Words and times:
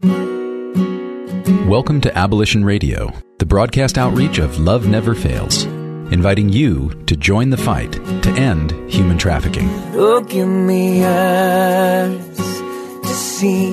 Welcome 0.00 2.00
to 2.02 2.16
Abolition 2.16 2.64
Radio, 2.64 3.12
the 3.40 3.46
broadcast 3.46 3.98
outreach 3.98 4.38
of 4.38 4.60
Love 4.60 4.86
Never 4.86 5.12
Fails, 5.12 5.64
inviting 5.64 6.50
you 6.50 6.90
to 7.06 7.16
join 7.16 7.50
the 7.50 7.56
fight 7.56 7.94
to 8.22 8.30
end 8.36 8.70
human 8.88 9.18
trafficking. 9.18 9.68
Look 9.94 10.34
in 10.34 10.68
me 10.68 11.04
eyes 11.04 12.36
to 12.36 13.08
see. 13.08 13.72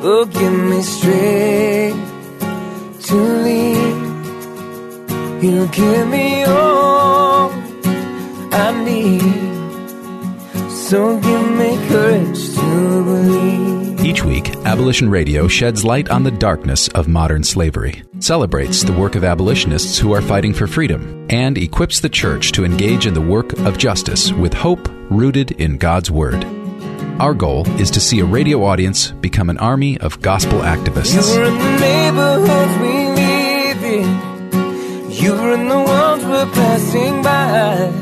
Look 0.00 0.34
in 0.36 0.70
me 0.70 0.80
straight 0.80 1.92
to 3.02 3.14
lead. 3.14 4.06
You 5.44 5.68
give 5.68 6.08
me 6.08 6.44
all 6.44 7.50
I 8.52 8.84
need. 8.86 9.20
So 10.70 11.20
give 11.20 11.50
me 11.50 11.76
courage 11.88 12.54
to 12.54 13.04
believe. 13.04 13.85
Each 14.16 14.24
week, 14.24 14.56
Abolition 14.64 15.10
Radio 15.10 15.46
sheds 15.46 15.84
light 15.84 16.08
on 16.08 16.22
the 16.22 16.30
darkness 16.30 16.88
of 16.88 17.06
modern 17.06 17.44
slavery, 17.44 18.02
celebrates 18.18 18.82
the 18.82 18.94
work 18.94 19.14
of 19.14 19.24
abolitionists 19.24 19.98
who 19.98 20.14
are 20.14 20.22
fighting 20.22 20.54
for 20.54 20.66
freedom, 20.66 21.26
and 21.28 21.58
equips 21.58 22.00
the 22.00 22.08
church 22.08 22.52
to 22.52 22.64
engage 22.64 23.04
in 23.04 23.12
the 23.12 23.20
work 23.20 23.52
of 23.66 23.76
justice 23.76 24.32
with 24.32 24.54
hope 24.54 24.88
rooted 25.10 25.50
in 25.60 25.76
God's 25.76 26.10
Word. 26.10 26.46
Our 27.20 27.34
goal 27.34 27.68
is 27.78 27.90
to 27.90 28.00
see 28.00 28.20
a 28.20 28.24
radio 28.24 28.64
audience 28.64 29.10
become 29.10 29.50
an 29.50 29.58
army 29.58 29.98
of 29.98 30.22
gospel 30.22 30.60
activists. 30.60 31.34
You're 31.34 31.44
in 31.44 31.58
the 31.58 31.78
neighborhoods 31.78 32.78
we 32.78 33.08
live 33.20 33.84
in. 33.84 35.10
You're 35.10 35.52
in 35.52 35.68
the 35.68 35.78
ones 35.78 36.24
we're 36.24 36.46
passing 36.54 37.22
by. 37.22 37.92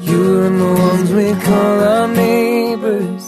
You're 0.00 0.46
in 0.46 0.58
the 0.58 0.72
ones 0.72 1.12
we 1.12 1.34
call 1.44 1.84
our 1.84 2.08
neighbors. 2.08 3.25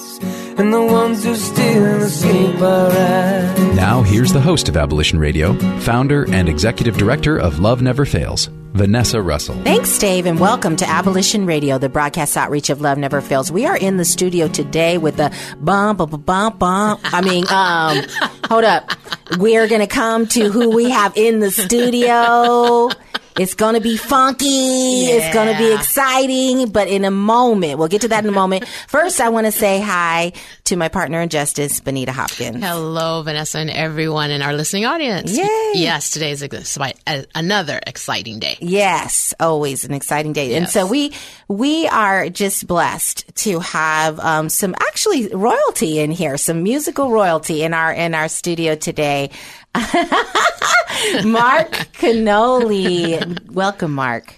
And 0.58 0.74
the 0.74 0.82
ones 0.82 1.22
who 1.22 1.36
still 1.36 2.02
escape 2.02 2.60
our 2.60 2.90
eyes. 2.90 3.76
Now, 3.76 4.02
here's 4.02 4.32
the 4.32 4.40
host 4.40 4.68
of 4.68 4.76
Abolition 4.76 5.20
Radio, 5.20 5.52
founder 5.78 6.26
and 6.32 6.48
executive 6.48 6.96
director 6.96 7.38
of 7.38 7.60
Love 7.60 7.80
Never 7.80 8.04
Fails, 8.04 8.46
Vanessa 8.72 9.22
Russell. 9.22 9.54
Thanks, 9.62 9.96
Dave, 9.98 10.26
and 10.26 10.40
welcome 10.40 10.74
to 10.74 10.88
Abolition 10.88 11.46
Radio, 11.46 11.78
the 11.78 11.88
broadcast 11.88 12.36
outreach 12.36 12.70
of 12.70 12.80
Love 12.80 12.98
Never 12.98 13.20
Fails. 13.20 13.52
We 13.52 13.66
are 13.66 13.76
in 13.76 13.98
the 13.98 14.04
studio 14.04 14.48
today 14.48 14.98
with 14.98 15.16
the 15.16 15.32
bum, 15.60 15.96
bum, 15.96 16.10
bum, 16.10 16.22
bum, 16.22 16.58
bum. 16.58 17.00
I 17.04 17.20
mean, 17.20 17.44
um, 17.50 18.04
hold 18.50 18.64
up. 18.64 18.90
We're 19.38 19.68
going 19.68 19.80
to 19.80 19.86
come 19.86 20.26
to 20.28 20.50
who 20.50 20.74
we 20.74 20.90
have 20.90 21.16
in 21.16 21.38
the 21.38 21.52
studio. 21.52 22.88
It's 23.38 23.54
going 23.54 23.74
to 23.74 23.80
be 23.80 23.96
funky. 23.96 25.06
It's 25.06 25.32
going 25.32 25.52
to 25.52 25.58
be 25.58 25.72
exciting, 25.72 26.70
but 26.70 26.88
in 26.88 27.04
a 27.04 27.10
moment, 27.10 27.78
we'll 27.78 27.88
get 27.88 28.00
to 28.00 28.08
that 28.08 28.24
in 28.24 28.28
a 28.28 28.32
moment. 28.32 28.66
First, 28.88 29.20
I 29.20 29.28
want 29.28 29.46
to 29.46 29.52
say 29.52 29.80
hi 29.80 30.32
to 30.64 30.76
my 30.76 30.88
partner 30.88 31.20
in 31.20 31.28
justice, 31.28 31.78
Benita 31.78 32.12
Hopkins. 32.12 32.62
Hello, 32.62 33.22
Vanessa, 33.22 33.58
and 33.58 33.70
everyone 33.70 34.32
in 34.32 34.42
our 34.42 34.52
listening 34.52 34.86
audience. 34.86 35.36
Yay. 35.36 35.72
Yes, 35.74 36.10
today 36.10 36.32
is 36.32 36.42
a, 36.42 37.24
another 37.34 37.78
exciting 37.86 38.40
day. 38.40 38.56
Yes, 38.60 39.32
always 39.38 39.84
an 39.84 39.94
exciting 39.94 40.32
day. 40.32 40.56
And 40.56 40.68
so 40.68 40.86
we 40.86 41.12
we 41.46 41.86
are 41.88 42.28
just 42.28 42.66
blessed 42.66 43.24
to 43.36 43.60
have 43.60 44.18
um, 44.18 44.48
some 44.48 44.74
actually 44.80 45.28
royalty 45.28 46.00
in 46.00 46.10
here, 46.10 46.36
some 46.36 46.62
musical 46.62 47.10
royalty 47.10 47.62
in 47.62 47.72
our 47.72 47.92
in 47.92 48.14
our 48.14 48.28
studio 48.28 48.74
today. 48.74 49.30
Mark 51.24 51.70
Kenoly, 51.94 53.50
welcome, 53.50 53.94
Mark. 53.94 54.34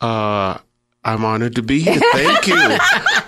Uh, 0.00 0.58
I'm 1.04 1.24
honored 1.24 1.54
to 1.54 1.62
be 1.62 1.80
here. 1.80 2.00
Thank 2.12 2.48
you. 2.48 2.78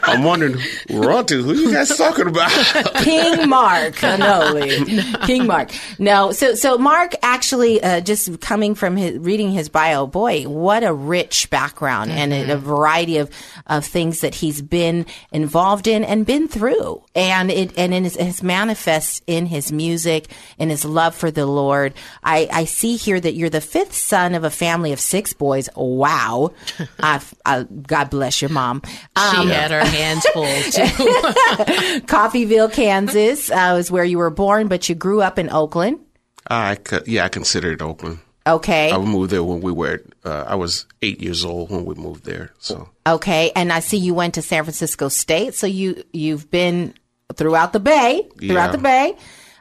I'm 0.02 0.22
wondering, 0.24 0.56
royalty, 0.90 1.36
who 1.40 1.54
you 1.54 1.72
guys 1.72 1.96
talking 1.96 2.26
about? 2.26 2.50
King 2.96 3.48
Mark 3.48 3.94
Kenoly. 3.94 5.26
King 5.26 5.46
Mark. 5.46 5.70
No, 5.98 6.32
so 6.32 6.54
so 6.54 6.76
Mark 6.78 7.14
actually 7.22 7.82
uh, 7.82 8.00
just 8.00 8.40
coming 8.40 8.74
from 8.74 8.96
his 8.96 9.18
reading 9.18 9.50
his 9.50 9.68
bio, 9.68 10.06
boy, 10.06 10.44
what 10.44 10.82
a 10.84 10.92
rich 10.92 11.48
background 11.48 12.10
and 12.10 12.32
a, 12.32 12.54
a 12.54 12.56
variety 12.58 13.18
of 13.18 13.30
of 13.66 13.86
things 13.86 14.20
that 14.20 14.34
he's 14.34 14.60
been 14.60 15.06
involved 15.32 15.86
in 15.86 16.04
and 16.04 16.26
been 16.26 16.48
through, 16.48 17.02
and 17.14 17.50
it 17.50 17.76
and 17.76 17.92
it 17.92 18.04
is 18.04 18.16
it's 18.16 18.42
manifests 18.42 19.20
in 19.26 19.46
his 19.46 19.72
music 19.72 20.28
and 20.58 20.70
his 20.70 20.84
love 20.84 21.14
for 21.14 21.30
the 21.30 21.46
Lord. 21.46 21.94
I 22.22 22.48
I 22.52 22.64
see 22.66 22.96
here 22.96 23.18
that 23.20 23.34
you're 23.34 23.50
the 23.50 23.60
fifth 23.60 23.94
son 23.94 24.34
of 24.34 24.44
a 24.44 24.50
family 24.50 24.92
of 24.92 25.00
six 25.00 25.32
boys. 25.32 25.68
Wow, 25.76 26.52
I, 27.00 27.20
I, 27.44 27.64
God 27.64 28.10
bless 28.10 28.40
your 28.40 28.50
mom. 28.50 28.82
Um, 29.16 29.34
She 29.48 29.48
had 29.48 29.70
her 29.70 29.84
hands 29.84 30.24
full 30.32 30.44
too. 30.44 30.82
Coffeyville, 32.06 32.72
Kansas 32.72 33.50
uh, 33.50 33.76
is 33.78 33.90
where 33.90 34.04
you 34.04 34.18
were 34.18 34.30
born, 34.30 34.68
but 34.68 34.88
you 34.88 34.94
grew 34.94 35.20
up 35.22 35.38
in 35.38 35.50
Oakland. 35.50 36.00
I, 36.48 36.76
co- 36.76 37.02
yeah, 37.06 37.24
I 37.24 37.28
consider 37.28 37.72
it 37.72 37.82
Oakland. 37.82 38.18
Okay. 38.46 38.90
I 38.90 38.98
moved 38.98 39.30
there 39.30 39.44
when 39.44 39.60
we 39.60 39.70
were, 39.70 40.02
uh, 40.24 40.44
I 40.48 40.54
was 40.54 40.86
eight 41.02 41.20
years 41.22 41.44
old 41.44 41.70
when 41.70 41.84
we 41.84 41.94
moved 41.94 42.24
there. 42.24 42.52
So, 42.58 42.88
Okay. 43.06 43.52
And 43.54 43.72
I 43.72 43.80
see 43.80 43.98
you 43.98 44.14
went 44.14 44.34
to 44.34 44.42
San 44.42 44.64
Francisco 44.64 45.08
State. 45.08 45.54
So 45.54 45.66
you, 45.66 46.02
you've 46.12 46.50
been 46.50 46.94
throughout 47.36 47.72
the 47.72 47.80
Bay, 47.80 48.28
throughout 48.38 48.66
Yeah. 48.66 48.72
the 48.72 48.78
Bay. 48.78 49.16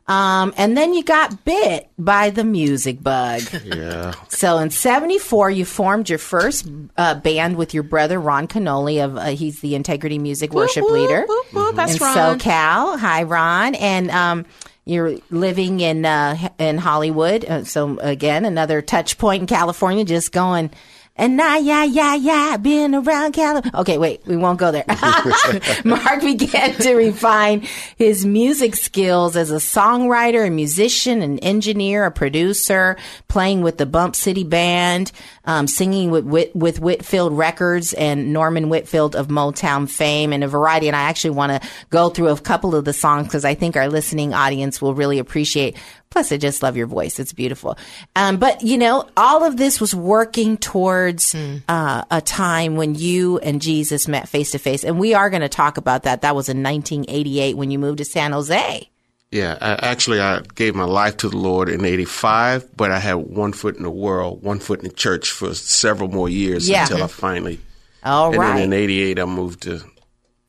Um, 0.08 0.56
and 0.58 0.76
then 0.76 0.96
you 0.96 1.04
got 1.04 1.46
bit 1.46 1.88
by 2.00 2.32
the 2.32 2.44
music 2.44 3.04
bug. 3.04 3.42
yeah. 3.64 4.14
So 4.30 4.58
in 4.58 4.72
74, 4.72 5.52
you 5.52 5.66
formed 5.66 6.10
your 6.10 6.18
first 6.18 6.68
uh, 6.98 7.14
band 7.14 7.58
with 7.58 7.76
your 7.76 7.84
brother, 7.84 8.20
Ron 8.20 8.48
Kenoly 8.48 9.06
of, 9.06 9.18
uh, 9.18 9.26
he's 9.28 9.60
the 9.60 9.76
Integrity 9.76 10.18
Music 10.18 10.52
Worship 10.52 10.82
Whoop, 10.84 10.94
Leader. 10.94 11.26
whoop, 11.28 11.54
whoop, 11.54 11.76
That's 11.76 11.94
in 11.94 12.00
Ron. 12.02 12.40
SoCal. 12.40 12.98
Hi, 13.00 13.22
Ron. 13.22 13.76
And 13.76 14.10
um, 14.10 14.46
you're 14.84 15.18
living 15.30 15.80
in 15.80 16.04
uh, 16.06 16.50
in 16.58 16.80
Hollywood. 16.80 17.46
Uh, 17.46 17.64
so 17.64 18.00
again, 18.00 18.46
another 18.46 18.82
touch 18.82 19.20
point 19.20 19.42
in 19.42 19.46
California. 19.48 20.06
Just 20.06 20.32
going. 20.32 20.72
And 21.20 21.42
I, 21.42 21.58
yeah, 21.58 21.84
yeah, 21.84 22.16
yeah, 22.16 22.56
being 22.56 22.96
around 22.96 23.34
California. 23.34 23.78
Okay, 23.82 23.98
wait, 23.98 24.26
we 24.26 24.38
won't 24.38 24.58
go 24.58 24.72
there. 24.72 24.86
Mark 25.84 26.22
began 26.22 26.74
to 26.76 26.96
refine 26.96 27.68
his 27.98 28.26
music 28.26 28.74
skills 28.74 29.36
as 29.36 29.52
a 29.52 29.56
songwriter, 29.56 30.48
a 30.48 30.50
musician, 30.50 31.22
an 31.22 31.38
engineer, 31.40 32.06
a 32.06 32.12
producer, 32.12 32.96
playing 33.28 33.64
with 33.64 33.78
the 33.78 33.86
Bump 33.86 34.16
City 34.16 34.46
Band, 34.46 35.12
um, 35.44 35.68
singing 35.68 36.10
with, 36.10 36.24
Whit, 36.24 36.56
with 36.56 36.80
Whitfield 36.80 37.38
Records 37.38 37.92
and 37.94 38.32
Norman 38.32 38.70
Whitfield 38.70 39.18
of 39.18 39.28
Motown 39.28 39.90
fame 39.90 40.32
and 40.32 40.42
a 40.42 40.48
variety. 40.48 40.88
And 40.88 40.96
I 40.96 41.02
actually 41.02 41.32
want 41.32 41.62
to 41.62 41.70
go 41.90 42.08
through 42.10 42.30
a 42.30 42.40
couple 42.40 42.76
of 42.76 42.86
the 42.86 42.94
songs 42.94 43.28
because 43.28 43.44
I 43.44 43.56
think 43.56 43.76
our 43.76 43.90
listening 43.90 44.34
audience 44.34 44.82
will 44.82 44.96
really 44.96 45.20
appreciate. 45.20 45.76
Plus, 46.12 46.32
I 46.32 46.38
just 46.38 46.64
love 46.64 46.76
your 46.76 46.88
voice. 46.88 47.20
It's 47.20 47.34
beautiful. 47.34 47.78
Um, 48.16 48.38
but 48.38 48.64
you 48.64 48.78
know, 48.80 49.08
all 49.16 49.44
of 49.44 49.58
this 49.58 49.80
was 49.80 49.94
working 49.94 50.58
towards 50.58 51.36
uh, 51.36 52.04
a 52.10 52.20
time 52.22 52.76
when 52.76 52.96
you 52.96 53.38
and 53.40 53.62
Jesus 53.62 54.08
met 54.08 54.28
face 54.28 54.52
to 54.52 54.58
face. 54.58 54.84
And 54.84 55.00
we 55.00 55.14
are 55.14 55.30
going 55.30 55.44
to 55.44 55.50
talk 55.50 55.78
about 55.78 56.04
that. 56.04 56.22
That 56.22 56.36
was 56.36 56.50
in 56.50 56.64
1988 56.64 57.56
when 57.58 57.70
you 57.70 57.78
moved 57.78 58.00
to 58.00 58.06
San 58.06 58.32
Jose. 58.32 58.90
Yeah. 59.32 59.56
I, 59.62 59.74
actually, 59.88 60.20
I 60.20 60.42
gave 60.56 60.74
my 60.74 60.86
life 60.86 61.18
to 61.18 61.30
the 61.30 61.38
Lord 61.38 61.70
in 61.70 61.86
85, 61.86 62.76
but 62.76 62.90
I 62.92 62.98
had 62.98 63.14
one 63.14 63.54
foot 63.54 63.78
in 63.78 63.84
the 63.84 63.92
world, 63.92 64.42
one 64.42 64.58
foot 64.58 64.80
in 64.80 64.88
the 64.88 64.94
church 64.96 65.30
for 65.30 65.54
several 65.54 66.10
more 66.10 66.28
years 66.28 66.68
Yeah. 66.68 66.82
until 66.84 67.04
I 67.04 67.08
finally, 67.08 67.60
All 68.04 68.32
and 68.32 68.40
right. 68.40 68.54
then 68.56 68.64
in 68.64 68.74
88, 68.74 69.20
I 69.20 69.26
moved 69.26 69.62
to 69.64 69.82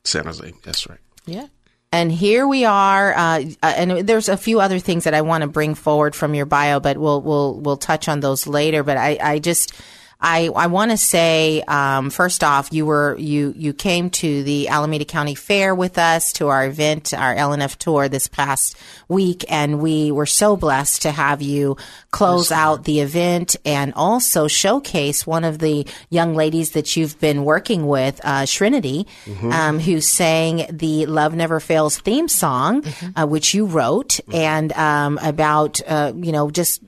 San 0.05 0.25
Jose. 0.25 0.51
That's 0.63 0.89
right. 0.89 0.97
Yeah. 1.27 1.45
And 1.93 2.09
here 2.09 2.47
we 2.47 2.63
are, 2.63 3.13
uh, 3.13 3.43
uh, 3.61 3.73
and 3.75 4.07
there's 4.07 4.29
a 4.29 4.37
few 4.37 4.61
other 4.61 4.79
things 4.79 5.03
that 5.03 5.13
I 5.13 5.21
want 5.23 5.41
to 5.41 5.47
bring 5.47 5.75
forward 5.75 6.15
from 6.15 6.33
your 6.33 6.45
bio, 6.45 6.79
but 6.79 6.97
we'll 6.97 7.21
we'll 7.21 7.59
we'll 7.59 7.77
touch 7.77 8.07
on 8.07 8.21
those 8.21 8.47
later. 8.47 8.81
But 8.81 8.95
I, 8.95 9.17
I 9.21 9.39
just 9.39 9.73
I, 10.21 10.49
I 10.55 10.67
want 10.67 10.91
to 10.91 10.97
say 10.97 11.61
um, 11.67 12.11
first 12.11 12.43
off, 12.43 12.71
you 12.71 12.85
were 12.85 13.17
you 13.17 13.53
you 13.57 13.73
came 13.73 14.09
to 14.11 14.43
the 14.43 14.67
Alameda 14.67 15.05
County 15.05 15.33
Fair 15.33 15.73
with 15.73 15.97
us 15.97 16.33
to 16.33 16.49
our 16.49 16.65
event, 16.65 17.13
our 17.13 17.35
LNF 17.35 17.77
tour 17.77 18.07
this 18.07 18.27
past 18.27 18.77
week, 19.07 19.43
and 19.49 19.79
we 19.81 20.11
were 20.11 20.27
so 20.27 20.55
blessed 20.55 21.01
to 21.03 21.11
have 21.11 21.41
you 21.41 21.75
close 22.11 22.51
out 22.51 22.83
the 22.83 22.99
event 22.99 23.55
and 23.65 23.93
also 23.95 24.47
showcase 24.47 25.25
one 25.25 25.43
of 25.43 25.57
the 25.59 25.87
young 26.09 26.35
ladies 26.35 26.71
that 26.71 26.95
you've 26.95 27.19
been 27.19 27.43
working 27.43 27.87
with, 27.87 28.21
uh, 28.23 28.45
Trinity, 28.45 29.07
um, 29.51 29.79
who 29.79 30.01
sang 30.01 30.67
the 30.69 31.07
"Love 31.07 31.33
Never 31.33 31.59
Fails" 31.59 31.97
theme 31.97 32.27
song, 32.27 32.83
uh, 33.15 33.25
which 33.25 33.53
you 33.55 33.65
wrote, 33.65 34.19
and 34.31 34.71
um, 34.73 35.17
about 35.23 35.81
uh, 35.87 36.13
you 36.15 36.31
know 36.31 36.51
just 36.51 36.81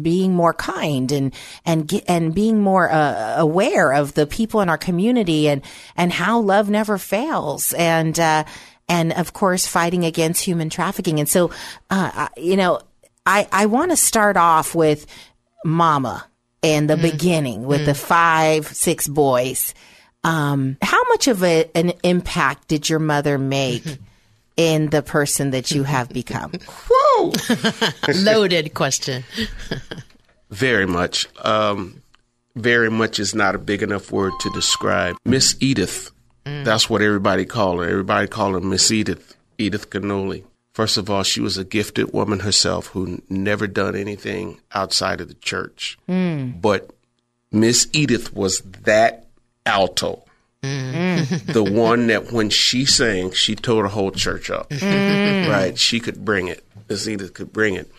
being 0.00 0.34
more 0.34 0.54
kind 0.54 1.10
and 1.10 1.34
and 1.64 2.02
and 2.06 2.34
being 2.34 2.60
more 2.60 2.90
uh, 2.90 3.36
aware 3.36 3.92
of 3.92 4.14
the 4.14 4.26
people 4.26 4.60
in 4.60 4.68
our 4.68 4.78
community 4.78 5.48
and 5.48 5.62
and 5.96 6.12
how 6.12 6.38
love 6.38 6.70
never 6.70 6.98
fails. 6.98 7.72
And 7.72 8.18
uh, 8.18 8.44
and 8.88 9.12
of 9.12 9.32
course 9.32 9.66
fighting 9.66 10.04
against 10.04 10.44
human 10.44 10.70
trafficking. 10.70 11.18
And 11.18 11.28
so 11.28 11.50
uh, 11.90 12.28
you 12.36 12.56
know 12.56 12.80
I 13.26 13.48
I 13.50 13.66
want 13.66 13.90
to 13.90 13.96
start 13.96 14.36
off 14.36 14.74
with 14.74 15.06
Mama 15.64 16.26
in 16.62 16.86
the 16.86 16.96
beginning 16.96 17.64
with 17.64 17.86
the 17.86 17.94
five 17.94 18.66
six 18.68 19.08
boys. 19.08 19.74
Um, 20.22 20.76
how 20.82 21.02
much 21.04 21.28
of 21.28 21.42
a, 21.42 21.70
an 21.74 21.94
impact 22.02 22.68
did 22.68 22.88
your 22.90 22.98
mother 22.98 23.38
make 23.38 23.84
in 24.56 24.90
the 24.90 25.02
person 25.02 25.50
that 25.50 25.70
you 25.70 25.82
have 25.84 26.08
become? 26.12 26.52
Whoa! 26.88 27.32
Loaded 28.14 28.74
question. 28.74 29.24
Very 30.50 30.86
much. 30.86 31.26
Um, 31.44 32.02
very 32.56 32.90
much 32.90 33.18
is 33.18 33.34
not 33.34 33.54
a 33.54 33.58
big 33.58 33.82
enough 33.82 34.10
word 34.10 34.32
to 34.40 34.50
describe. 34.50 35.16
Miss 35.24 35.56
Edith. 35.60 36.10
That's 36.44 36.90
what 36.90 37.00
everybody 37.00 37.44
called 37.44 37.78
her. 37.78 37.88
Everybody 37.88 38.26
called 38.26 38.54
her 38.54 38.60
Miss 38.60 38.90
Edith. 38.90 39.36
Edith 39.56 39.90
Kenoly. 39.90 40.42
First 40.72 40.96
of 40.96 41.08
all, 41.10 41.22
she 41.22 41.40
was 41.40 41.58
a 41.58 41.64
gifted 41.64 42.12
woman 42.12 42.40
herself 42.40 42.86
who 42.88 43.22
never 43.28 43.66
done 43.68 43.94
anything 43.94 44.60
outside 44.72 45.20
of 45.20 45.28
the 45.28 45.34
church. 45.34 45.96
But 46.06 46.90
Miss 47.52 47.88
Edith 47.92 48.34
was 48.34 48.60
that 48.82 49.26
alto. 49.66 50.24
Mm. 50.62 51.52
the 51.52 51.64
one 51.64 52.08
that 52.08 52.32
when 52.32 52.50
she 52.50 52.84
sang, 52.84 53.32
she 53.32 53.54
tore 53.54 53.84
the 53.84 53.88
whole 53.88 54.10
church 54.10 54.50
up. 54.50 54.68
Mm. 54.70 55.48
Right? 55.48 55.78
She 55.78 56.00
could 56.00 56.24
bring 56.24 56.48
it. 56.48 56.64
Edith 56.90 57.34
could 57.34 57.52
bring 57.52 57.74
it 57.74 57.90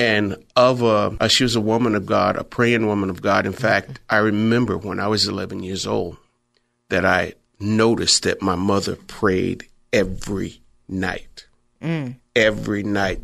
and 0.00 0.42
of 0.56 0.80
a, 0.80 1.14
uh, 1.20 1.28
she 1.28 1.44
was 1.44 1.56
a 1.56 1.60
woman 1.60 1.94
of 1.94 2.06
God, 2.06 2.36
a 2.36 2.42
praying 2.42 2.86
woman 2.86 3.10
of 3.10 3.20
God. 3.20 3.44
In 3.44 3.52
fact, 3.52 4.00
I 4.08 4.16
remember 4.16 4.78
when 4.78 4.98
I 4.98 5.08
was 5.08 5.28
11 5.28 5.62
years 5.62 5.86
old 5.86 6.16
that 6.88 7.04
I 7.04 7.34
noticed 7.58 8.22
that 8.22 8.40
my 8.40 8.54
mother 8.54 8.96
prayed 8.96 9.68
every 9.92 10.62
night. 10.88 11.46
Mm. 11.82 12.16
Every 12.34 12.82
night 12.82 13.20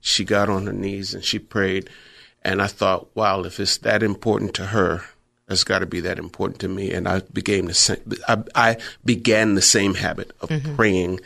she 0.00 0.26
got 0.26 0.50
on 0.50 0.66
her 0.66 0.72
knees 0.74 1.14
and 1.14 1.24
she 1.24 1.38
prayed. 1.38 1.88
And 2.42 2.60
I 2.60 2.66
thought, 2.66 3.08
wow, 3.16 3.40
if 3.44 3.58
it's 3.58 3.78
that 3.78 4.02
important 4.02 4.52
to 4.56 4.66
her, 4.66 5.04
it's 5.48 5.64
got 5.64 5.78
to 5.80 5.86
be 5.86 6.00
that 6.00 6.18
important 6.18 6.60
to 6.60 6.68
me. 6.68 6.92
And 6.92 7.08
I 7.08 7.20
began 7.32 7.66
the 7.66 7.74
same, 7.74 8.00
I, 8.28 8.42
I 8.54 8.76
began 9.04 9.54
the 9.54 9.62
same 9.62 9.94
habit 9.94 10.32
of 10.40 10.50
praying 10.76 11.20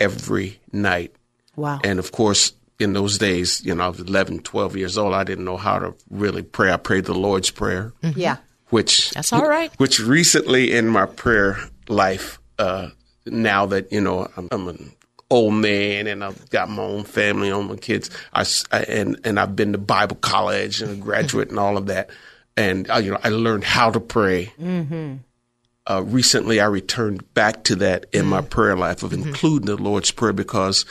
every 0.00 0.60
night. 0.72 1.14
Wow. 1.56 1.80
And 1.84 1.98
of 1.98 2.12
course, 2.12 2.52
in 2.78 2.92
those 2.94 3.18
days, 3.18 3.64
you 3.64 3.74
know, 3.74 3.84
I 3.84 3.88
was 3.88 4.00
11, 4.00 4.40
12 4.40 4.76
years 4.76 4.98
old. 4.98 5.14
I 5.14 5.24
didn't 5.24 5.44
know 5.44 5.56
how 5.56 5.78
to 5.78 5.94
really 6.10 6.42
pray. 6.42 6.72
I 6.72 6.76
prayed 6.76 7.04
the 7.04 7.14
Lord's 7.14 7.50
Prayer, 7.50 7.92
yeah. 8.16 8.38
which 8.70 9.10
That's 9.10 9.32
all 9.32 9.46
right. 9.46 9.72
Which 9.78 10.00
recently 10.00 10.72
in 10.72 10.88
my 10.88 11.06
prayer 11.06 11.58
life, 11.88 12.38
uh, 12.58 12.88
now 13.26 13.66
that 13.66 13.92
you 13.92 14.00
know 14.00 14.28
I'm, 14.36 14.48
I'm 14.50 14.68
an 14.68 14.92
old 15.30 15.54
man 15.54 16.06
and 16.08 16.24
I've 16.24 16.50
got 16.50 16.68
my 16.68 16.82
own 16.82 17.04
family, 17.04 17.50
own 17.52 17.68
my 17.68 17.76
kids, 17.76 18.10
I, 18.32 18.40
s- 18.40 18.64
I- 18.72 18.82
and 18.82 19.18
and 19.24 19.38
I've 19.38 19.54
been 19.54 19.72
to 19.72 19.78
Bible 19.78 20.16
college 20.16 20.82
and 20.82 20.92
a 20.92 20.96
graduate 20.96 21.50
and 21.50 21.58
all 21.58 21.76
of 21.76 21.86
that, 21.86 22.10
and 22.56 22.90
uh, 22.90 22.96
you 22.96 23.10
know 23.12 23.18
I 23.22 23.28
learned 23.30 23.64
how 23.64 23.90
to 23.90 24.00
pray. 24.00 24.52
Uh, 25.84 26.02
recently, 26.04 26.60
I 26.60 26.66
returned 26.66 27.34
back 27.34 27.64
to 27.64 27.76
that 27.76 28.06
in 28.12 28.26
my 28.26 28.40
prayer 28.40 28.76
life 28.76 29.02
of 29.02 29.12
including 29.12 29.66
the 29.66 29.76
Lord's 29.76 30.12
Prayer 30.12 30.32
because 30.32 30.84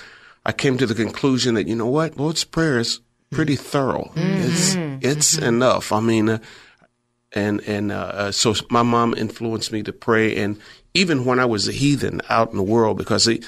I 0.45 0.51
came 0.51 0.77
to 0.79 0.85
the 0.85 0.95
conclusion 0.95 1.55
that 1.55 1.65
you 1.67 1.75
know 1.75 1.87
what, 1.87 2.17
Lord's 2.17 2.43
Prayer 2.43 2.79
is 2.79 2.99
pretty 3.31 3.55
thorough. 3.55 4.11
It's 4.15 4.75
it's 5.01 5.37
enough. 5.37 5.93
I 5.93 6.01
mean, 6.01 6.27
uh, 6.27 6.39
and 7.31 7.61
and 7.61 7.91
uh, 7.93 7.95
uh, 7.95 8.31
so 8.31 8.53
my 8.69 8.83
mom 8.83 9.13
influenced 9.13 9.71
me 9.71 9.81
to 9.83 9.93
pray, 9.93 10.35
and 10.35 10.59
even 10.93 11.23
when 11.23 11.39
I 11.39 11.45
was 11.45 11.69
a 11.69 11.71
heathen 11.71 12.19
out 12.27 12.51
in 12.51 12.57
the 12.57 12.63
world, 12.63 12.97
because 12.97 13.27
it, 13.29 13.45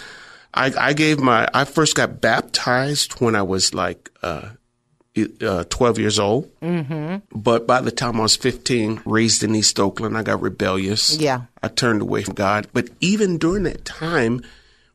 I 0.53 0.71
I 0.79 0.93
gave 0.93 1.19
my 1.19 1.49
I 1.53 1.65
first 1.65 1.95
got 1.95 2.21
baptized 2.21 3.19
when 3.19 3.35
I 3.35 3.41
was 3.41 3.73
like. 3.73 4.09
Uh, 4.21 4.51
uh, 5.41 5.63
12 5.69 5.99
years 5.99 6.19
old. 6.19 6.49
Mm-hmm. 6.59 7.17
But 7.37 7.67
by 7.67 7.81
the 7.81 7.91
time 7.91 8.17
I 8.17 8.23
was 8.23 8.35
15, 8.35 9.01
raised 9.05 9.43
in 9.43 9.55
East 9.55 9.79
Oakland, 9.79 10.17
I 10.17 10.23
got 10.23 10.41
rebellious. 10.41 11.17
Yeah. 11.17 11.43
I 11.61 11.67
turned 11.67 12.01
away 12.01 12.23
from 12.23 12.33
God. 12.33 12.67
But 12.73 12.89
even 12.99 13.37
during 13.37 13.63
that 13.63 13.85
time, 13.85 14.43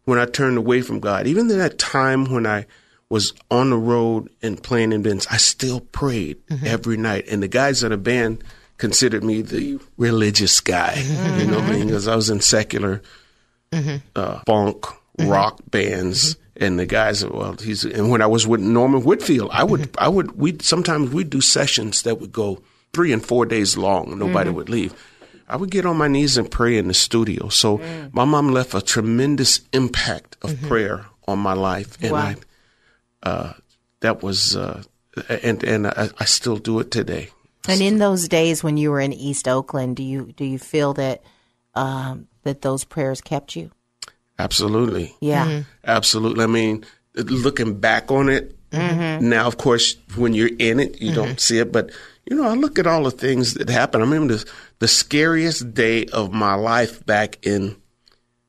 when 0.04 0.18
I 0.18 0.26
turned 0.26 0.58
away 0.58 0.82
from 0.82 1.00
God, 1.00 1.26
even 1.26 1.50
in 1.50 1.58
that 1.58 1.78
time 1.78 2.32
when 2.32 2.46
I 2.46 2.66
was 3.10 3.32
on 3.50 3.70
the 3.70 3.76
road 3.76 4.28
and 4.42 4.62
playing 4.62 4.92
in 4.92 5.02
bands, 5.02 5.26
I 5.30 5.36
still 5.38 5.80
prayed 5.80 6.38
every 6.64 6.96
night. 6.96 7.26
And 7.28 7.42
the 7.42 7.48
guys 7.48 7.82
in 7.82 7.90
the 7.90 7.96
band 7.96 8.42
considered 8.76 9.24
me 9.24 9.42
the 9.42 9.78
religious 9.96 10.60
guy. 10.60 10.94
You 11.38 11.46
know 11.46 11.58
what 11.60 11.70
I 11.70 11.72
mean? 11.72 11.86
Because 11.86 12.08
I 12.08 12.16
was 12.16 12.30
in 12.30 12.40
secular 12.40 13.02
uh, 14.14 14.40
funk, 14.46 14.86
rock 15.18 15.60
bands. 15.70 16.36
And 16.60 16.78
the 16.78 16.86
guys, 16.86 17.24
well, 17.24 17.52
he's, 17.52 17.84
and 17.84 18.10
when 18.10 18.20
I 18.20 18.26
was 18.26 18.46
with 18.46 18.60
Norman 18.60 19.02
Whitfield, 19.02 19.50
I 19.52 19.62
would, 19.62 19.90
I 19.96 20.08
would, 20.08 20.32
we 20.32 20.56
sometimes 20.60 21.10
we'd 21.10 21.30
do 21.30 21.40
sessions 21.40 22.02
that 22.02 22.20
would 22.20 22.32
go 22.32 22.60
three 22.92 23.12
and 23.12 23.24
four 23.24 23.46
days 23.46 23.76
long. 23.76 24.18
Nobody 24.18 24.50
would 24.50 24.68
leave. 24.68 24.92
I 25.48 25.56
would 25.56 25.70
get 25.70 25.86
on 25.86 25.96
my 25.96 26.08
knees 26.08 26.36
and 26.36 26.50
pray 26.50 26.76
in 26.76 26.88
the 26.88 26.94
studio. 26.94 27.48
So 27.48 27.78
my 28.12 28.24
mom 28.24 28.48
left 28.48 28.74
a 28.74 28.82
tremendous 28.82 29.60
impact 29.72 30.36
of 30.42 30.60
prayer 30.62 31.06
on 31.26 31.38
my 31.38 31.52
life, 31.54 31.96
and 32.02 32.12
Wow. 32.12 32.34
I, 33.22 33.28
uh, 33.28 33.52
that 34.00 34.22
was, 34.22 34.56
uh, 34.56 34.82
and 35.28 35.62
and 35.64 35.86
I, 35.86 36.08
I 36.18 36.24
still 36.24 36.56
do 36.56 36.80
it 36.80 36.90
today. 36.90 37.30
And 37.68 37.80
in 37.80 37.98
those 37.98 38.28
days 38.28 38.64
when 38.64 38.76
you 38.76 38.90
were 38.90 39.00
in 39.00 39.12
East 39.12 39.46
Oakland, 39.46 39.96
do 39.96 40.02
you 40.02 40.32
do 40.36 40.44
you 40.44 40.58
feel 40.58 40.94
that 40.94 41.22
um, 41.74 42.28
that 42.42 42.62
those 42.62 42.84
prayers 42.84 43.20
kept 43.20 43.56
you? 43.56 43.70
Absolutely. 44.38 45.14
Yeah. 45.20 45.46
Mm-hmm. 45.46 45.62
Absolutely. 45.84 46.44
I 46.44 46.46
mean, 46.46 46.84
looking 47.14 47.80
back 47.80 48.10
on 48.10 48.28
it 48.28 48.56
mm-hmm. 48.70 49.28
now, 49.28 49.46
of 49.46 49.58
course, 49.58 49.96
when 50.16 50.34
you're 50.34 50.50
in 50.58 50.80
it, 50.80 51.00
you 51.00 51.14
don't 51.14 51.28
mm-hmm. 51.28 51.38
see 51.38 51.58
it. 51.58 51.72
But 51.72 51.90
you 52.24 52.36
know, 52.36 52.44
I 52.44 52.54
look 52.54 52.78
at 52.78 52.86
all 52.86 53.04
the 53.04 53.10
things 53.10 53.54
that 53.54 53.68
happened. 53.68 54.02
I 54.02 54.06
remember 54.06 54.34
the 54.34 54.50
the 54.80 54.88
scariest 54.88 55.74
day 55.74 56.04
of 56.06 56.32
my 56.32 56.54
life 56.54 57.04
back 57.04 57.44
in 57.44 57.76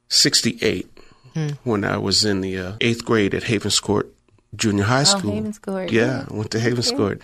'68 0.10 0.88
hmm. 1.34 1.48
when 1.64 1.84
I 1.84 1.98
was 1.98 2.26
in 2.26 2.42
the 2.42 2.58
uh, 2.58 2.74
eighth 2.82 3.06
grade 3.06 3.34
at 3.34 3.44
Havens 3.44 3.80
Court 3.80 4.14
Junior 4.56 4.84
High 4.84 5.02
oh, 5.02 5.06
School. 5.06 5.32
Oh, 5.32 5.36
Havens 5.36 5.60
Court, 5.60 5.92
Yeah, 5.92 6.26
I 6.30 6.34
went 6.34 6.52
to 6.52 6.60
Havens 6.60 6.92
Court. 6.92 7.22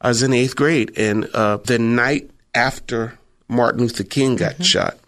I 0.00 0.08
was 0.08 0.22
in 0.22 0.30
the 0.30 0.38
eighth 0.38 0.56
grade, 0.56 0.92
and 0.96 1.28
uh, 1.34 1.56
the 1.58 1.78
night 1.78 2.30
after 2.54 3.18
Martin 3.48 3.80
Luther 3.80 4.04
King 4.04 4.36
got 4.36 4.64
shot. 4.64 4.98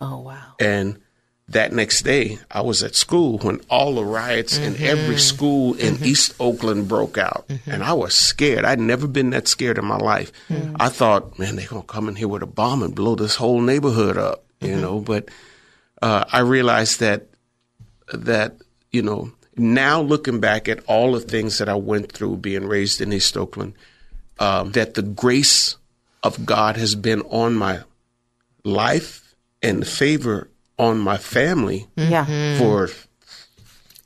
Oh 0.00 0.20
wow. 0.20 0.54
And 0.60 0.98
that 1.50 1.72
next 1.72 2.02
day, 2.02 2.38
I 2.50 2.60
was 2.60 2.82
at 2.82 2.94
school 2.94 3.38
when 3.38 3.60
all 3.70 3.94
the 3.94 4.04
riots 4.04 4.58
in 4.58 4.74
mm-hmm. 4.74 4.84
every 4.84 5.16
school 5.16 5.74
in 5.74 5.94
mm-hmm. 5.94 6.04
East 6.04 6.34
Oakland 6.38 6.88
broke 6.88 7.16
out. 7.16 7.46
Mm-hmm. 7.48 7.70
And 7.70 7.82
I 7.82 7.94
was 7.94 8.14
scared. 8.14 8.66
I'd 8.66 8.80
never 8.80 9.06
been 9.06 9.30
that 9.30 9.48
scared 9.48 9.78
in 9.78 9.86
my 9.86 9.96
life. 9.96 10.30
I 10.78 10.90
thought, 10.90 11.38
man, 11.38 11.56
they're 11.56 11.66
going 11.66 11.82
to 11.82 11.88
come 11.88 12.08
in 12.08 12.16
here 12.16 12.28
with 12.28 12.42
a 12.42 12.46
bomb 12.46 12.82
and 12.82 12.94
blow 12.94 13.14
this 13.14 13.36
whole 13.36 13.62
neighborhood 13.62 14.18
up, 14.18 14.44
you 14.60 14.76
know. 14.76 15.00
But 15.00 15.30
uh, 16.02 16.24
I 16.30 16.40
realized 16.40 17.00
that, 17.00 17.28
that, 18.12 18.56
you 18.92 19.00
know, 19.00 19.32
now 19.56 20.02
looking 20.02 20.40
back 20.40 20.68
at 20.68 20.84
all 20.84 21.12
the 21.12 21.20
things 21.20 21.58
that 21.58 21.68
I 21.68 21.74
went 21.74 22.12
through 22.12 22.36
being 22.36 22.66
raised 22.66 23.00
in 23.00 23.12
East 23.12 23.38
Oakland, 23.38 23.72
um, 24.38 24.72
that 24.72 24.94
the 24.94 25.02
grace 25.02 25.76
of 26.22 26.44
God 26.44 26.76
has 26.76 26.94
been 26.94 27.22
on 27.22 27.54
my 27.54 27.80
life 28.64 29.34
and 29.62 29.80
the 29.80 29.86
favor 29.86 30.50
on 30.78 30.98
my 30.98 31.16
family 31.18 31.86
Yeah. 31.96 32.58
for 32.58 32.88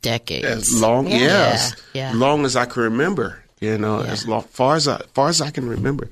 Decades. 0.01 0.47
as 0.47 0.81
long 0.81 1.07
yes, 1.07 1.75
Yeah, 1.93 2.11
yeah. 2.13 2.19
long 2.19 2.45
as 2.45 2.57
I 2.57 2.65
can 2.65 2.83
remember. 2.83 3.39
You 3.61 3.79
know, 3.79 4.01
as 4.01 4.27
long, 4.27 4.43
far 4.43 4.75
as 4.75 4.89
I, 4.89 5.01
far 5.15 5.29
as 5.29 5.41
I 5.41 5.51
can 5.53 5.69
remember. 5.69 6.09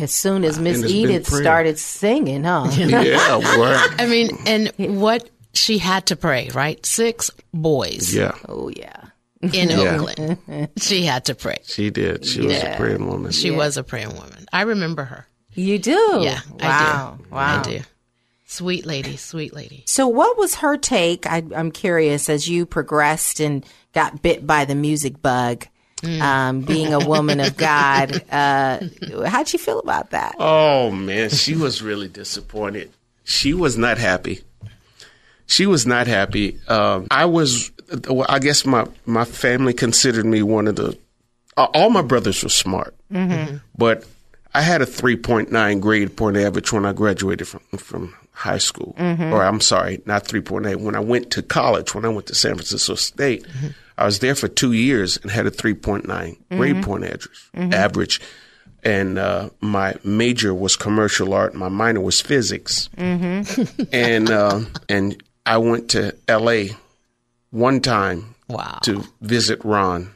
As 0.00 0.14
soon 0.14 0.44
as 0.44 0.60
Miss 0.60 0.80
And 0.82 0.88
Edith 0.90 1.26
started 1.26 1.76
singing, 1.78 2.44
huh? 2.44 2.70
Yeah, 2.76 3.40
right. 3.58 3.90
I 3.98 4.06
mean, 4.06 4.30
and 4.46 4.70
what 5.00 5.28
she 5.52 5.78
had 5.78 6.06
to 6.06 6.16
pray, 6.16 6.48
right? 6.54 6.84
Six 6.86 7.30
boys 7.52 8.14
Yeah, 8.14 8.32
oh 8.48 8.68
yeah. 8.68 8.94
in 9.42 9.70
Yeah. 9.70 9.98
Oakland. 9.98 10.68
She 10.78 11.02
had 11.04 11.24
to 11.24 11.34
pray. 11.34 11.58
she 11.64 11.90
did. 11.90 12.24
She 12.24 12.40
was 12.46 12.62
a 12.62 12.74
praying 12.76 13.04
woman. 13.06 13.32
She 13.32 13.50
was 13.50 13.76
a 13.76 13.82
praying 13.82 14.14
woman. 14.14 14.46
I 14.52 14.62
remember 14.62 15.02
her. 15.04 15.26
You 15.54 15.78
do? 15.80 16.20
Yeah, 16.22 16.38
Wow. 16.60 16.60
I 16.60 17.16
do. 17.16 17.24
Wow. 17.34 17.58
I 17.58 17.62
do. 17.62 17.80
Sweet 18.52 18.84
lady, 18.84 19.16
sweet 19.16 19.54
lady. 19.54 19.82
So, 19.86 20.06
what 20.08 20.36
was 20.36 20.56
her 20.56 20.76
take? 20.76 21.26
I, 21.26 21.42
I'm 21.56 21.70
curious 21.72 22.28
as 22.28 22.46
you 22.46 22.66
progressed 22.66 23.40
and 23.40 23.64
got 23.94 24.20
bit 24.20 24.46
by 24.46 24.66
the 24.66 24.74
music 24.74 25.22
bug, 25.22 25.66
um, 26.20 26.60
being 26.60 26.92
a 26.92 26.98
woman 26.98 27.40
of 27.40 27.56
God. 27.72 28.22
Uh, 28.30 28.80
how'd 29.24 29.48
she 29.48 29.56
feel 29.56 29.78
about 29.78 30.10
that? 30.10 30.34
Oh 30.38 30.90
man, 30.90 31.30
she 31.30 31.56
was 31.56 31.80
really 31.80 32.08
disappointed. 32.08 32.90
She 33.24 33.54
was 33.54 33.78
not 33.78 33.96
happy. 33.96 34.42
She 35.46 35.64
was 35.64 35.86
not 35.86 36.06
happy. 36.06 36.58
Um, 36.68 37.06
I 37.10 37.24
was. 37.24 37.70
I 38.28 38.38
guess 38.38 38.66
my 38.66 38.86
my 39.06 39.24
family 39.24 39.72
considered 39.72 40.26
me 40.26 40.42
one 40.42 40.68
of 40.68 40.76
the. 40.76 40.98
uh, 41.56 41.68
All 41.72 41.88
my 41.88 42.02
brothers 42.02 42.42
were 42.42 42.50
smart, 42.50 42.94
but 43.78 44.04
I 44.52 44.60
had 44.60 44.82
a 44.82 44.86
three 44.86 45.16
point 45.16 45.50
nine 45.50 45.80
grade 45.80 46.16
point 46.18 46.36
average 46.36 46.70
when 46.70 46.84
I 46.84 46.92
graduated 46.92 47.48
from 47.48 47.60
from 47.78 48.14
high 48.32 48.58
school. 48.58 48.94
Mm-hmm. 48.98 49.32
Or 49.32 49.44
I'm 49.44 49.60
sorry, 49.60 50.02
not 50.06 50.26
three 50.26 50.40
point 50.40 50.66
eight. 50.66 50.80
When 50.80 50.96
I 50.96 51.00
went 51.00 51.30
to 51.32 51.42
college, 51.42 51.94
when 51.94 52.04
I 52.04 52.08
went 52.08 52.26
to 52.26 52.34
San 52.34 52.54
Francisco 52.54 52.94
State, 52.94 53.46
mm-hmm. 53.46 53.68
I 53.96 54.04
was 54.04 54.18
there 54.18 54.34
for 54.34 54.48
two 54.48 54.72
years 54.72 55.16
and 55.18 55.30
had 55.30 55.46
a 55.46 55.50
three 55.50 55.74
point 55.74 56.06
nine 56.06 56.36
mm-hmm. 56.36 56.58
grade 56.58 56.82
point 56.82 57.04
average. 57.04 57.28
Average. 57.54 58.20
And 58.84 59.16
uh, 59.16 59.50
my 59.60 59.94
major 60.02 60.52
was 60.52 60.74
commercial 60.74 61.34
art. 61.34 61.54
My 61.54 61.68
minor 61.68 62.00
was 62.00 62.20
physics. 62.20 62.88
and 62.96 64.30
uh, 64.30 64.60
and 64.88 65.22
I 65.46 65.58
went 65.58 65.90
to 65.90 66.16
L.A. 66.26 66.70
one 67.50 67.80
time 67.80 68.34
Wow. 68.48 68.80
to 68.82 69.02
visit 69.22 69.64
Ron, 69.64 70.10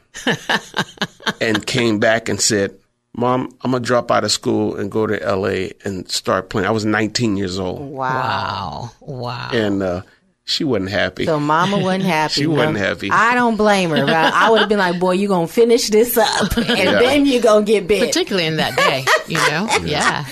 and 1.41 1.65
came 1.65 1.99
back 1.99 2.29
and 2.29 2.39
said, 2.39 2.77
"Mom, 3.17 3.49
I'm 3.61 3.71
gonna 3.71 3.83
drop 3.83 4.09
out 4.11 4.23
of 4.23 4.31
school 4.31 4.77
and 4.77 4.89
go 4.89 5.05
to 5.05 5.21
L.A. 5.21 5.73
and 5.83 6.09
start 6.09 6.49
playing." 6.49 6.67
I 6.67 6.71
was 6.71 6.85
19 6.85 7.35
years 7.35 7.59
old, 7.59 7.81
Wow. 7.81 8.91
Wow. 9.01 9.49
and 9.51 9.83
uh, 9.83 10.01
she 10.45 10.63
wasn't 10.63 10.91
happy. 10.91 11.25
So, 11.25 11.39
Mama 11.41 11.77
wasn't 11.79 12.03
happy. 12.17 12.33
She 12.35 12.47
wasn't 12.47 12.77
huh? 12.77 12.85
happy. 12.85 13.09
I 13.11 13.35
don't 13.35 13.57
blame 13.57 13.89
her. 13.89 14.05
Right? 14.05 14.31
I 14.33 14.49
would 14.49 14.61
have 14.61 14.69
been 14.69 14.79
like, 14.79 14.97
"Boy, 14.99 15.11
you're 15.13 15.27
gonna 15.27 15.47
finish 15.47 15.89
this 15.89 16.17
up, 16.17 16.55
and 16.57 16.67
then 16.67 17.25
you're 17.25 17.41
gonna 17.41 17.65
get 17.65 17.87
bit." 17.87 18.05
Particularly 18.07 18.47
in 18.47 18.55
that 18.57 18.77
day, 18.77 19.03
you 19.27 19.37
know? 19.49 19.67
Yeah. 19.85 20.25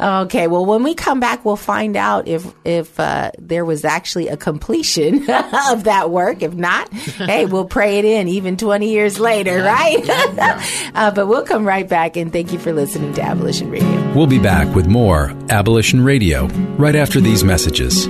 Okay, 0.00 0.46
well, 0.46 0.64
when 0.64 0.84
we 0.84 0.94
come 0.94 1.18
back, 1.18 1.44
we'll 1.44 1.56
find 1.56 1.96
out 1.96 2.28
if 2.28 2.46
if 2.64 3.00
uh, 3.00 3.32
there 3.36 3.64
was 3.64 3.84
actually 3.84 4.28
a 4.28 4.36
completion 4.36 5.22
of 5.28 5.84
that 5.84 6.10
work. 6.10 6.42
If 6.42 6.54
not, 6.54 6.92
hey, 6.92 7.46
we'll 7.46 7.64
pray 7.64 7.98
it 7.98 8.04
in 8.04 8.28
even 8.28 8.56
twenty 8.56 8.90
years 8.92 9.18
later, 9.18 9.60
right? 9.60 10.08
uh, 10.94 11.10
but 11.10 11.26
we'll 11.26 11.44
come 11.44 11.66
right 11.66 11.88
back, 11.88 12.16
and 12.16 12.32
thank 12.32 12.52
you 12.52 12.60
for 12.60 12.72
listening 12.72 13.12
to 13.14 13.22
Abolition 13.22 13.70
Radio. 13.70 14.14
We'll 14.14 14.28
be 14.28 14.38
back 14.38 14.72
with 14.72 14.86
more 14.86 15.30
Abolition 15.50 16.04
Radio 16.04 16.46
right 16.76 16.94
after 16.94 17.20
these 17.20 17.42
messages. 17.42 18.06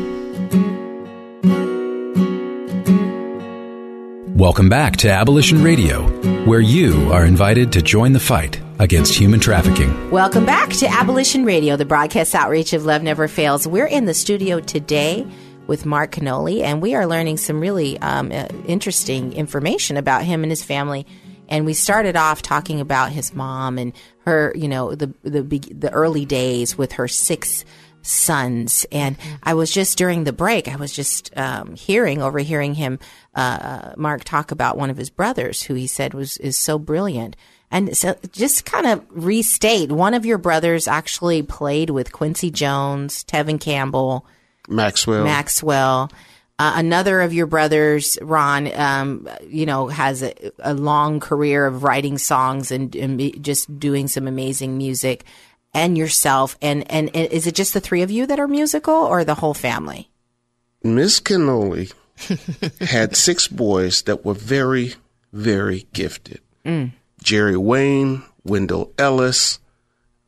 Welcome 4.37 4.69
back 4.69 4.97
to 4.99 5.11
Abolition 5.11 5.65
Radio, 5.65 6.07
where 6.45 6.61
you 6.61 7.11
are 7.13 7.25
invited 7.25 7.73
to 7.73 7.83
join 7.83 8.13
the 8.13 8.21
fight 8.21 8.61
against 8.79 9.15
human 9.15 9.41
trafficking. 9.41 10.11
Welcome 10.11 10.47
back 10.47 10.71
to 10.71 10.89
Abolition 10.89 11.45
Radio, 11.45 11.77
the 11.77 11.85
broadcast 11.85 12.35
outreach 12.35 12.73
of 12.73 12.85
Love 12.85 13.03
Never 13.03 13.29
Fails. 13.29 13.67
We're 13.67 13.87
in 13.87 14.05
the 14.05 14.15
studio 14.15 14.61
today 14.61 15.27
with 15.67 15.85
Mark 15.85 16.13
Kenoly, 16.13 16.63
and 16.63 16.81
we 16.81 16.95
are 16.95 17.07
learning 17.07 17.37
some 17.37 17.61
really 17.61 17.99
um, 18.01 18.33
uh, 18.33 18.47
interesting 18.67 19.33
information 19.33 19.97
about 19.97 20.25
him 20.25 20.43
and 20.43 20.51
his 20.51 20.65
family. 20.65 21.07
And 21.49 21.65
we 21.65 21.75
started 21.75 22.17
off 22.17 22.43
talking 22.43 22.81
about 22.81 23.11
his 23.11 23.35
mom 23.35 23.79
and 23.79 23.93
her, 24.25 24.53
you 24.55 24.69
know, 24.69 24.95
the 24.95 25.13
the 25.23 25.43
the 25.43 25.91
early 25.93 26.25
days 26.25 26.77
with 26.77 26.93
her 26.93 27.09
six 27.09 27.65
sons. 28.03 28.87
And 28.93 29.17
I 29.43 29.55
was 29.55 29.71
just 29.71 29.99
during 29.99 30.25
the 30.25 30.33
break, 30.33 30.69
I 30.69 30.77
was 30.77 30.93
just 30.93 31.37
um, 31.37 31.75
hearing, 31.75 32.23
overhearing 32.23 32.75
him, 32.75 32.99
uh, 33.35 33.93
Mark 33.97 34.25
talk 34.25 34.51
about 34.51 34.77
one 34.77 34.91
of 34.91 34.97
his 34.97 35.11
brothers, 35.11 35.63
who 35.63 35.75
he 35.75 35.87
said 35.87 36.15
was 36.15 36.37
is 36.39 36.57
so 36.57 36.79
brilliant. 36.79 37.37
And 37.71 37.97
so, 37.97 38.17
just 38.33 38.65
kind 38.65 38.87
of 38.87 39.05
restate, 39.11 39.93
one 39.93 40.15
of 40.15 40.25
your 40.25 40.39
brothers 40.39 40.89
actually 40.89 41.43
played 41.43 41.91
with 41.91 42.13
Quincy 42.13 42.51
Jones, 42.51 43.25
Tevin 43.25 43.61
Campbell, 43.61 44.27
Maxwell. 44.69 45.25
Maxwell. 45.25 46.11
Uh, 46.61 46.73
another 46.75 47.21
of 47.21 47.33
your 47.33 47.47
brothers, 47.47 48.19
Ron, 48.21 48.73
um, 48.75 49.29
you 49.47 49.65
know, 49.65 49.87
has 49.87 50.23
a, 50.23 50.35
a 50.59 50.75
long 50.75 51.21
career 51.21 51.67
of 51.67 51.85
writing 51.85 52.19
songs 52.19 52.73
and, 52.73 52.97
and 52.97 53.45
just 53.45 53.79
doing 53.79 54.09
some 54.09 54.27
amazing 54.27 54.77
music. 54.77 55.25
And 55.75 55.99
yourself, 55.99 56.57
and, 56.63 56.91
and 56.91 57.15
is 57.15 57.47
it 57.47 57.55
just 57.55 57.75
the 57.75 57.81
three 57.81 58.01
of 58.01 58.11
you 58.11 58.27
that 58.27 58.41
are 58.41 58.49
musical, 58.49 58.95
or 58.95 59.23
the 59.23 59.35
whole 59.35 59.53
family? 59.53 60.09
Miss 60.83 61.21
Kenoly 61.21 61.93
had 62.81 63.15
six 63.15 63.47
boys 63.47 64.03
that 64.03 64.25
were 64.25 64.35
very, 64.35 64.95
very 65.33 65.87
gifted. 65.93 66.41
Jerry 67.23 67.57
Wayne, 67.57 68.23
Wendell 68.45 68.93
Ellis, 68.99 69.59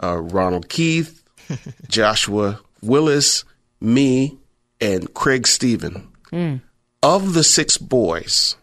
uh, 0.03 0.19
Ronald 0.19 0.69
Keith, 0.69 1.23
Joshua 1.89 2.61
Willis, 2.83 3.45
me, 3.81 4.39
and 4.81 5.13
Craig 5.15 5.47
Stephen. 5.47 6.09
Hmm. 6.31 6.57
Of 7.03 7.33
the 7.35 7.45
six 7.45 7.79
boys, 7.79 8.57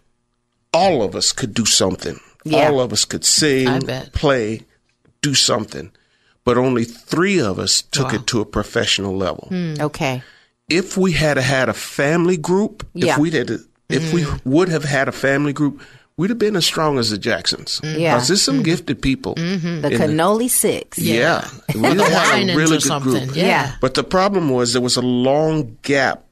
all 0.73 1.01
of 1.01 1.15
us 1.15 1.31
could 1.31 1.53
do 1.53 1.65
something. 1.65 2.19
Yeah. 2.43 2.67
All 2.69 2.79
of 2.79 2.93
us 2.93 3.03
could 3.03 3.25
sing, 3.25 3.81
play, 4.13 4.61
do 5.21 5.33
something. 5.33 5.91
But 6.45 6.57
only 6.57 6.85
three 6.85 7.41
of 7.41 7.59
us 7.59 7.81
took 7.81 8.13
it 8.13 8.25
to 8.27 8.39
a 8.39 8.45
professional 8.45 9.17
level 9.17 9.47
hmm. 9.49 9.73
Okay, 9.81 10.23
if 10.69 10.95
we 10.97 11.11
had 11.11 11.37
had 11.37 11.67
a 11.67 11.73
family 11.73 12.37
group, 12.37 12.87
Yeah. 12.93 13.13
if 13.13 13.17
we 13.17 13.31
had, 13.31 13.51
if 13.89 14.13
we 14.13 14.25
would 14.45 14.69
have 14.69 14.85
had 14.85 15.09
a 15.09 15.11
family 15.11 15.51
group, 15.51 15.81
we'd 16.17 16.29
have 16.31 16.39
been 16.39 16.55
as 16.55 16.65
strong 16.65 16.97
as 16.97 17.09
the 17.09 17.17
Jacksons. 17.17 17.79
Mm-hmm. 17.81 17.99
Yeah. 17.99 18.15
because 18.15 18.27
there's 18.27 18.41
some 18.41 18.55
mm-hmm. 18.55 18.63
gifted 18.63 19.01
people. 19.01 19.35
Mm-hmm. 19.35 19.81
the 19.81 19.91
in 19.91 20.17
the- 20.17 20.23
Kenoly 20.23 20.49
six. 20.49 20.97
yeah, 20.97 21.47
we 21.73 21.81
had 21.81 22.49
a 22.49 22.55
really 22.55 22.77
good 22.77 22.83
something. 22.83 23.25
group. 23.27 23.35
Yeah. 23.35 23.45
Yeah. 23.45 23.75
But 23.79 23.93
the 23.93 24.03
problem 24.03 24.49
was 24.49 24.73
there 24.73 24.81
was 24.81 24.97
a 24.97 25.01
long 25.01 25.77
gap 25.83 26.23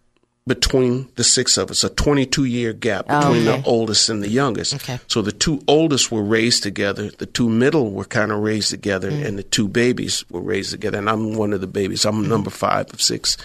between 0.47 1.09
the 1.15 1.23
six 1.23 1.57
of 1.57 1.71
us, 1.71 1.83
a 1.83 1.89
22 1.89 2.45
year 2.45 2.71
gap 2.71 3.05
oh, 3.09 3.19
between 3.19 3.47
okay. 3.47 3.61
the 3.61 3.67
oldest 3.67 4.09
and 4.09 4.21
the 4.21 4.29
youngest. 4.29 4.75
Okay. 4.75 4.99
So 5.07 5.23
the 5.23 5.31
two 5.31 5.61
oldest 5.67 6.11
were 6.11 6.23
raised 6.23 6.61
together, 6.61 7.09
the 7.09 7.25
two 7.25 7.49
middle 7.49 7.91
were 7.91 8.05
kind 8.05 8.31
of 8.31 8.39
raised 8.39 8.69
together, 8.69 9.09
mm. 9.09 9.25
and 9.25 9.39
the 9.39 9.43
two 9.43 9.67
babies 9.67 10.23
were 10.29 10.41
raised 10.41 10.71
together. 10.71 10.99
And 10.99 11.09
I'm 11.09 11.33
one 11.35 11.51
of 11.51 11.61
the 11.61 11.67
babies. 11.67 12.05
I'm 12.05 12.27
number 12.27 12.51
five 12.51 12.93
of 12.93 13.01
six. 13.01 13.37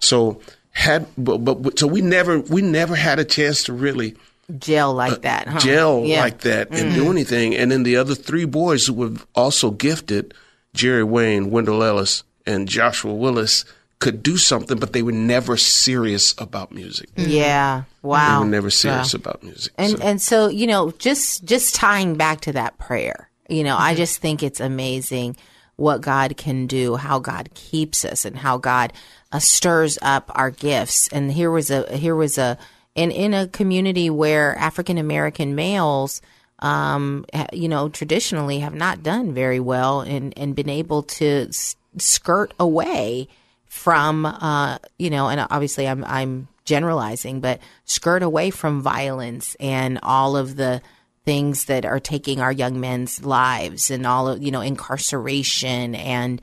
So 0.00 0.40
had 0.70 1.06
but, 1.16 1.38
but 1.38 1.78
so 1.78 1.86
we 1.86 2.00
never 2.02 2.40
we 2.40 2.62
never 2.62 2.94
had 2.94 3.18
a 3.18 3.24
chance 3.24 3.64
to 3.64 3.72
really 3.72 4.14
Gel 4.58 4.94
like 4.94 5.22
that, 5.22 5.48
huh? 5.48 5.58
gel 5.58 6.04
Yeah. 6.04 6.20
like 6.20 6.40
that 6.42 6.70
and 6.70 6.94
do 6.94 7.04
mm. 7.04 7.10
anything. 7.10 7.56
And 7.56 7.70
then 7.70 7.82
the 7.82 7.96
other 7.96 8.14
three 8.14 8.44
boys 8.44 8.86
who 8.86 8.94
were 8.94 9.12
also 9.34 9.70
gifted, 9.70 10.34
Jerry 10.72 11.02
Wayne, 11.02 11.50
Wendell 11.50 11.82
Ellis, 11.82 12.22
and 12.46 12.68
Joshua 12.68 13.12
Willis, 13.12 13.64
could 13.98 14.22
do 14.22 14.36
something, 14.36 14.78
but 14.78 14.92
they 14.92 15.02
were 15.02 15.10
never 15.10 15.56
serious 15.56 16.34
about 16.38 16.70
music. 16.70 17.12
Mm. 17.16 17.28
Yeah. 17.28 17.82
Wow. 18.02 18.34
They 18.38 18.44
were 18.44 18.50
never 18.50 18.70
serious 18.70 19.14
about 19.14 19.42
music. 19.42 19.72
And 19.78 19.92
So- 19.92 20.04
and 20.04 20.22
so 20.22 20.48
you 20.48 20.66
know, 20.66 20.92
just 20.92 21.44
just 21.44 21.74
tying 21.74 22.14
back 22.14 22.42
to 22.42 22.52
that 22.52 22.78
prayer, 22.78 23.30
you 23.48 23.64
know, 23.64 23.76
I 23.76 23.90
mm-hmm. 23.90 23.98
just 23.98 24.18
think 24.18 24.42
it's 24.42 24.60
amazing 24.60 25.36
what 25.76 26.00
God 26.00 26.36
can 26.36 26.66
do, 26.66 26.96
how 26.96 27.18
God 27.18 27.50
keeps 27.54 28.04
us, 28.04 28.24
and 28.24 28.36
how 28.36 28.58
God 28.58 28.92
uh, 29.32 29.38
stirs 29.38 29.98
up 30.02 30.30
our 30.34 30.50
gifts. 30.50 31.08
And 31.08 31.32
here 31.32 31.50
was 31.50 31.70
a 31.70 31.96
here 31.96 32.14
was 32.14 32.38
a 32.38 32.58
in 32.96 33.12
in 33.12 33.32
a 33.34 33.46
community 33.46 34.10
where 34.10 34.56
African 34.58 34.98
American 34.98 35.54
males. 35.54 36.20
Um, 36.58 37.26
you 37.52 37.68
know, 37.68 37.90
traditionally 37.90 38.60
have 38.60 38.74
not 38.74 39.02
done 39.02 39.34
very 39.34 39.60
well 39.60 40.00
and, 40.00 40.32
and 40.38 40.56
been 40.56 40.70
able 40.70 41.02
to 41.02 41.50
skirt 41.98 42.54
away 42.58 43.28
from 43.66 44.24
uh 44.24 44.78
you 44.98 45.10
know 45.10 45.28
and 45.28 45.46
obviously 45.50 45.86
I'm 45.86 46.02
I'm 46.04 46.48
generalizing 46.64 47.40
but 47.40 47.60
skirt 47.84 48.22
away 48.22 48.50
from 48.50 48.80
violence 48.80 49.54
and 49.60 49.98
all 50.02 50.36
of 50.36 50.56
the 50.56 50.80
things 51.24 51.66
that 51.66 51.84
are 51.84 52.00
taking 52.00 52.40
our 52.40 52.52
young 52.52 52.80
men's 52.80 53.24
lives 53.24 53.90
and 53.90 54.06
all 54.06 54.28
of 54.28 54.42
you 54.42 54.50
know 54.50 54.62
incarceration 54.62 55.94
and 55.94 56.40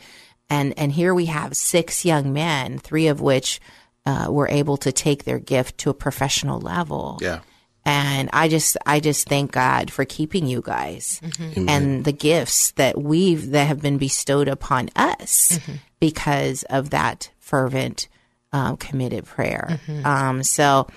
and 0.50 0.78
and 0.78 0.92
here 0.92 1.14
we 1.14 1.26
have 1.26 1.58
six 1.58 2.06
young 2.06 2.34
men 2.34 2.78
three 2.78 3.08
of 3.08 3.20
which 3.20 3.60
uh, 4.06 4.28
were 4.30 4.48
able 4.50 4.78
to 4.78 4.92
take 4.92 5.24
their 5.24 5.40
gift 5.40 5.78
to 5.80 5.90
a 5.90 5.94
professional 5.94 6.60
level. 6.60 7.20
Yeah. 7.22 7.40
and 7.86 8.30
I 8.34 8.48
just 8.48 8.78
I 8.86 9.00
just 9.00 9.28
thank 9.28 9.52
God 9.52 9.92
for 9.92 10.06
keeping 10.06 10.48
you 10.48 10.62
guys 10.62 11.22
and 11.56 12.06
the 12.06 12.14
gifts 12.14 12.72
that 12.72 13.02
we've 13.02 13.52
that 13.52 13.68
have 13.68 13.82
been 13.82 13.98
bestowed 13.98 14.48
upon 14.48 14.90
us 14.96 15.60
because 16.00 16.64
of 16.70 16.90
that 16.92 17.32
fervent 17.40 18.08
um, 18.52 18.78
committed 18.78 19.26
prayer. 19.26 19.80
Um, 20.06 20.44
so 20.44 20.88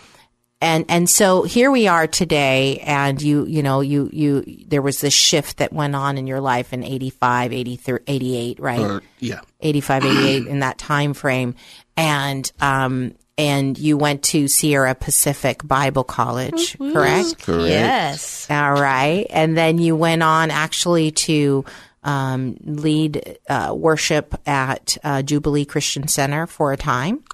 and 0.60 0.84
and 0.88 1.08
so 1.10 1.42
here 1.42 1.70
we 1.70 1.86
are 1.86 2.06
today 2.06 2.78
and 2.78 3.20
you 3.20 3.44
you 3.46 3.62
know 3.62 3.80
you 3.80 4.08
you 4.12 4.42
there 4.68 4.80
was 4.82 5.00
this 5.00 5.12
shift 5.14 5.58
that 5.58 5.72
went 5.72 5.94
on 5.94 6.16
in 6.18 6.26
your 6.26 6.40
life 6.40 6.72
in 6.72 6.82
85 6.82 7.52
83 7.52 7.98
88 8.06 8.60
right 8.60 8.80
Or, 8.80 9.02
yeah. 9.18 9.40
85 9.60 10.04
88 10.04 10.46
in 10.46 10.60
that 10.60 10.78
time 10.78 11.12
frame 11.14 11.54
and 11.96 12.50
um 12.60 13.14
and 13.38 13.76
you 13.76 13.98
went 13.98 14.22
to 14.24 14.48
Sierra 14.48 14.94
Pacific 14.94 15.60
Bible 15.62 16.04
College 16.04 16.78
correct 16.78 17.42
Correct. 17.44 17.68
Yes. 17.68 18.46
all 18.50 18.72
right 18.72 19.26
and 19.30 19.56
then 19.56 19.76
you 19.78 19.94
went 19.94 20.22
on 20.22 20.50
actually 20.50 21.10
to 21.10 21.64
um, 22.02 22.56
lead 22.62 23.36
uh, 23.48 23.74
worship 23.76 24.40
at 24.46 24.96
uh, 25.02 25.22
Jubilee 25.22 25.64
Christian 25.64 26.06
Center 26.08 26.46
for 26.46 26.72
a 26.72 26.76
time 26.76 27.24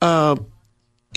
Uh, 0.00 0.36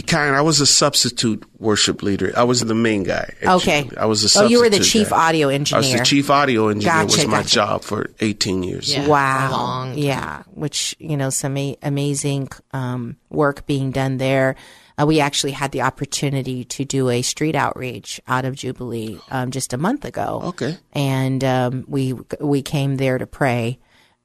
kind. 0.03 0.35
I 0.35 0.41
was 0.41 0.59
a 0.59 0.65
substitute 0.65 1.43
worship 1.59 2.03
leader. 2.03 2.33
I 2.35 2.43
was 2.43 2.59
the 2.61 2.75
main 2.75 3.03
guy. 3.03 3.33
at 3.41 3.47
Okay. 3.55 3.89
I 3.97 4.05
was 4.05 4.35
a 4.35 4.39
Oh, 4.39 4.47
you 4.47 4.59
were 4.59 4.69
the 4.69 4.79
chief 4.79 5.09
guy. 5.09 5.29
audio 5.29 5.49
engineer. 5.49 5.77
I 5.77 5.85
was 5.93 5.99
the 5.99 6.05
chief 6.05 6.29
audio 6.29 6.67
engineer. 6.67 7.03
Gotcha, 7.03 7.17
was 7.17 7.27
my 7.27 7.37
gotcha. 7.37 7.49
job 7.49 7.83
for 7.83 8.09
18 8.19 8.63
years. 8.63 8.91
Yeah. 8.93 9.07
Wow. 9.07 9.51
Long 9.51 9.97
Yeah. 9.97 10.43
Which, 10.53 10.95
you 10.99 11.15
know, 11.17 11.29
some 11.29 11.57
amazing 11.81 12.49
um, 12.73 13.17
work 13.29 13.65
being 13.65 13.91
done 13.91 14.17
there. 14.17 14.55
Uh, 14.97 15.05
we 15.05 15.19
actually 15.19 15.51
had 15.51 15.71
the 15.71 15.81
opportunity 15.81 16.63
to 16.63 16.85
do 16.85 17.09
a 17.09 17.21
street 17.21 17.55
outreach 17.55 18.21
out 18.27 18.45
of 18.45 18.55
Jubilee 18.55 19.19
um, 19.29 19.51
just 19.51 19.73
a 19.73 19.77
month 19.77 20.05
ago. 20.05 20.41
Okay. 20.45 20.77
And 20.93 21.43
um, 21.43 21.83
we 21.87 22.13
we 22.39 22.61
came 22.61 22.95
there 22.95 23.17
to 23.17 23.27
pray, 23.27 23.77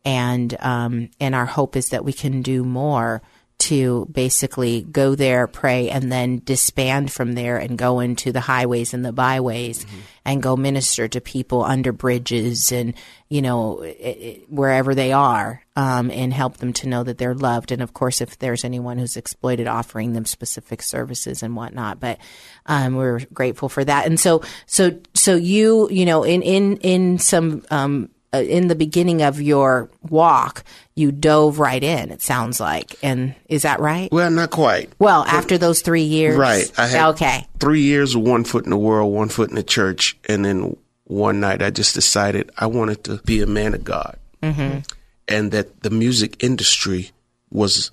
and 0.04 0.56
um, 0.60 1.10
and 1.18 1.34
our 1.34 1.46
hope 1.46 1.74
is 1.74 1.88
that 1.88 2.04
we 2.04 2.12
can 2.12 2.40
do 2.42 2.62
more 2.64 3.20
to 3.60 4.06
basically 4.10 4.82
go 4.82 5.14
there, 5.14 5.46
pray, 5.46 5.90
and 5.90 6.10
then 6.10 6.40
disband 6.44 7.12
from 7.12 7.34
there 7.34 7.58
and 7.58 7.76
go 7.76 8.00
into 8.00 8.32
the 8.32 8.40
highways 8.40 8.94
and 8.94 9.04
the 9.04 9.12
byways 9.12 9.84
and 10.24 10.42
go 10.42 10.56
minister 10.56 11.08
to 11.08 11.20
people 11.20 11.62
under 11.62 11.92
bridges 11.92 12.72
and, 12.72 12.94
you 13.28 13.42
know, 13.42 13.82
i 13.82 13.86
i 13.86 14.40
wherever 14.48 14.94
they 14.94 15.12
are 15.12 15.62
um, 15.76 16.10
and 16.10 16.32
help 16.32 16.56
them 16.56 16.72
to 16.72 16.88
know 16.88 17.02
that 17.02 17.18
they're 17.18 17.34
loved. 17.34 17.70
And 17.70 17.82
of 17.82 17.92
course, 17.92 18.20
if 18.20 18.38
there's 18.38 18.64
anyone 18.64 18.98
who's 18.98 19.16
exploited, 19.16 19.66
offering 19.66 20.14
them 20.14 20.24
specific 20.24 20.82
services 20.82 21.42
and 21.42 21.54
whatnot. 21.54 22.00
But 22.00 22.18
um, 22.66 22.96
we're 22.96 23.20
grateful 23.32 23.68
for 23.68 23.84
that. 23.84 24.06
And 24.06 24.18
so, 24.18 24.42
so, 24.66 24.98
so 25.14 25.36
you, 25.36 25.88
you 25.90 26.06
know, 26.06 26.22
in, 26.22 26.42
in, 26.42 26.76
in 26.78 27.18
some, 27.18 27.62
um, 27.70 28.08
Uh, 28.32 28.38
in 28.42 28.68
the 28.68 28.76
beginning 28.76 29.22
of 29.22 29.40
your 29.40 29.90
walk, 30.08 30.62
you 30.94 31.10
dove 31.10 31.58
right 31.58 31.82
in. 31.82 32.12
It 32.12 32.22
sounds 32.22 32.60
like, 32.60 32.94
and 33.02 33.34
is 33.48 33.62
that 33.62 33.80
right? 33.80 34.08
Well, 34.12 34.30
not 34.30 34.50
quite. 34.50 34.92
Well, 35.00 35.24
after 35.24 35.58
those 35.58 35.82
three 35.82 36.02
years, 36.02 36.36
Right. 36.36 36.70
I 36.78 36.86
had 36.86 37.08
okay, 37.10 37.48
three 37.58 37.80
years 37.80 38.14
of 38.14 38.22
one 38.22 38.44
foot 38.44 38.62
in 38.64 38.70
the 38.70 38.76
world, 38.78 39.12
one 39.12 39.30
foot 39.30 39.50
in 39.50 39.56
the 39.56 39.64
church, 39.64 40.16
and 40.28 40.44
then 40.44 40.76
one 41.04 41.40
night 41.40 41.60
I 41.60 41.70
just 41.70 41.92
decided 41.92 42.52
I 42.56 42.66
wanted 42.66 43.02
to 43.04 43.16
be 43.24 43.40
a 43.42 43.46
man 43.48 43.74
of 43.74 43.82
God, 43.82 44.16
mm-hmm. 44.40 44.78
and 45.26 45.50
that 45.50 45.82
the 45.82 45.90
music 45.90 46.40
industry 46.40 47.10
was 47.50 47.90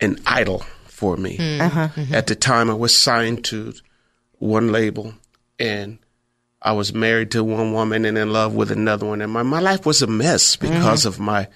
an 0.00 0.18
idol 0.26 0.64
for 0.86 1.18
me. 1.18 1.36
Mm. 1.36 1.60
Uh-huh. 1.60 1.88
At 2.10 2.26
the 2.28 2.34
time, 2.34 2.70
I 2.70 2.74
was 2.74 2.96
signed 2.96 3.44
to 3.46 3.74
one 4.38 4.72
label, 4.72 5.12
and 5.58 5.98
I 6.64 6.72
was 6.72 6.94
married 6.94 7.30
to 7.32 7.44
one 7.44 7.72
woman 7.72 8.04
and 8.04 8.18
in 8.18 8.32
love 8.32 8.54
with 8.54 8.72
another 8.72 9.06
one, 9.06 9.20
and 9.20 9.30
my 9.30 9.42
my 9.42 9.60
life 9.60 9.86
was 9.86 10.02
a 10.02 10.06
mess 10.06 10.56
because 10.56 11.04
mm. 11.04 11.06
of 11.06 11.20
my. 11.20 11.48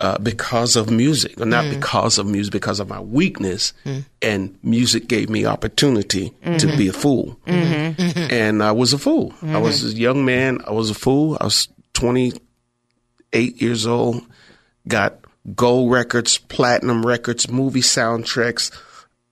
Uh, 0.00 0.18
because 0.18 0.74
of 0.74 0.90
music, 0.90 1.40
or 1.40 1.46
not 1.46 1.64
mm. 1.64 1.70
because 1.70 2.18
of 2.18 2.26
music, 2.26 2.52
because 2.52 2.80
of 2.80 2.88
my 2.88 2.98
weakness, 2.98 3.72
mm. 3.84 4.04
and 4.20 4.58
music 4.60 5.06
gave 5.06 5.30
me 5.30 5.46
opportunity 5.46 6.30
to 6.42 6.50
mm-hmm. 6.50 6.76
be 6.76 6.88
a 6.88 6.92
fool, 6.92 7.38
mm-hmm. 7.46 8.18
and 8.28 8.60
I 8.60 8.72
was 8.72 8.92
a 8.92 8.98
fool. 8.98 9.32
I 9.40 9.58
was 9.58 9.84
mm-hmm. 9.84 9.96
a 9.96 10.00
young 10.00 10.24
man. 10.24 10.58
I 10.66 10.72
was 10.72 10.90
a 10.90 10.94
fool. 10.94 11.38
I 11.40 11.44
was 11.44 11.68
twenty 11.92 12.32
eight 13.32 13.62
years 13.62 13.86
old. 13.86 14.20
Got 14.88 15.20
gold 15.54 15.92
records, 15.92 16.38
platinum 16.38 17.06
records, 17.06 17.48
movie 17.48 17.80
soundtracks, 17.80 18.72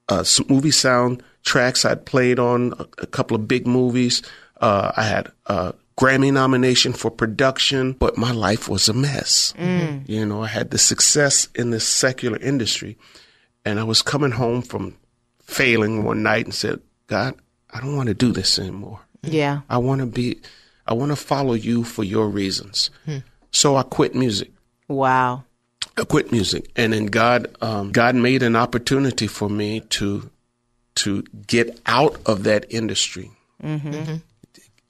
uh, 0.09 0.25
movie 0.49 0.71
soundtracks. 0.71 1.85
I'd 1.85 2.07
played 2.07 2.39
on 2.39 2.75
a, 2.79 2.87
a 2.99 3.07
couple 3.07 3.35
of 3.35 3.49
big 3.49 3.67
movies. 3.67 4.23
Uh, 4.63 4.93
I 4.97 5.03
had 5.03 5.31
a 5.47 5.75
Grammy 5.99 6.33
nomination 6.33 6.93
for 6.95 7.11
production, 7.11 7.93
but 7.93 8.17
my 8.17 8.31
life 8.33 8.69
was 8.69 8.89
a 8.89 8.95
mess. 8.95 9.53
You 10.07 10.25
know, 10.25 10.43
I 10.43 10.47
had 10.47 10.71
the 10.71 10.79
success 10.79 11.49
in 11.55 11.71
this 11.71 11.87
secular 11.87 12.39
industry, 12.39 12.97
and 13.65 13.79
I 13.79 13.85
was 13.85 14.01
coming 14.03 14.31
home 14.33 14.63
from 14.63 14.97
failing 15.43 16.05
one 16.05 16.23
night 16.23 16.45
and 16.47 16.55
said, 16.55 16.81
God, 17.09 17.35
I 17.71 17.81
don't 17.81 17.97
want 17.97 18.09
to 18.09 18.15
do 18.15 18.33
this 18.33 18.59
anymore. 18.59 19.01
yeah, 19.23 19.61
I 19.69 19.79
want 19.79 20.01
to 20.01 20.07
be, 20.07 20.39
I 20.87 20.95
want 20.95 21.11
to 21.13 21.17
follow 21.17 21.55
you 21.55 21.85
for 21.85 22.05
your 22.05 22.29
reasons. 22.29 22.91
So 23.51 23.77
I 23.77 23.83
quit 23.83 24.15
music. 24.15 24.51
wow, 24.89 25.45
I 25.99 26.05
quit 26.05 26.33
music, 26.33 26.71
and 26.75 26.93
then 26.95 27.07
God, 27.07 27.49
um, 27.61 27.93
God 27.93 28.15
made 28.15 28.43
an 28.43 28.57
opportunity 28.57 29.27
for 29.27 29.51
me 29.51 29.81
to, 29.99 30.31
to 30.97 31.23
get 31.47 31.79
out 31.85 32.17
of 32.25 32.45
that 32.45 32.65
industry, 32.71 33.31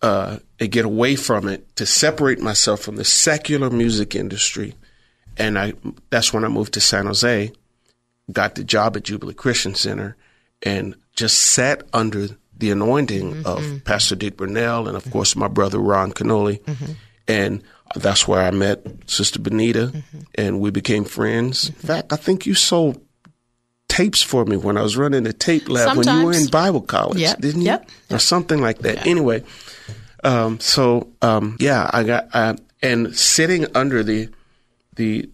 uh, 0.02 0.38
and 0.58 0.70
get 0.70 0.84
away 0.84 1.16
from 1.16 1.48
it, 1.48 1.76
to 1.76 1.86
separate 1.86 2.40
myself 2.40 2.80
from 2.80 2.96
the 2.96 3.04
secular 3.04 3.70
music 3.70 4.14
industry, 4.14 4.74
and 5.36 5.58
I. 5.58 5.74
That's 6.10 6.32
when 6.32 6.44
I 6.44 6.48
moved 6.48 6.74
to 6.74 6.80
San 6.80 7.06
Jose, 7.06 7.52
got 8.30 8.56
the 8.56 8.64
job 8.64 8.96
at 8.96 9.04
Jubilee 9.04 9.34
Christian 9.34 9.74
Center, 9.74 10.16
and 10.62 10.94
just 11.14 11.38
sat 11.38 11.84
under 11.92 12.28
the 12.56 12.70
anointing 12.70 13.32
mm-hmm. 13.32 13.46
of 13.46 13.60
mm-hmm. 13.60 13.78
Pastor 13.78 14.14
Dick 14.14 14.36
Bernal 14.36 14.86
and 14.86 14.96
of 14.96 15.10
course 15.10 15.34
my 15.34 15.48
brother 15.48 15.78
Ron 15.78 16.12
Kenoly, 16.12 16.60
mm-hmm. 16.62 16.92
and 17.26 17.62
that's 17.94 18.26
where 18.26 18.40
I 18.40 18.50
met 18.50 18.86
Sister 19.06 19.38
Benita, 19.38 19.92
and 20.34 20.60
we 20.60 20.70
became 20.70 21.04
friends. 21.04 21.68
In 21.68 21.74
fact, 21.74 22.12
I 22.12 22.16
think 22.16 22.46
you 22.46 22.54
sold 22.54 23.00
tapes 23.92 24.22
for 24.22 24.44
me 24.46 24.56
when 24.56 24.78
I 24.78 24.82
was 24.82 24.96
running 24.96 25.24
the 25.24 25.34
tape 25.34 25.68
lab 25.68 25.98
when 25.98 26.08
you 26.08 26.24
were 26.24 26.32
in 26.32 26.46
Bible 26.46 26.80
college, 26.80 27.20
Yep, 27.20 27.40
didn't 27.40 27.60
you? 27.60 27.66
yep, 27.66 27.88
Or 28.10 28.18
something 28.18 28.58
like 28.60 28.78
that. 28.78 29.06
Anyway, 29.06 29.44
um, 30.24 30.58
so 30.60 31.08
um, 31.20 31.56
yeah, 31.60 31.90
I 31.92 32.02
got 32.02 32.28
uh, 32.32 32.56
and 32.82 33.14
sitting 33.14 33.66
under 33.76 34.02
the 34.02 34.30
the 34.96 35.28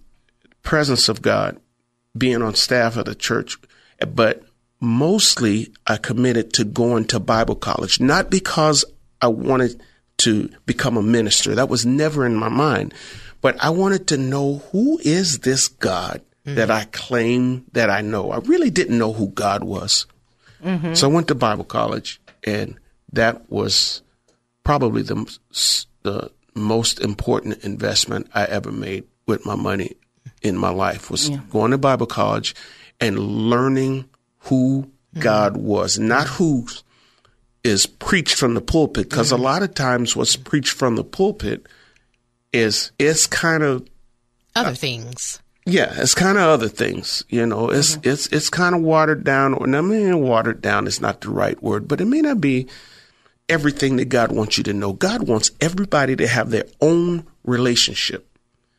presence 0.62 1.08
of 1.08 1.22
God, 1.22 1.60
being 2.16 2.42
on 2.42 2.54
staff 2.56 2.96
of 2.96 3.04
the 3.04 3.14
church, 3.14 3.56
but 4.14 4.42
mostly 4.80 5.72
I 5.86 5.96
committed 5.96 6.52
to 6.54 6.64
going 6.64 7.04
to 7.06 7.20
Bible 7.20 7.54
college, 7.54 8.00
not 8.00 8.28
because 8.28 8.84
I 9.22 9.28
wanted 9.28 9.80
to 10.18 10.48
become 10.66 10.96
a 10.96 11.02
minister. 11.02 11.54
That 11.54 11.68
was 11.68 11.86
never 11.86 12.26
in 12.26 12.34
my 12.34 12.48
mind. 12.48 12.92
But 13.40 13.56
I 13.62 13.70
wanted 13.70 14.08
to 14.08 14.16
know 14.16 14.64
who 14.72 14.98
is 15.04 15.40
this 15.40 15.68
God 15.68 16.22
that 16.54 16.70
I 16.70 16.84
claim 16.84 17.64
that 17.72 17.90
I 17.90 18.00
know. 18.00 18.30
I 18.30 18.38
really 18.38 18.70
didn't 18.70 18.98
know 18.98 19.12
who 19.12 19.28
God 19.28 19.64
was. 19.64 20.06
Mm-hmm. 20.62 20.94
So 20.94 21.08
I 21.08 21.12
went 21.12 21.28
to 21.28 21.34
Bible 21.34 21.64
college, 21.64 22.20
and 22.44 22.78
that 23.12 23.50
was 23.50 24.02
probably 24.64 25.02
the, 25.02 25.38
the 26.02 26.30
most 26.54 27.00
important 27.00 27.64
investment 27.64 28.28
I 28.34 28.44
ever 28.44 28.72
made 28.72 29.04
with 29.26 29.46
my 29.46 29.54
money 29.54 29.96
in 30.42 30.56
my 30.56 30.70
life 30.70 31.11
was 31.11 31.30
going 31.50 31.70
to 31.70 31.78
Bible 31.78 32.06
college 32.06 32.54
and 33.00 33.18
learning 33.18 34.08
who 34.40 34.82
mm-hmm. 34.82 35.20
God 35.20 35.56
was, 35.56 35.98
not 35.98 36.26
who 36.26 36.66
is 37.64 37.87
preached 37.87 38.34
from 38.34 38.54
the 38.54 38.61
pulpit. 38.61 39.08
Because 39.08 39.32
a 39.32 39.34
mm-hmm. 39.34 39.44
lot 39.44 39.62
of 39.62 39.74
times, 39.74 40.16
what's 40.16 40.37
preached 40.37 40.72
from 40.72 40.96
the 40.96 41.04
pulpit 41.04 41.66
is 42.52 42.92
it's 42.98 43.26
kind 43.26 43.62
of 43.62 43.87
Other 44.56 44.74
things. 44.74 45.40
Yeah, 45.68 45.92
it's 45.96 46.14
kind 46.14 46.38
of 46.38 46.44
other 46.44 46.68
things. 46.68 47.24
You 47.28 47.46
know, 47.46 47.70
it's 47.70 47.96
mm-hmm. 47.96 48.09
it's 48.09 48.26
it's 48.28 48.50
kind 48.50 48.74
of 48.74 48.83
watered 48.83 49.24
down, 49.24 49.54
or 49.54 49.68
I 49.68 49.81
mean, 49.81 50.20
watered 50.20 50.61
down 50.62 50.87
is 50.87 51.00
not 51.00 51.20
the 51.20 51.31
right 51.31 51.62
word, 51.62 51.87
but 51.87 52.00
it 52.00 52.07
may 52.07 52.20
not 52.20 52.40
be 52.40 52.68
everything 53.48 53.96
that 53.96 54.07
God 54.07 54.33
wants 54.33 54.59
you 54.59 54.64
to 54.64 54.72
know. 54.72 54.92
God 54.92 55.28
wants 55.28 55.50
everybody 55.61 56.16
to 56.16 56.26
have 56.26 56.50
their 56.50 56.64
own 56.81 57.26
relationship, 57.44 58.28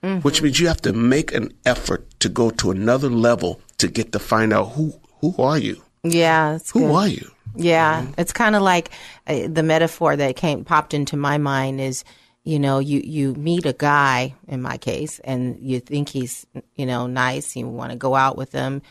mm-hmm. 0.04 0.20
which 0.22 0.42
means 0.42 0.60
you 0.60 0.68
have 0.68 0.82
to 0.82 0.94
make 0.94 1.34
an 1.34 1.52
effort 1.66 2.08
to 2.20 2.30
go 2.30 2.50
to 2.52 2.72
another 2.72 3.10
level 3.10 3.62
to 3.78 3.88
get 3.88 4.12
to 4.12 4.20
find 4.20 4.54
out 4.54 4.72
who 4.72 4.94
who 5.22 5.36
are 5.38 5.58
you, 5.58 5.82
yeah, 6.04 6.58
who 6.74 6.82
good. 6.82 6.96
are 6.96 7.08
you. 7.08 7.32
Yeah, 7.56 8.04
mm-hmm. 8.04 8.14
it's 8.18 8.34
kind 8.34 8.56
of 8.56 8.62
like 8.62 8.92
uh, 9.28 9.48
the 9.48 9.64
metaphor 9.64 10.16
that 10.16 10.36
came 10.36 10.64
popped 10.64 10.94
into 10.94 11.18
my 11.18 11.38
mind 11.38 11.82
is, 11.82 12.04
you 12.50 12.58
know, 12.58 12.80
you 12.80 13.00
you 13.06 13.36
meet 13.36 13.68
a 13.68 13.74
guy 13.74 14.34
in 14.48 14.60
my 14.60 14.78
case, 14.78 15.20
and 15.20 15.60
you 15.62 15.80
think 15.80 16.10
he's 16.10 16.48
you 16.76 16.88
know 16.88 17.06
nice, 17.06 17.56
you 17.56 17.68
want 17.68 17.92
to 17.92 17.98
go 17.98 18.16
out 18.16 18.38
with 18.38 18.52
him, 18.52 18.82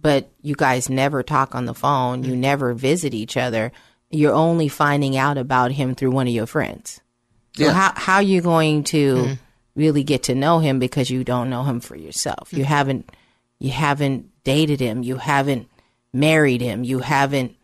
but 0.00 0.30
you 0.40 0.54
guys 0.54 0.88
never 0.88 1.22
talk 1.22 1.54
on 1.54 1.66
the 1.66 1.74
phone, 1.74 2.24
you 2.24 2.32
mm-hmm. 2.32 2.40
never 2.40 2.72
visit 2.72 3.12
each 3.12 3.36
other. 3.36 3.72
You're 4.08 4.32
only 4.32 4.68
finding 4.68 5.18
out 5.18 5.36
about 5.36 5.72
him 5.72 5.94
through 5.94 6.12
one 6.12 6.28
of 6.28 6.32
your 6.32 6.46
friends. 6.46 7.02
So 7.58 7.64
Yeah. 7.64 7.72
how 7.72 7.92
how 7.94 8.14
are 8.16 8.22
you 8.22 8.40
going 8.40 8.84
to 8.84 9.14
mm-hmm. 9.16 9.32
really 9.74 10.02
get 10.02 10.22
to 10.24 10.34
know 10.34 10.60
him 10.60 10.78
because 10.78 11.10
you 11.10 11.24
don't 11.24 11.50
know 11.50 11.64
him 11.64 11.80
for 11.80 11.96
yourself? 11.96 12.52
You 12.52 12.60
mm-hmm. 12.60 12.68
haven't 12.68 13.16
you 13.58 13.70
haven't 13.70 14.30
dated 14.44 14.80
him, 14.80 15.02
you 15.02 15.16
haven't 15.16 15.68
married 16.10 16.62
him, 16.62 16.84
you 16.84 17.00
haven't 17.00 17.54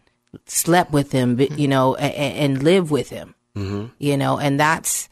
slept 0.44 0.92
with 0.92 1.12
him, 1.12 1.40
you 1.56 1.66
know, 1.66 1.94
and, 1.94 2.54
and 2.54 2.62
live 2.62 2.90
with 2.90 3.08
him, 3.08 3.34
you 3.98 4.16
know, 4.18 4.38
and 4.38 4.60
that's 4.60 5.08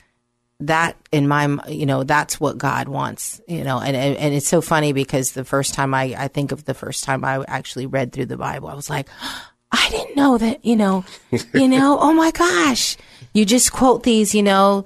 that 0.60 0.96
in 1.12 1.28
my 1.28 1.46
you 1.68 1.86
know 1.86 2.02
that's 2.02 2.40
what 2.40 2.58
God 2.58 2.88
wants 2.88 3.40
you 3.46 3.62
know 3.62 3.78
and 3.80 3.96
and, 3.96 4.16
and 4.16 4.34
it's 4.34 4.48
so 4.48 4.60
funny 4.60 4.92
because 4.92 5.32
the 5.32 5.44
first 5.44 5.72
time 5.72 5.94
I 5.94 6.14
I 6.18 6.28
think 6.28 6.50
of 6.50 6.64
the 6.64 6.74
first 6.74 7.04
time 7.04 7.24
I 7.24 7.44
actually 7.46 7.86
read 7.86 8.12
through 8.12 8.26
the 8.26 8.36
Bible 8.36 8.68
I 8.68 8.74
was 8.74 8.90
like 8.90 9.08
I 9.70 9.88
didn't 9.90 10.16
know 10.16 10.36
that 10.38 10.64
you 10.64 10.74
know 10.74 11.04
you 11.54 11.68
know 11.68 11.98
oh 12.00 12.12
my 12.12 12.32
gosh 12.32 12.96
you 13.32 13.44
just 13.44 13.72
quote 13.72 14.02
these 14.02 14.34
you 14.34 14.42
know 14.42 14.84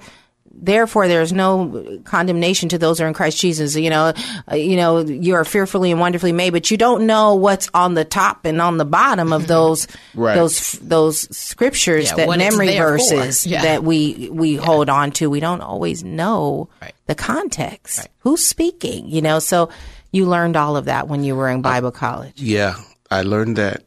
therefore 0.53 1.07
there's 1.07 1.33
no 1.33 1.99
condemnation 2.05 2.69
to 2.69 2.77
those 2.77 2.99
who 2.99 3.05
are 3.05 3.07
in 3.07 3.13
Christ 3.13 3.39
Jesus. 3.39 3.75
You 3.75 3.89
know 3.89 4.13
uh, 4.51 4.55
you 4.55 4.75
know 4.77 4.99
you 4.99 5.33
are 5.35 5.43
fearfully 5.45 5.91
and 5.91 5.99
wonderfully 5.99 6.31
made 6.31 6.51
but 6.51 6.69
you 6.71 6.77
don't 6.77 7.05
know 7.07 7.35
what's 7.35 7.69
on 7.73 7.95
the 7.95 8.05
top 8.05 8.45
and 8.45 8.61
on 8.61 8.77
the 8.77 8.85
bottom 8.85 9.33
of 9.33 9.47
those 9.47 9.87
Right. 10.13 10.35
those 10.35 10.73
those 10.73 11.35
scriptures 11.35 12.09
Yeah, 12.11 12.25
that 12.27 12.37
memory 12.37 12.77
verses 12.77 13.45
Yeah. 13.47 13.61
that 13.63 13.83
we 13.83 14.29
we 14.31 14.55
hold 14.55 14.89
on 14.89 15.11
to. 15.13 15.29
We 15.29 15.39
don't 15.39 15.61
always 15.61 16.03
know 16.03 16.69
Right. 16.81 16.93
the 17.07 17.15
context. 17.15 18.07
Who's 18.19 18.45
speaking 18.45 19.07
you 19.07 19.21
know? 19.21 19.39
So 19.39 19.69
you 20.11 20.25
learned 20.27 20.55
all 20.55 20.77
of 20.77 20.85
that 20.85 21.07
when 21.07 21.23
you 21.23 21.35
were 21.35 21.49
in 21.49 21.61
bible 21.63 21.91
college. 21.91 22.39
Yeah, 22.41 22.75
I 23.09 23.23
learned 23.23 23.57
that. 23.57 23.83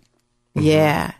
yeah 0.55 1.13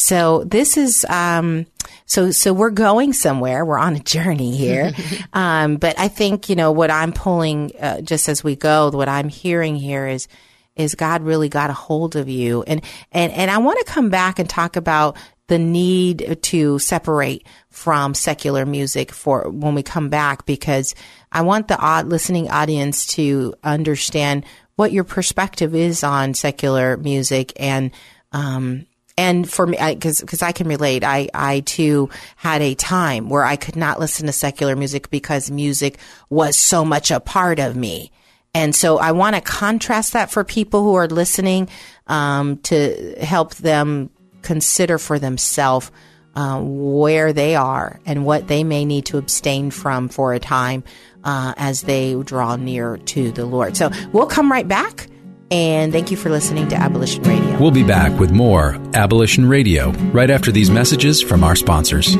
so 0.00 0.44
this 0.44 0.76
is 0.76 1.04
um 1.08 1.66
so 2.06 2.30
so 2.30 2.52
we're 2.52 2.70
going 2.70 3.12
somewhere. 3.12 3.64
We're 3.64 3.78
on 3.78 3.96
a 3.96 4.00
journey 4.00 4.56
here. 4.56 4.92
Um 5.32 5.76
but 5.76 5.98
i 5.98 6.08
think 6.08 6.48
you 6.48 6.56
know 6.56 6.72
what 6.72 6.90
i'm 6.90 7.12
pulling 7.12 7.72
uh, 7.78 8.00
just 8.00 8.28
as 8.28 8.42
we 8.42 8.56
go 8.56 8.90
what 8.90 9.08
i'm 9.08 9.28
hearing 9.28 9.76
here 9.76 10.06
is 10.08 10.26
is 10.74 10.94
god 10.94 11.22
really 11.22 11.48
got 11.48 11.70
a 11.70 11.74
hold 11.74 12.16
of 12.16 12.28
you. 12.28 12.62
And 12.62 12.82
and 13.12 13.32
and 13.32 13.50
i 13.50 13.58
want 13.58 13.78
to 13.78 13.92
come 13.92 14.10
back 14.10 14.38
and 14.38 14.48
talk 14.48 14.76
about 14.76 15.16
the 15.46 15.58
need 15.58 16.38
to 16.42 16.78
separate 16.78 17.46
from 17.68 18.14
secular 18.14 18.64
music 18.64 19.12
for 19.12 19.48
when 19.50 19.74
we 19.74 19.82
come 19.82 20.08
back 20.08 20.46
because 20.46 20.94
i 21.32 21.42
want 21.42 21.68
the 21.68 21.78
odd 21.78 22.06
listening 22.06 22.48
audience 22.50 23.06
to 23.06 23.54
understand 23.62 24.44
what 24.76 24.92
your 24.92 25.04
perspective 25.04 25.74
is 25.74 26.02
on 26.02 26.34
secular 26.34 26.96
music 26.96 27.52
and 27.56 27.90
um 28.32 28.86
and 29.16 29.50
for 29.50 29.66
me, 29.66 29.76
because 29.94 30.20
because 30.20 30.42
I 30.42 30.52
can 30.52 30.68
relate, 30.68 31.04
I 31.04 31.28
I 31.34 31.60
too 31.60 32.10
had 32.36 32.62
a 32.62 32.74
time 32.74 33.28
where 33.28 33.44
I 33.44 33.56
could 33.56 33.76
not 33.76 34.00
listen 34.00 34.26
to 34.26 34.32
secular 34.32 34.76
music 34.76 35.10
because 35.10 35.50
music 35.50 35.98
was 36.28 36.56
so 36.56 36.84
much 36.84 37.10
a 37.10 37.20
part 37.20 37.58
of 37.58 37.76
me, 37.76 38.10
and 38.54 38.74
so 38.74 38.98
I 38.98 39.12
want 39.12 39.36
to 39.36 39.42
contrast 39.42 40.12
that 40.14 40.30
for 40.30 40.44
people 40.44 40.82
who 40.82 40.94
are 40.94 41.08
listening 41.08 41.68
um, 42.06 42.58
to 42.58 43.14
help 43.20 43.54
them 43.56 44.10
consider 44.42 44.98
for 44.98 45.18
themselves 45.18 45.90
uh, 46.34 46.60
where 46.60 47.32
they 47.32 47.56
are 47.56 48.00
and 48.06 48.24
what 48.24 48.48
they 48.48 48.64
may 48.64 48.84
need 48.84 49.06
to 49.06 49.18
abstain 49.18 49.70
from 49.70 50.08
for 50.08 50.32
a 50.32 50.38
time 50.38 50.84
uh, 51.24 51.54
as 51.56 51.82
they 51.82 52.14
draw 52.22 52.56
near 52.56 52.96
to 52.98 53.32
the 53.32 53.44
Lord. 53.44 53.76
So 53.76 53.90
we'll 54.12 54.26
come 54.26 54.50
right 54.50 54.66
back. 54.66 55.08
And 55.50 55.92
thank 55.92 56.12
you 56.12 56.16
for 56.16 56.30
listening 56.30 56.68
to 56.68 56.76
Abolition 56.76 57.24
Radio. 57.24 57.58
We'll 57.58 57.72
be 57.72 57.82
back 57.82 58.16
with 58.20 58.30
more 58.30 58.74
Abolition 58.94 59.48
Radio 59.48 59.90
right 60.12 60.30
after 60.30 60.52
these 60.52 60.70
messages 60.70 61.20
from 61.20 61.42
our 61.42 61.56
sponsors. 61.56 62.16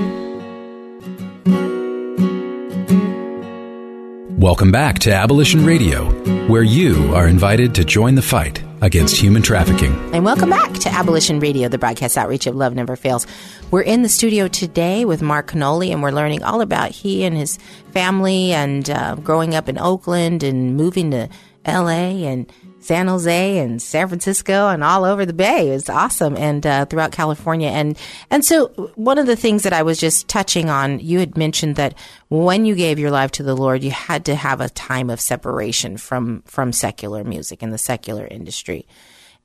Welcome 4.37 4.73
back 4.73 4.99
to 5.01 5.13
Abolition 5.13 5.65
Radio, 5.65 6.11
where 6.49 6.65
you 6.65 7.15
are 7.15 7.29
invited 7.29 7.73
to 7.77 7.85
join 7.85 8.17
the 8.17 8.23
fight 8.23 8.65
against 8.81 9.15
human 9.15 9.43
trafficking. 9.43 9.93
And 10.13 10.25
welcome 10.25 10.51
back 10.51 10.73
to 10.73 10.89
Abolition 10.89 11.39
Radio, 11.39 11.69
the 11.69 11.79
broadcast 11.79 12.19
outreach 12.19 12.49
of 12.49 12.57
Love 12.57 12.75
Never 12.75 12.97
Fails. 12.97 13.29
We're 13.71 13.83
in 13.83 14.03
the 14.03 14.09
studio 14.09 14.49
today 14.49 15.05
with 15.05 15.23
Mark 15.23 15.53
Kenoly, 15.53 15.93
and 15.93 16.03
we're 16.03 16.11
learning 16.11 16.43
all 16.43 16.63
about 16.63 16.91
he 16.91 17.25
and 17.25 17.37
his 17.37 17.59
family 17.93 18.51
and 18.53 18.91
uh, 18.91 19.15
growing 19.17 19.55
up 19.55 19.69
in 19.69 19.79
Oakland 19.79 20.43
and 20.43 20.77
moving 20.77 21.13
to 21.13 21.29
LA 21.65 22.25
and 22.27 22.51
San 22.91 23.07
Jose 23.07 23.59
and 23.59 23.81
San 23.81 24.09
Francisco 24.09 24.67
and 24.67 24.83
all 24.83 25.05
over 25.05 25.25
the 25.25 25.33
Bay. 25.33 25.69
It's 25.69 25.89
awesome, 25.89 26.37
and 26.37 26.67
uh, 26.67 26.87
throughout 26.87 27.13
California. 27.13 27.69
And 27.69 27.97
and 28.31 28.45
so 28.45 28.67
one 28.97 29.17
of 29.17 29.29
the 29.29 29.37
things 29.37 29.63
that 29.63 29.73
I 29.73 29.85
was 29.85 30.01
just 30.01 30.27
touching 30.27 30.69
on, 30.69 30.99
you 30.99 31.21
had 31.21 31.39
mentioned 31.39 31.77
that 31.77 31.95
when 32.31 32.65
you 32.65 32.75
gave 32.75 32.99
your 32.99 33.13
life 33.13 33.31
to 33.33 33.45
the 33.45 33.55
Lord, 33.55 33.85
you 33.85 33.93
had 33.93 34.25
to 34.25 34.35
have 34.35 34.61
a 34.61 34.69
time 34.69 35.09
of 35.09 35.21
separation 35.21 35.99
from 35.99 36.43
from 36.47 36.73
secular 36.73 37.23
music 37.23 37.63
and 37.63 37.73
the 37.73 37.79
secular 37.79 38.27
industry. 38.27 38.89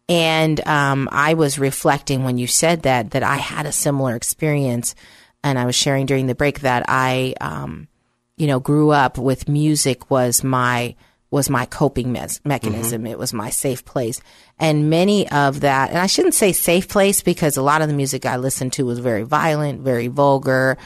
And 0.09 0.59
um, 0.67 1.07
I 1.11 1.35
was 1.35 1.59
reflecting 1.59 2.23
when 2.23 2.39
you 2.39 2.47
said 2.47 2.81
that 2.81 3.11
that 3.11 3.21
I 3.21 3.35
had 3.35 3.67
a 3.67 3.71
similar 3.71 4.15
experience, 4.15 4.95
and 5.43 5.59
I 5.59 5.67
was 5.67 5.75
sharing 5.75 6.07
during 6.07 6.25
the 6.25 6.33
break 6.33 6.61
that 6.61 6.85
I, 6.87 7.35
um, 7.39 7.89
you 8.37 8.47
know, 8.47 8.59
grew 8.59 8.89
up 8.89 9.19
with 9.19 9.47
music 9.47 10.09
was 10.09 10.43
my 10.43 10.95
was 11.35 11.49
my 11.49 11.65
coping 11.65 12.13
mes- 12.13 12.39
mechanism. 12.45 13.05
It 13.05 13.19
was 13.19 13.33
my 13.33 13.49
safe 13.49 13.83
place, 13.83 14.21
and 14.57 14.89
many 14.89 15.29
of 15.29 15.59
that, 15.59 15.89
and 15.89 15.99
I 15.99 16.07
shouldn't 16.07 16.33
say 16.33 16.53
safe 16.53 16.87
place 16.87 17.21
because 17.21 17.57
a 17.57 17.61
lot 17.61 17.81
of 17.81 17.89
the 17.89 17.93
music 17.93 18.25
I 18.25 18.37
listened 18.37 18.71
to 18.73 18.85
was 18.85 18.99
very 18.99 19.23
violent, 19.23 19.81
very 19.81 20.07
vulgar, 20.07 20.77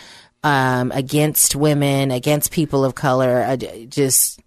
um, 0.44 0.92
against 0.92 1.56
women, 1.56 2.10
against 2.10 2.52
people 2.52 2.84
of 2.84 2.96
color, 2.96 3.44
uh, 3.44 3.58
just 3.58 4.40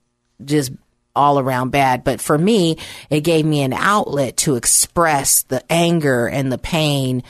just 0.44 0.72
all 1.14 1.38
around 1.38 1.70
bad. 1.70 2.02
But 2.02 2.20
for 2.20 2.36
me, 2.36 2.78
it 3.08 3.20
gave 3.20 3.44
me 3.44 3.62
an 3.62 3.72
outlet 3.72 4.36
to 4.38 4.56
express 4.56 5.44
the 5.44 5.62
anger 5.70 6.26
and 6.26 6.50
the 6.50 6.58
pain 6.58 7.22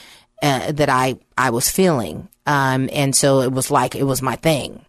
uh, 0.43 0.73
that 0.73 0.89
I 0.89 1.19
I 1.37 1.51
was 1.51 1.69
feeling. 1.69 2.29
Um, 2.47 2.89
and 2.91 3.15
so 3.15 3.43
it 3.43 3.53
was 3.53 3.71
like 3.71 3.95
it 3.95 4.05
was 4.05 4.23
my 4.23 4.37
thing. 4.37 4.85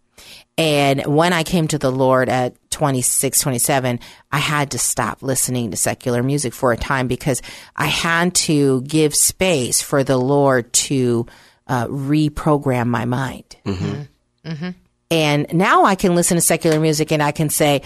And 0.58 1.04
when 1.08 1.34
I 1.34 1.44
came 1.44 1.68
to 1.70 1.80
the 1.80 1.92
Lord 1.92 2.30
at 2.30 2.54
26, 2.70 3.40
27, 3.40 4.00
I 4.32 4.38
had 4.38 4.72
to 4.72 4.78
stop 4.78 5.24
listening 5.24 5.72
to 5.72 5.78
secular 5.78 6.22
music 6.22 6.54
for 6.54 6.72
a 6.72 6.78
time 6.78 7.08
because 7.08 7.42
I 7.76 7.88
had 7.88 8.36
to 8.36 8.82
give 8.84 9.16
space 9.16 9.82
for 9.82 10.04
the 10.04 10.18
Lord 10.18 10.72
to 10.74 11.26
uh, 11.68 11.88
reprogram 11.88 12.88
my 12.88 13.06
mind. 13.06 13.56
And 15.10 15.54
now 15.54 15.86
I 15.86 15.96
can 15.96 16.16
listen 16.16 16.36
to 16.36 16.42
secular 16.42 16.80
music 16.80 17.12
and 17.12 17.22
I 17.24 17.32
can 17.32 17.50
say, 17.50 17.82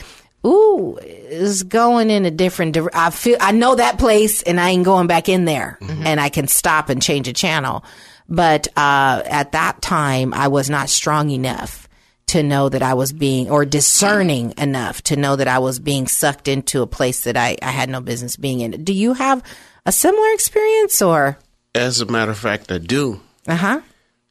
"Ooh, 0.46 0.98
it's 1.02 1.64
going 1.64 2.10
in 2.10 2.26
a 2.26 2.32
different. 2.32 2.74
Di- 2.74 2.88
I 2.94 3.10
feel 3.12 3.38
I 3.40 3.52
know 3.52 3.76
that 3.76 4.00
place, 4.00 4.42
and 4.44 4.60
I 4.60 4.70
ain't 4.72 4.86
going 4.86 5.08
back 5.08 5.30
in 5.30 5.46
there." 5.46 5.78
And 5.82 6.20
I 6.20 6.30
can 6.30 6.48
stop 6.48 6.90
and 6.90 7.02
change 7.02 7.28
a 7.28 7.34
channel. 7.34 7.84
But 8.30 8.68
uh, 8.78 9.24
at 9.26 9.52
that 9.54 9.82
time, 9.82 10.34
I 10.34 10.48
was 10.50 10.70
not 10.70 10.90
strong 10.90 11.30
enough 11.30 11.87
to 12.28 12.44
know 12.44 12.70
that 12.70 12.84
I 12.84 12.94
was 12.94 13.14
being, 13.14 13.50
or 13.50 13.66
discerning 13.66 14.54
enough 14.58 15.02
to 15.04 15.16
know 15.16 15.36
that 15.36 15.48
I 15.48 15.60
was 15.60 15.80
being 15.80 16.08
sucked 16.08 16.48
into 16.48 16.82
a 16.82 16.88
place 16.88 17.22
that 17.24 17.38
I, 17.38 17.58
I 17.62 17.72
had 17.72 17.90
no 17.90 18.02
business 18.02 18.36
being 18.36 18.62
in. 18.62 18.84
Do 18.84 18.94
you 18.94 19.14
have 19.14 19.44
a 19.86 19.92
similar 19.92 20.32
experience, 20.34 21.02
or? 21.02 21.38
As 21.74 22.02
a 22.02 22.06
matter 22.06 22.32
of 22.32 22.38
fact, 22.38 22.72
I 22.72 22.78
do. 22.78 23.22
Uh 23.48 23.56
huh. 23.56 23.82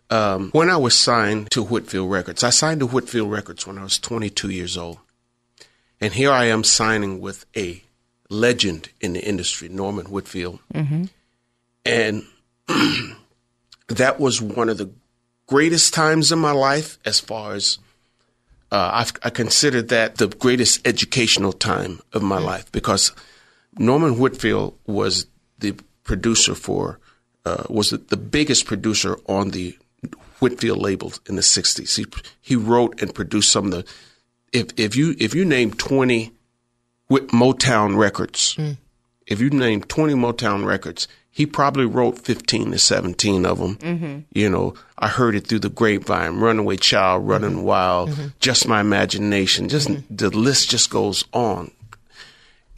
Um, 0.08 0.50
when 0.52 0.70
I 0.70 0.76
was 0.76 0.94
signed 0.94 1.50
to 1.52 1.62
Whitfield 1.62 2.10
Records, 2.10 2.44
I 2.44 2.50
signed 2.50 2.80
to 2.80 2.86
Whitfield 2.86 3.30
Records 3.30 3.66
when 3.66 3.78
I 3.78 3.82
was 3.82 3.98
22 3.98 4.50
years 4.50 4.76
old. 4.76 4.98
And 6.00 6.12
here 6.12 6.30
I 6.30 6.44
am 6.44 6.62
signing 6.62 7.20
with 7.20 7.46
a 7.56 7.82
legend 8.28 8.90
in 9.00 9.14
the 9.14 9.24
industry, 9.26 9.68
Norman 9.68 10.06
Whitfield. 10.06 10.60
And 11.84 12.24
that 13.88 14.20
was 14.20 14.40
one 14.42 14.68
of 14.68 14.78
the 14.78 14.90
greatest 15.46 15.94
times 15.94 16.30
in 16.32 16.38
my 16.38 16.50
life 16.52 16.98
as 17.04 17.18
far 17.20 17.54
as 17.54 17.78
uh, 18.72 18.90
I've, 18.94 19.12
I 19.22 19.30
consider 19.30 19.82
that 19.82 20.16
the 20.16 20.28
greatest 20.28 20.86
educational 20.86 21.52
time 21.52 22.00
of 22.12 22.22
my 22.22 22.38
life 22.38 22.70
because 22.72 23.12
Norman 23.78 24.18
Whitfield 24.18 24.76
was 24.86 25.26
the 25.58 25.74
producer 26.04 26.54
for, 26.54 26.98
uh, 27.44 27.64
was 27.68 27.90
the, 27.90 28.16
biggest 28.16 28.66
producer 28.66 29.18
on 29.26 29.50
the 29.50 29.76
Whitfield 30.40 30.78
labels 30.78 31.20
in 31.28 31.36
the 31.36 31.42
60s. 31.42 31.96
He, 31.96 32.06
he 32.40 32.56
wrote 32.56 33.00
and 33.00 33.14
produced 33.14 33.52
some 33.52 33.66
of 33.66 33.70
the, 33.72 33.84
if, 34.52 34.68
if 34.76 34.96
you, 34.96 35.14
if 35.18 35.34
you 35.34 35.44
name 35.44 35.72
20 35.72 36.32
Whit- 37.08 37.28
Motown 37.28 37.96
records, 37.96 38.56
if 39.26 39.40
you 39.40 39.50
name 39.50 39.82
20 39.82 40.14
Motown 40.14 40.64
records, 40.64 41.08
he 41.36 41.44
probably 41.44 41.84
wrote 41.84 42.18
15 42.18 42.70
to 42.70 42.78
17 42.78 43.44
of 43.44 43.58
them. 43.58 43.76
Mm-hmm. 43.76 44.18
You 44.32 44.48
know, 44.48 44.72
I 44.96 45.08
heard 45.08 45.34
it 45.34 45.46
through 45.46 45.58
the 45.58 45.68
grapevine, 45.68 46.36
Runaway 46.36 46.78
Child, 46.78 47.28
Running 47.28 47.50
mm-hmm. 47.50 47.62
Wild, 47.62 48.08
mm-hmm. 48.08 48.28
Just 48.40 48.66
My 48.66 48.80
Imagination, 48.80 49.68
just 49.68 49.90
the 50.08 50.30
list 50.30 50.70
just 50.70 50.88
goes 50.88 51.26
on. 51.34 51.72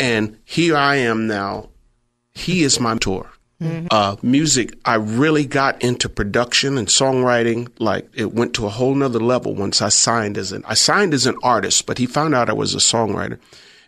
And 0.00 0.38
here 0.44 0.76
I 0.76 0.96
am 0.96 1.28
now. 1.28 1.68
He 2.32 2.64
is 2.64 2.80
my 2.80 2.94
mentor. 2.94 3.30
Uh, 3.92 4.16
music, 4.22 4.76
I 4.84 4.96
really 4.96 5.46
got 5.46 5.80
into 5.80 6.08
production 6.08 6.78
and 6.78 6.88
songwriting. 6.88 7.68
Like 7.78 8.08
it 8.12 8.34
went 8.34 8.54
to 8.54 8.66
a 8.66 8.70
whole 8.70 8.96
nother 8.96 9.20
level 9.20 9.54
once 9.54 9.80
I 9.80 9.88
signed 9.88 10.36
as 10.36 10.50
an, 10.50 10.64
I 10.66 10.74
signed 10.74 11.14
as 11.14 11.26
an 11.26 11.36
artist, 11.44 11.86
but 11.86 11.98
he 11.98 12.06
found 12.06 12.34
out 12.34 12.50
I 12.50 12.54
was 12.54 12.74
a 12.74 12.78
songwriter. 12.78 13.38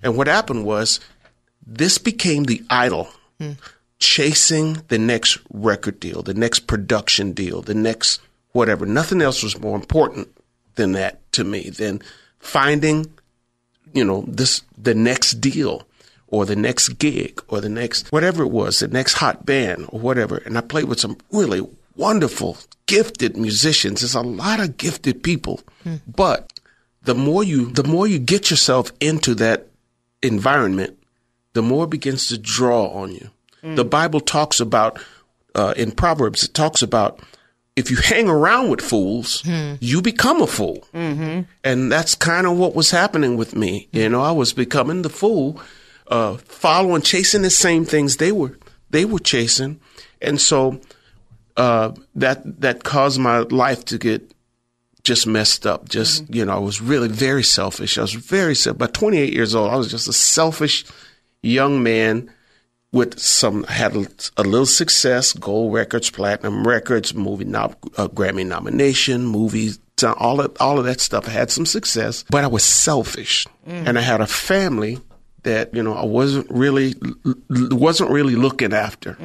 And 0.01 0.17
what 0.17 0.29
happened 0.29 0.65
was 0.65 1.01
this 1.67 1.99
became 1.99 2.45
the 2.45 2.63
idol 2.71 3.09
mm. 3.41 3.57
Chasing 4.01 4.83
the 4.89 4.99
next 4.99 5.39
record 5.53 6.01
deal, 6.01 6.23
the 6.23 6.35
next 6.35 6.61
production 6.61 7.33
deal, 7.33 7.63
the 7.63 7.75
next 7.75 8.21
whatever. 8.53 8.87
Nothing 8.87 9.23
else 9.23 9.43
was 9.43 9.61
more 9.61 9.77
important 9.77 10.29
than 10.75 10.93
that 10.93 11.31
to 11.33 11.45
me 11.45 11.71
than 11.71 12.01
finding, 12.39 13.13
you 13.93 14.05
know, 14.05 14.25
this 14.27 14.63
the 14.77 14.95
next 14.95 15.35
deal 15.35 15.87
or 16.27 16.47
the 16.47 16.57
next 16.57 16.99
gig 16.99 17.41
or 17.49 17.61
the 17.61 17.69
next 17.69 18.11
whatever 18.11 18.43
it 18.43 18.51
was, 18.51 18.81
the 18.81 18.89
next 18.89 19.15
hot 19.15 19.45
band 19.45 19.87
or 19.89 20.01
whatever. 20.01 20.39
And 20.39 20.57
I 20.57 20.63
played 20.63 20.85
with 20.85 21.01
some 21.01 21.19
really 21.31 21.67
wonderful, 21.95 22.57
gifted 22.87 23.37
musicians. 23.37 24.01
There's 24.01 24.15
a 24.15 24.23
lot 24.23 24.61
of 24.61 24.77
gifted 24.77 25.23
people. 25.23 25.61
Hmm. 25.83 25.97
But 26.07 26.59
the 27.03 27.15
more 27.15 27.45
you 27.45 27.71
the 27.71 27.85
more 27.85 28.07
you 28.07 28.19
get 28.19 28.51
yourself 28.51 28.93
into 29.01 29.35
that 29.37 29.67
environment, 30.23 30.99
the 31.53 31.63
more 31.63 31.85
it 31.85 31.91
begins 31.91 32.29
to 32.29 32.39
draw 32.39 32.89
on 32.89 33.13
you. 33.13 33.31
The 33.63 33.85
Bible 33.85 34.21
talks 34.21 34.61
about 34.61 35.01
uh, 35.55 35.75
in 35.77 35.93
Proverbs, 35.93 36.45
it 36.45 36.55
talks 36.55 36.83
about 36.83 37.21
if 37.77 37.91
you 37.91 37.97
hang 37.97 38.29
around 38.29 38.71
with 38.71 38.81
fools, 38.81 39.43
you 39.81 40.03
become 40.03 40.43
a 40.43 40.47
fool. 40.47 40.87
Mm-hmm. 40.93 41.43
And 41.65 41.91
that's 41.93 42.15
kind 42.15 42.47
of 42.47 42.57
what 42.57 42.75
was 42.75 42.91
happening 42.91 43.37
with 43.37 43.57
me. 43.57 43.89
You 43.93 44.09
know, 44.09 44.21
I 44.21 44.33
was 44.33 44.53
becoming 44.53 45.03
the 45.03 45.11
fool, 45.11 45.61
uh, 46.09 46.37
following, 46.37 47.03
chasing 47.03 47.43
the 47.43 47.51
same 47.51 47.85
things 47.85 48.17
they 48.17 48.33
were 48.33 48.59
they 48.91 49.05
were 49.05 49.21
chasing, 49.21 49.81
and 50.21 50.41
so 50.41 50.81
uh, 51.57 51.93
that 52.17 52.61
that 52.61 52.83
caused 52.83 53.21
my 53.21 53.39
life 53.39 53.85
to 53.87 53.99
get 53.99 54.35
just 55.05 55.27
messed 55.27 55.67
up. 55.67 55.89
Just 55.89 56.33
you 56.33 56.45
know, 56.45 56.57
I 56.57 56.59
was 56.59 56.81
really 56.81 57.09
very 57.09 57.45
selfish. 57.45 57.99
I 57.99 58.03
was 58.03 58.15
very 58.15 58.55
self. 58.55 58.79
By 58.79 58.89
28 58.89 59.33
years 59.33 59.55
old, 59.55 59.71
I 59.71 59.77
was 59.77 59.91
just 59.91 60.09
a 60.09 60.13
selfish 60.13 60.85
young 61.43 61.83
man 61.83 62.31
with 62.93 63.19
some 63.21 63.63
had 63.65 63.95
a, 63.95 64.43
little 64.43 64.67
success, 64.67 65.33
gold 65.33 65.73
records, 65.73 66.11
platinum 66.11 66.67
records, 66.67 67.15
movie 67.15 67.45
nom- 67.45 67.77
uh, 67.97 68.09
Grammy 68.09 68.45
nomination, 68.47 69.27
movies, 69.27 69.79
all 70.03 70.41
of 70.41 70.57
all 70.61 70.79
of 70.79 70.85
that 70.87 71.01
stuff. 71.01 71.29
I 71.29 71.31
had 71.31 71.51
some 71.51 71.67
success, 71.67 72.25
but 72.31 72.43
I 72.43 72.47
was 72.47 72.65
selfish, 72.65 73.47
and 73.67 73.99
I 73.99 74.01
had 74.01 74.21
a 74.21 74.27
family 74.27 74.99
that 75.43 75.75
you 75.75 75.83
know 75.83 75.95
I 75.95 76.05
wasn't 76.05 76.51
really 76.51 76.95
wasn't 77.49 78.11
really 78.11 78.35
looking 78.35 78.73
after. 78.73 79.17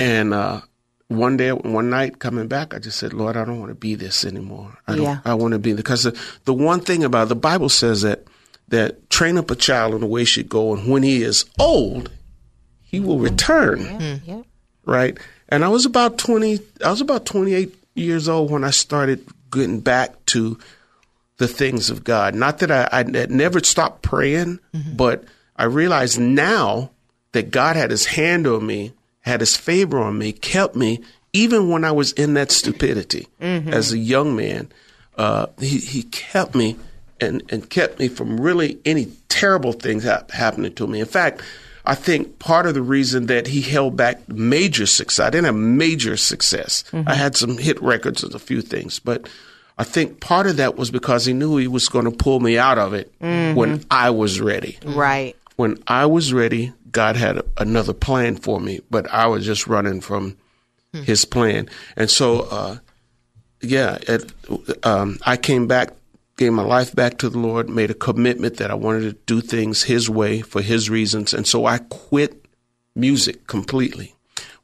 And 0.00 0.34
uh, 0.34 0.62
one 1.08 1.36
day, 1.36 1.52
one 1.52 1.90
night, 1.90 2.18
coming 2.18 2.48
back, 2.48 2.74
I 2.74 2.80
just 2.80 2.98
said, 2.98 3.12
"Lord, 3.12 3.36
I 3.36 3.44
don't 3.44 3.60
want 3.60 3.70
to 3.70 3.76
be 3.76 3.94
this 3.94 4.24
anymore. 4.24 4.76
I 4.88 4.96
don't. 4.96 5.04
Yeah. 5.04 5.20
I 5.24 5.34
want 5.34 5.52
to 5.52 5.58
be 5.58 5.74
because 5.74 6.02
the, 6.02 6.18
the 6.44 6.54
one 6.54 6.80
thing 6.80 7.04
about 7.04 7.28
the 7.28 7.36
Bible 7.36 7.68
says 7.68 8.02
that 8.02 8.24
that 8.72 9.10
train 9.10 9.36
up 9.36 9.50
a 9.50 9.54
child 9.54 9.94
in 9.94 10.00
the 10.00 10.06
way 10.06 10.22
he 10.22 10.24
should 10.24 10.48
go, 10.48 10.74
and 10.74 10.90
when 10.90 11.02
he 11.02 11.22
is 11.22 11.44
old, 11.58 12.10
he 12.80 13.00
will 13.00 13.18
return. 13.18 13.80
Yep. 13.80 14.20
Hmm. 14.24 14.40
Right? 14.84 15.18
And 15.50 15.62
I 15.62 15.68
was 15.68 15.84
about 15.84 16.16
twenty. 16.16 16.58
I 16.84 16.90
was 16.90 17.02
about 17.02 17.26
twenty 17.26 17.52
eight 17.52 17.74
years 17.94 18.28
old 18.28 18.50
when 18.50 18.64
I 18.64 18.70
started 18.70 19.26
getting 19.50 19.80
back 19.80 20.24
to 20.26 20.58
the 21.36 21.46
things 21.46 21.90
of 21.90 22.02
God. 22.02 22.34
Not 22.34 22.60
that 22.60 22.70
I, 22.70 22.88
I 22.90 22.96
had 22.96 23.30
never 23.30 23.62
stopped 23.62 24.00
praying, 24.00 24.58
mm-hmm. 24.74 24.96
but 24.96 25.24
I 25.54 25.64
realized 25.64 26.18
now 26.18 26.90
that 27.32 27.50
God 27.50 27.76
had 27.76 27.90
His 27.90 28.06
hand 28.06 28.46
on 28.46 28.66
me, 28.66 28.94
had 29.20 29.40
His 29.40 29.54
favor 29.54 29.98
on 29.98 30.16
me, 30.16 30.32
kept 30.32 30.74
me, 30.74 31.00
even 31.34 31.68
when 31.68 31.84
I 31.84 31.92
was 31.92 32.12
in 32.12 32.32
that 32.34 32.50
stupidity 32.50 33.28
mm-hmm. 33.38 33.68
as 33.68 33.92
a 33.92 33.98
young 33.98 34.34
man. 34.34 34.72
Uh, 35.14 35.46
he 35.60 35.76
He 35.76 36.04
kept 36.04 36.54
me 36.54 36.78
and 37.22 37.42
and 37.50 37.70
kept 37.70 37.98
me 37.98 38.08
from 38.08 38.40
really 38.40 38.78
any 38.84 39.06
terrible 39.28 39.72
things 39.72 40.04
hap- 40.04 40.30
happening 40.30 40.74
to 40.74 40.86
me. 40.86 41.00
In 41.00 41.06
fact. 41.06 41.42
I 41.84 41.96
think 41.96 42.38
part 42.38 42.66
of 42.66 42.74
the 42.74 42.80
reason 42.80 43.26
that 43.26 43.48
he 43.48 43.60
held 43.60 43.96
back 43.96 44.28
major 44.28 44.86
success, 44.86 45.26
I 45.26 45.30
didn't 45.30 45.46
have 45.46 45.56
major 45.56 46.16
success. 46.16 46.84
I 47.08 47.14
had 47.14 47.36
some 47.36 47.58
hit 47.58 47.82
records 47.82 48.22
and 48.22 48.32
a 48.36 48.38
few 48.38 48.62
things, 48.62 49.00
but 49.00 49.28
I 49.78 49.82
think 49.82 50.20
part 50.20 50.46
of 50.46 50.58
that 50.58 50.76
was 50.76 50.92
because 50.92 51.26
he 51.26 51.32
knew 51.32 51.56
he 51.56 51.66
was 51.66 51.88
going 51.88 52.04
to 52.04 52.12
pull 52.12 52.38
me 52.38 52.56
out 52.56 52.78
of 52.78 52.94
it 52.94 53.12
when 53.18 53.84
I 53.90 54.10
was 54.10 54.40
ready. 54.40 54.78
Right. 54.84 55.34
When 55.56 55.82
I 55.88 56.06
was 56.06 56.32
ready, 56.32 56.72
God 56.92 57.16
had 57.16 57.38
a, 57.38 57.44
another 57.58 57.94
plan 57.94 58.36
for 58.36 58.60
me, 58.60 58.78
but 58.88 59.10
I 59.10 59.26
was 59.26 59.44
just 59.44 59.66
running 59.66 60.00
from 60.00 60.36
his 60.92 61.24
plan. 61.24 61.68
And 61.96 62.08
so, 62.08 62.42
uh, 62.42 62.78
yeah, 63.60 63.98
it, 64.06 64.32
um, 64.86 65.18
I 65.26 65.36
came 65.36 65.66
back, 65.66 65.94
gave 66.36 66.52
my 66.52 66.62
life 66.62 66.94
back 66.94 67.18
to 67.18 67.28
the 67.28 67.38
Lord, 67.38 67.68
made 67.68 67.90
a 67.90 67.94
commitment 67.94 68.56
that 68.56 68.70
I 68.70 68.74
wanted 68.74 69.02
to 69.02 69.12
do 69.26 69.40
things 69.40 69.82
His 69.82 70.08
way 70.08 70.40
for 70.40 70.62
His 70.62 70.90
reasons, 70.90 71.34
and 71.34 71.46
so 71.46 71.66
I 71.66 71.78
quit 71.78 72.44
music 72.94 73.46
completely. 73.46 74.14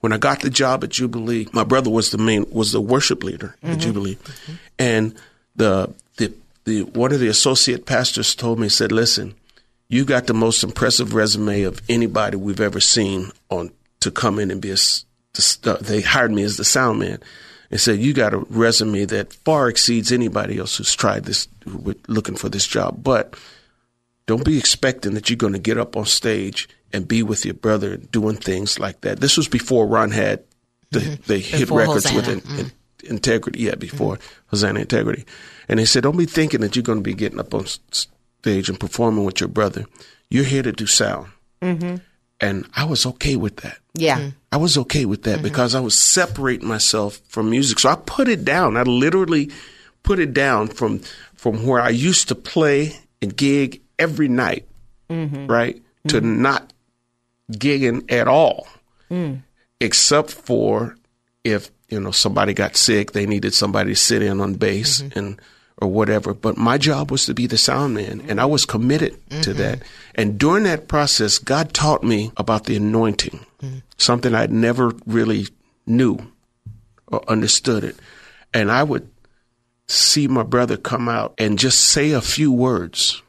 When 0.01 0.13
I 0.13 0.19
got 0.19 0.41
the 0.41 0.51
job 0.51 0.85
at 0.85 0.91
Jubilee, 0.91 1.49
my 1.53 1.65
brother 1.65 1.91
was 1.91 2.11
the 2.11 2.19
main 2.19 2.47
was 2.51 2.73
the 2.73 2.81
worship 2.81 3.25
leader 3.25 3.57
at 3.63 3.71
mm-hmm. 3.71 3.81
Jubilee, 3.81 4.15
mm-hmm. 4.17 4.55
and 4.79 5.15
the 5.57 5.93
the 6.17 6.33
the 6.65 6.83
one 6.83 7.13
of 7.13 7.21
the 7.21 7.29
associate 7.29 7.85
pastors 7.87 8.35
told 8.35 8.59
me 8.59 8.69
said, 8.69 8.93
"Listen, 8.93 9.35
you 9.89 10.05
got 10.05 10.27
the 10.27 10.35
most 10.35 10.63
impressive 10.63 11.15
resume 11.15 11.63
of 11.63 11.83
anybody 11.89 12.37
we've 12.37 12.61
ever 12.61 12.81
seen 12.81 13.33
on 13.51 13.71
to 14.01 14.11
come 14.11 14.39
in 14.39 14.51
and 14.51 14.61
be 14.61 14.71
a." 14.71 14.77
the 15.35 15.79
they 15.81 16.01
hired 16.01 16.33
me 16.33 16.43
as 16.43 16.57
the 16.57 16.65
sound 16.65 16.99
man 16.99 17.21
and 17.71 17.81
said 17.81 17.99
you 17.99 18.13
got 18.13 18.35
a 18.35 18.39
resume 18.39 19.05
that 19.07 19.33
far 19.33 19.69
exceeds 19.69 20.13
anybody 20.13 20.59
else 20.59 20.77
who's 20.77 20.95
tried 20.95 21.25
this 21.25 21.49
who 21.65 21.95
looking 22.07 22.37
for 22.37 22.49
this 22.49 22.67
job. 22.67 23.03
But 23.03 23.35
don't 24.27 24.45
be 24.45 24.59
expecting 24.59 25.15
that 25.15 25.29
you're 25.29 25.37
going 25.37 25.53
to 25.53 25.59
get 25.59 25.79
up 25.79 25.97
on 25.97 26.07
stage 26.07 26.69
and 26.93 27.07
be 27.07 27.23
with 27.23 27.45
your 27.45 27.55
brother 27.55 27.97
doing 27.97 28.37
things 28.37 28.79
like 28.79 29.03
that. 29.03 29.21
This 29.21 29.37
was 29.37 29.49
before 29.49 29.87
ron 29.87 30.11
had 30.11 30.43
the, 30.91 31.01
mm-hmm. 31.01 31.23
the 31.27 31.39
hit 31.39 31.61
Before 31.61 31.79
records 31.79 32.13
with 32.13 32.29
in, 32.29 32.41
mm-hmm. 32.41 32.59
in, 32.61 32.73
integrity. 33.05 33.61
Yeah 33.61 33.75
before 33.75 34.19
hosanna 34.47 34.81
integrity. 34.81 35.25
And 35.69 35.79
they 35.79 35.85
said 35.85 36.03
don't 36.03 36.17
be 36.17 36.27
thinking 36.27 36.61
that 36.61 36.77
you're 36.77 36.83
going 36.83 36.99
to 36.99 37.03
be 37.03 37.15
getting 37.15 37.41
up 37.41 37.55
on 37.55 37.67
stage 37.91 38.69
and 38.69 38.81
performing 38.81 39.25
with 39.25 39.41
your 39.41 39.49
brother. 39.49 39.85
You're 40.31 40.45
here 40.45 40.63
to 40.63 40.73
do 40.73 40.87
sound 40.87 41.31
mm-hmm. 41.61 41.97
And 42.41 42.67
i 42.75 42.85
was 42.85 43.05
okay 43.07 43.37
with 43.37 43.57
that. 43.59 43.79
Yeah. 43.95 44.19
Mm-hmm. 44.19 44.29
I 44.53 44.57
was 44.57 44.79
okay 44.79 45.05
with 45.05 45.25
that 45.25 45.37
mm-hmm. 45.37 45.43
because 45.43 45.75
I 45.75 45.81
was 45.81 45.99
separating 45.99 46.69
myself 46.69 47.21
from 47.29 47.51
music. 47.51 47.81
So 47.81 47.91
I 47.91 47.97
put 47.97 48.29
it 48.29 48.45
down. 48.45 48.77
I 48.77 48.83
literally 48.83 49.51
put 50.03 50.19
it 50.19 50.33
down 50.33 50.69
from 50.69 51.01
from 51.35 51.67
where 51.67 51.81
I 51.81 51.91
used 51.91 52.29
to 52.29 52.35
play 52.35 52.97
and 53.21 53.37
gig 53.37 53.81
every 53.99 54.29
night, 54.29 54.67
mm-hmm. 55.11 55.47
right, 55.47 55.81
to 56.09 56.21
not 56.21 56.73
gigging 57.53 58.11
at 58.11 58.27
all, 58.29 58.67
mm. 59.11 59.43
except 59.81 60.33
for 60.33 60.97
if 61.45 61.71
you 61.89 62.01
know 62.01 62.11
somebody 62.11 62.55
got 62.55 62.77
sick, 62.77 63.13
they 63.13 63.27
needed 63.27 63.55
somebody 63.55 63.93
to 63.93 63.97
sit 63.97 64.23
in 64.23 64.41
on 64.41 64.55
bass 64.55 65.03
and 65.15 65.41
or 65.81 65.89
whatever. 65.89 66.35
But 66.35 66.57
my 66.57 66.79
job 66.79 67.11
was 67.11 67.27
to 67.27 67.35
be 67.35 67.47
the 67.47 67.59
sound 67.59 67.95
man, 67.95 68.23
and 68.29 68.41
I 68.41 68.47
was 68.47 68.67
committed 68.67 69.13
to 69.31 69.37
mm-hmm. 69.37 69.59
that. 69.59 69.83
And 70.15 70.39
during 70.39 70.65
that 70.65 70.89
process, 70.89 71.39
God 71.39 71.73
taught 71.73 72.03
me 72.03 72.33
about 72.37 72.65
the 72.65 72.77
anointing, 72.77 73.45
mm-hmm. 73.63 73.79
something 73.97 74.35
I'd 74.35 74.53
never 74.53 74.93
really 75.07 75.47
knew 75.87 76.19
or 77.07 77.23
understood 77.31 77.85
it. 77.85 77.97
And 78.53 78.71
I 78.71 78.83
would 78.83 79.09
see 79.87 80.29
my 80.29 80.43
brother 80.43 80.77
come 80.77 81.09
out 81.09 81.35
and 81.39 81.59
just 81.59 81.81
say 81.81 82.11
a 82.11 82.21
few 82.21 82.53
words, 82.53 83.23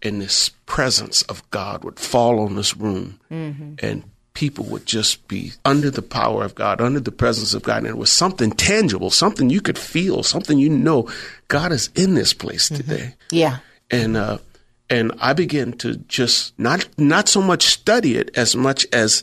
and 0.00 0.22
this 0.22 0.50
presence 0.66 1.22
of 1.22 1.48
God 1.50 1.84
would 1.84 1.98
fall 1.98 2.40
on 2.40 2.54
this 2.54 2.76
room, 2.76 3.20
mm-hmm. 3.30 3.74
and 3.80 4.04
people 4.38 4.64
would 4.66 4.86
just 4.86 5.26
be 5.26 5.50
under 5.64 5.90
the 5.90 6.02
power 6.02 6.44
of 6.44 6.54
God, 6.54 6.80
under 6.80 7.00
the 7.00 7.10
presence 7.10 7.54
of 7.54 7.62
God. 7.64 7.78
And 7.78 7.88
it 7.88 7.98
was 7.98 8.12
something 8.12 8.52
tangible, 8.52 9.10
something 9.10 9.50
you 9.50 9.60
could 9.60 9.76
feel, 9.78 10.22
something 10.22 10.58
you 10.60 10.68
know 10.70 11.08
God 11.48 11.72
is 11.72 11.90
in 11.96 12.14
this 12.14 12.32
place 12.32 12.68
today 12.68 13.14
Yeah. 13.32 13.56
and 13.90 14.16
uh, 14.16 14.38
and 14.88 15.10
I 15.20 15.32
began 15.32 15.72
to 15.78 15.96
just 16.08 16.56
not 16.58 16.86
not 16.96 17.28
so 17.28 17.42
much 17.42 17.62
study 17.64 18.14
it 18.20 18.30
as 18.36 18.54
much 18.54 18.86
as 18.92 19.22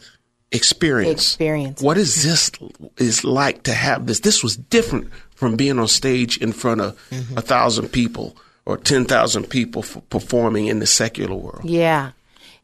experience. 0.51 1.11
Experience. 1.21 1.81
What 1.81 1.97
is 1.97 2.23
this 2.23 2.51
is 2.97 3.23
like 3.23 3.63
to 3.63 3.73
have 3.73 4.05
this? 4.07 4.19
This 4.19 4.43
was 4.43 4.57
different 4.57 5.09
from 5.35 5.55
being 5.55 5.79
on 5.79 5.87
stage 5.87 6.37
in 6.37 6.51
front 6.53 6.81
of 6.81 6.97
a 7.35 7.41
thousand 7.41 7.89
people 7.89 8.35
or 8.65 8.77
ten 8.77 9.05
thousand 9.05 9.49
people 9.49 9.81
for 9.81 10.01
performing 10.09 10.67
in 10.67 10.79
the 10.79 10.87
secular 10.87 11.35
world. 11.35 11.63
Yeah. 11.65 12.11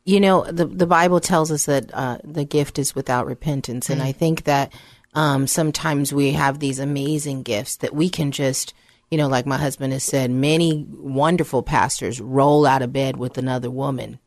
You 0.04 0.20
know, 0.20 0.44
the 0.44 0.66
the 0.66 0.88
Bible 0.88 1.20
tells 1.20 1.52
us 1.52 1.66
that 1.66 1.94
uh, 1.94 2.18
the 2.24 2.44
gift 2.44 2.80
is 2.80 2.96
without 2.96 3.28
repentance, 3.28 3.90
and 3.90 4.02
I 4.02 4.12
think 4.12 4.44
that 4.46 4.74
um, 5.14 5.46
sometimes 5.46 6.12
we 6.14 6.32
have 6.34 6.60
these 6.60 6.80
amazing 6.80 7.44
gifts 7.44 7.78
that 7.78 7.94
we 7.94 8.10
can 8.10 8.32
just, 8.32 8.74
you 9.12 9.18
know, 9.18 9.28
like 9.28 9.46
my 9.46 9.58
husband 9.58 9.94
has 9.94 10.04
said, 10.04 10.32
many 10.32 10.86
wonderful 10.90 11.62
pastors 11.64 12.20
roll 12.20 12.66
out 12.66 12.82
of 12.82 12.94
bed 12.94 13.18
with 13.18 13.38
another 13.38 13.70
woman 13.70 14.20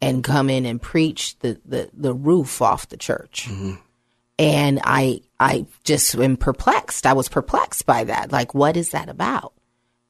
and 0.00 0.24
come 0.24 0.50
in 0.50 0.66
and 0.66 0.82
preach 0.82 1.38
the 1.38 1.60
the, 1.64 1.90
the 1.92 2.12
roof 2.14 2.60
off 2.60 2.88
the 2.88 2.96
church. 2.96 3.48
And 4.38 4.80
I 4.82 5.20
I 5.38 5.66
just 5.84 6.14
am 6.16 6.36
perplexed. 6.36 7.06
I 7.06 7.12
was 7.12 7.28
perplexed 7.28 7.86
by 7.86 8.04
that. 8.04 8.32
Like, 8.32 8.52
what 8.52 8.76
is 8.76 8.90
that 8.90 9.08
about? 9.08 9.52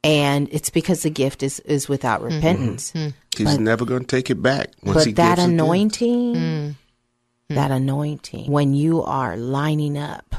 And 0.05 0.49
it's 0.53 0.71
because 0.71 1.03
the 1.03 1.11
gift 1.11 1.43
is 1.43 1.61
is 1.61 1.89
without 1.89 2.21
mm-hmm. 2.21 2.35
repentance. 2.35 2.93
Mm-hmm. 2.93 3.17
He's 3.37 3.59
never 3.59 3.85
going 3.85 4.03
to 4.03 4.07
take 4.07 4.31
it 4.31 4.41
back 4.41 4.69
once 4.83 5.05
he 5.05 5.13
But 5.13 5.17
that 5.17 5.37
gives 5.37 5.41
it 5.41 5.47
to 5.47 5.53
you. 5.53 5.61
anointing, 5.61 6.35
mm-hmm. 6.35 7.55
that 7.55 7.71
anointing, 7.71 8.51
when 8.51 8.75
you 8.75 9.03
are 9.03 9.37
lining 9.37 9.99
up 9.99 10.37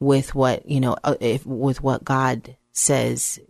with 0.00 0.34
what, 0.34 0.68
you 0.68 0.80
know, 0.80 0.96
uh, 1.04 1.14
if, 1.20 1.46
with 1.46 1.82
what 1.82 2.04
God 2.04 2.56
says 2.72 3.40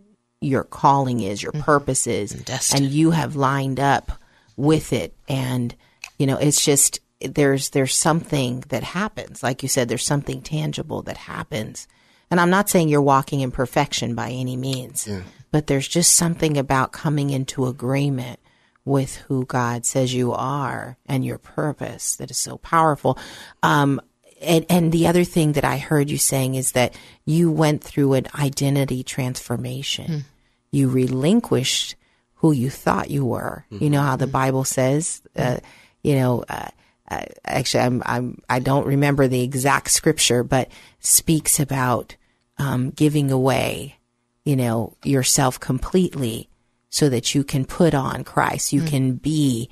your 0.41 0.63
calling 0.63 1.19
is, 1.19 1.43
your 1.43 1.51
purpose 1.51 2.07
is, 2.07 2.31
destiny. 2.31 2.85
and 2.85 2.93
you 2.93 3.11
have 3.11 3.35
lined 3.35 3.79
up 3.79 4.11
with 4.55 4.93
it. 4.93 5.13
And, 5.27 5.75
you 6.17 6.25
know, 6.25 6.37
it's 6.37 6.63
just, 6.63 6.99
there's, 7.21 7.71
there's 7.71 7.95
something 7.95 8.63
that 8.69 8.83
happens. 8.83 9.43
Like 9.43 9.61
you 9.63 9.69
said, 9.69 9.89
there's 9.89 10.05
something 10.05 10.41
tangible 10.41 11.01
that 11.03 11.17
happens. 11.17 11.87
And 12.31 12.39
I'm 12.39 12.49
not 12.49 12.69
saying 12.69 12.89
you're 12.89 13.01
walking 13.01 13.41
in 13.41 13.51
perfection 13.51 14.15
by 14.15 14.29
any 14.29 14.55
means, 14.55 15.07
but 15.51 15.67
there's 15.67 15.87
just 15.87 16.15
something 16.15 16.57
about 16.57 16.91
coming 16.91 17.29
into 17.31 17.65
agreement 17.65 18.39
with 18.85 19.15
who 19.27 19.45
God 19.45 19.85
says 19.85 20.13
you 20.13 20.31
are 20.33 20.97
and 21.05 21.25
your 21.25 21.37
purpose 21.37 22.15
that 22.17 22.31
is 22.31 22.37
so 22.37 22.57
powerful. 22.57 23.17
Um, 23.63 23.99
and, 24.41 24.65
and 24.69 24.91
the 24.91 25.07
other 25.07 25.23
thing 25.23 25.53
that 25.53 25.65
I 25.65 25.77
heard 25.77 26.09
you 26.09 26.17
saying 26.17 26.55
is 26.55 26.71
that 26.73 26.95
you 27.25 27.51
went 27.51 27.83
through 27.83 28.13
an 28.13 28.27
identity 28.33 29.03
transformation. 29.03 30.25
You 30.71 30.89
relinquished 30.89 31.95
who 32.35 32.51
you 32.53 32.69
thought 32.69 33.09
you 33.09 33.25
were. 33.25 33.65
You 33.81 33.89
know 33.89 34.01
how 34.01 34.15
the 34.15 34.27
Bible 34.27 34.63
says, 34.63 35.21
uh, 35.35 35.57
you 36.03 36.15
know, 36.15 36.45
uh, 36.47 36.69
uh, 37.11 37.25
actually, 37.43 37.83
I'm, 37.83 38.03
I'm, 38.05 38.41
I 38.49 38.59
don't 38.59 38.85
remember 38.87 39.27
the 39.27 39.41
exact 39.41 39.89
scripture, 39.91 40.43
but 40.43 40.71
speaks 40.99 41.59
about 41.59 42.15
um, 42.59 42.91
giving 42.91 43.31
away, 43.31 43.95
you 44.43 44.55
know, 44.55 44.95
yourself 45.03 45.59
completely 45.59 46.49
so 46.89 47.09
that 47.09 47.33
you 47.33 47.43
can 47.43 47.65
put 47.65 47.93
on 47.93 48.23
Christ. 48.23 48.73
You 48.73 48.81
mm. 48.81 48.87
can 48.87 49.13
be 49.15 49.69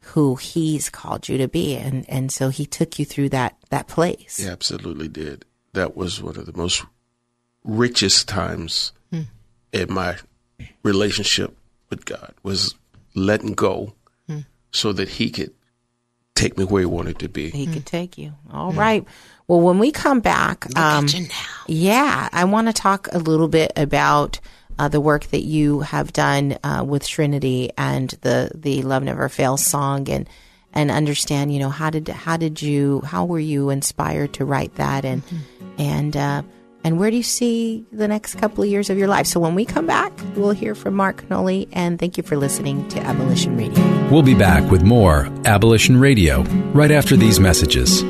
who 0.00 0.36
He's 0.36 0.88
called 0.88 1.28
you 1.28 1.38
to 1.38 1.48
be, 1.48 1.76
and 1.76 2.08
and 2.08 2.32
so 2.32 2.48
He 2.48 2.66
took 2.66 2.98
you 2.98 3.04
through 3.04 3.28
that 3.30 3.56
that 3.68 3.86
place. 3.86 4.38
He 4.38 4.48
absolutely 4.48 5.08
did. 5.08 5.44
That 5.74 5.96
was 5.96 6.22
one 6.22 6.36
of 6.36 6.46
the 6.46 6.56
most 6.56 6.84
richest 7.64 8.28
times 8.28 8.92
mm. 9.12 9.26
in 9.72 9.92
my 9.92 10.16
relationship 10.82 11.56
with 11.90 12.04
God 12.04 12.34
was 12.42 12.74
letting 13.14 13.54
go 13.54 13.94
mm. 14.28 14.46
so 14.70 14.92
that 14.92 15.08
he 15.08 15.30
could 15.30 15.52
take 16.34 16.56
me 16.56 16.64
where 16.64 16.80
he 16.80 16.86
wanted 16.86 17.18
to 17.18 17.28
be. 17.28 17.50
He 17.50 17.66
could 17.66 17.86
take 17.86 18.16
you. 18.16 18.32
All 18.50 18.72
right. 18.72 19.04
Well, 19.50 19.62
when 19.62 19.80
we 19.80 19.90
come 19.90 20.20
back, 20.20 20.64
um, 20.76 21.06
at 21.06 21.12
you 21.12 21.26
now. 21.26 21.64
yeah, 21.66 22.28
I 22.30 22.44
want 22.44 22.68
to 22.68 22.72
talk 22.72 23.08
a 23.10 23.18
little 23.18 23.48
bit 23.48 23.72
about 23.74 24.38
uh, 24.78 24.86
the 24.86 25.00
work 25.00 25.24
that 25.32 25.42
you 25.42 25.80
have 25.80 26.12
done 26.12 26.56
uh, 26.62 26.84
with 26.86 27.04
Trinity 27.04 27.72
and 27.76 28.10
the 28.20 28.52
the 28.54 28.82
Love 28.82 29.02
Never 29.02 29.28
Fails 29.28 29.66
song, 29.66 30.08
and 30.08 30.28
and 30.72 30.92
understand, 30.92 31.52
you 31.52 31.58
know, 31.58 31.68
how 31.68 31.90
did 31.90 32.06
how 32.06 32.36
did 32.36 32.62
you 32.62 33.00
how 33.00 33.24
were 33.24 33.40
you 33.40 33.70
inspired 33.70 34.34
to 34.34 34.44
write 34.44 34.76
that, 34.76 35.04
and 35.04 35.20
and 35.78 36.16
uh, 36.16 36.42
and 36.84 37.00
where 37.00 37.10
do 37.10 37.16
you 37.16 37.24
see 37.24 37.84
the 37.90 38.06
next 38.06 38.36
couple 38.36 38.62
of 38.62 38.70
years 38.70 38.88
of 38.88 38.98
your 38.98 39.08
life? 39.08 39.26
So 39.26 39.40
when 39.40 39.56
we 39.56 39.64
come 39.64 39.84
back, 39.84 40.12
we'll 40.36 40.52
hear 40.52 40.76
from 40.76 40.94
Mark 40.94 41.22
Kenoly, 41.22 41.68
and 41.72 41.98
thank 41.98 42.16
you 42.16 42.22
for 42.22 42.36
listening 42.36 42.86
to 42.90 43.00
Abolition 43.00 43.56
Radio. 43.56 44.08
We'll 44.12 44.22
be 44.22 44.36
back 44.36 44.70
with 44.70 44.84
more 44.84 45.26
Abolition 45.44 45.98
Radio 45.98 46.42
right 46.72 46.92
after 46.92 47.16
these 47.16 47.40
messages. 47.40 48.04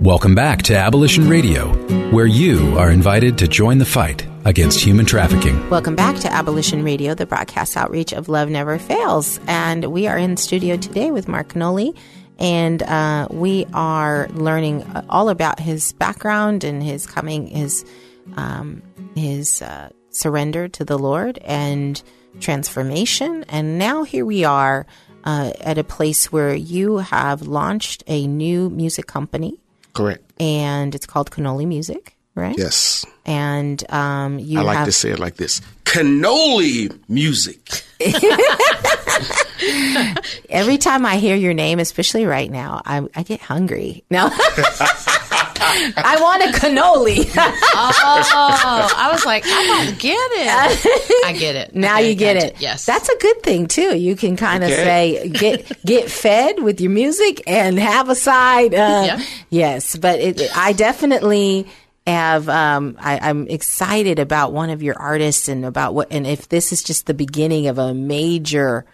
Welcome 0.00 0.34
back 0.34 0.62
to 0.62 0.74
Abolition 0.74 1.28
Radio, 1.28 1.68
where 2.10 2.24
you 2.24 2.78
are 2.78 2.90
invited 2.90 3.36
to 3.36 3.46
join 3.46 3.76
the 3.76 3.84
fight 3.84 4.26
against 4.46 4.80
human 4.80 5.04
trafficking. 5.04 5.68
Welcome 5.68 5.94
back 5.94 6.16
to 6.20 6.32
Abolition 6.32 6.82
Radio, 6.82 7.12
the 7.12 7.26
broadcast 7.26 7.76
outreach 7.76 8.14
of 8.14 8.30
Love 8.30 8.48
Never 8.48 8.78
Fails. 8.78 9.38
And 9.46 9.92
we 9.92 10.06
are 10.06 10.16
in 10.16 10.38
studio 10.38 10.78
today 10.78 11.10
with 11.10 11.28
Mark 11.28 11.52
Kenoly, 11.52 11.94
and 12.38 12.82
uh, 12.82 13.28
we 13.30 13.66
are 13.74 14.26
learning 14.30 14.90
all 15.10 15.28
about 15.28 15.60
his 15.60 15.92
background 15.92 16.64
and 16.64 16.82
his 16.82 17.06
coming, 17.06 17.48
his 17.48 17.84
um, 18.38 18.82
his 19.14 19.60
uh, 19.60 19.90
surrender 20.08 20.66
to 20.68 20.82
the 20.82 20.98
Lord 20.98 21.36
and 21.44 22.02
transformation. 22.40 23.44
And 23.50 23.78
now 23.78 24.04
here 24.04 24.24
we 24.24 24.44
are 24.44 24.86
uh, 25.24 25.52
at 25.60 25.76
a 25.76 25.84
place 25.84 26.32
where 26.32 26.54
you 26.54 26.96
have 26.96 27.42
launched 27.42 28.02
a 28.06 28.26
new 28.26 28.70
music 28.70 29.06
company, 29.06 29.60
Correct. 29.92 30.22
and 30.40 30.94
it's 30.94 31.06
called 31.06 31.30
Cannoli 31.30 31.66
Music, 31.66 32.16
right? 32.34 32.56
Yes. 32.56 33.04
And 33.26 33.84
um, 33.92 34.38
you 34.38 34.58
I 34.58 34.62
like 34.62 34.76
have 34.78 34.86
to 34.86 34.92
say 34.92 35.10
it 35.10 35.18
like 35.18 35.36
this 35.36 35.60
cannoli 35.84 36.96
music. 37.08 37.82
Every 40.48 40.78
time 40.78 41.04
I 41.04 41.16
hear 41.16 41.34
your 41.36 41.52
name, 41.52 41.78
especially 41.80 42.24
right 42.26 42.50
now, 42.50 42.80
I, 42.84 43.06
I 43.14 43.22
get 43.24 43.40
hungry. 43.40 44.04
No. 44.10 44.30
I 45.62 46.16
want 46.20 46.42
a 46.42 46.58
cannoli. 46.58 47.30
Oh, 47.72 48.88
I 48.96 49.10
was 49.12 49.24
like, 49.24 49.44
I 49.46 49.66
don't 49.86 49.98
get 49.98 50.16
it. 50.16 51.24
I 51.26 51.32
get 51.32 51.54
it. 51.56 51.74
now 51.74 51.96
Okay, 51.96 52.08
you 52.10 52.14
get 52.14 52.34
gotcha. 52.34 52.46
it. 52.48 52.60
Yes. 52.60 52.84
That's 52.86 53.08
a 53.08 53.16
good 53.18 53.42
thing 53.42 53.66
too. 53.66 53.96
You 53.96 54.16
can 54.16 54.36
kind 54.36 54.64
of 54.64 54.70
Okay. 54.70 54.84
say 54.84 55.28
get 55.28 55.84
get 55.84 56.10
fed 56.10 56.62
with 56.62 56.80
your 56.80 56.90
music 56.90 57.42
and 57.46 57.78
have 57.78 58.08
a 58.08 58.14
side. 58.14 58.74
Uh, 58.74 59.02
Yeah. 59.06 59.24
Yes, 59.50 59.96
but 59.96 60.18
it, 60.20 60.40
I 60.56 60.72
definitely 60.72 61.66
have. 62.06 62.48
Um, 62.48 62.96
I, 63.00 63.18
I'm 63.18 63.46
excited 63.48 64.18
about 64.18 64.52
one 64.52 64.70
of 64.70 64.82
your 64.82 64.98
artists 64.98 65.48
and 65.48 65.64
about 65.64 65.94
what. 65.94 66.08
And 66.12 66.26
if 66.26 66.48
this 66.48 66.72
is 66.72 66.82
just 66.82 67.06
the 67.06 67.14
beginning 67.14 67.66
of 67.68 67.78
a 67.78 67.92
major 67.94 68.84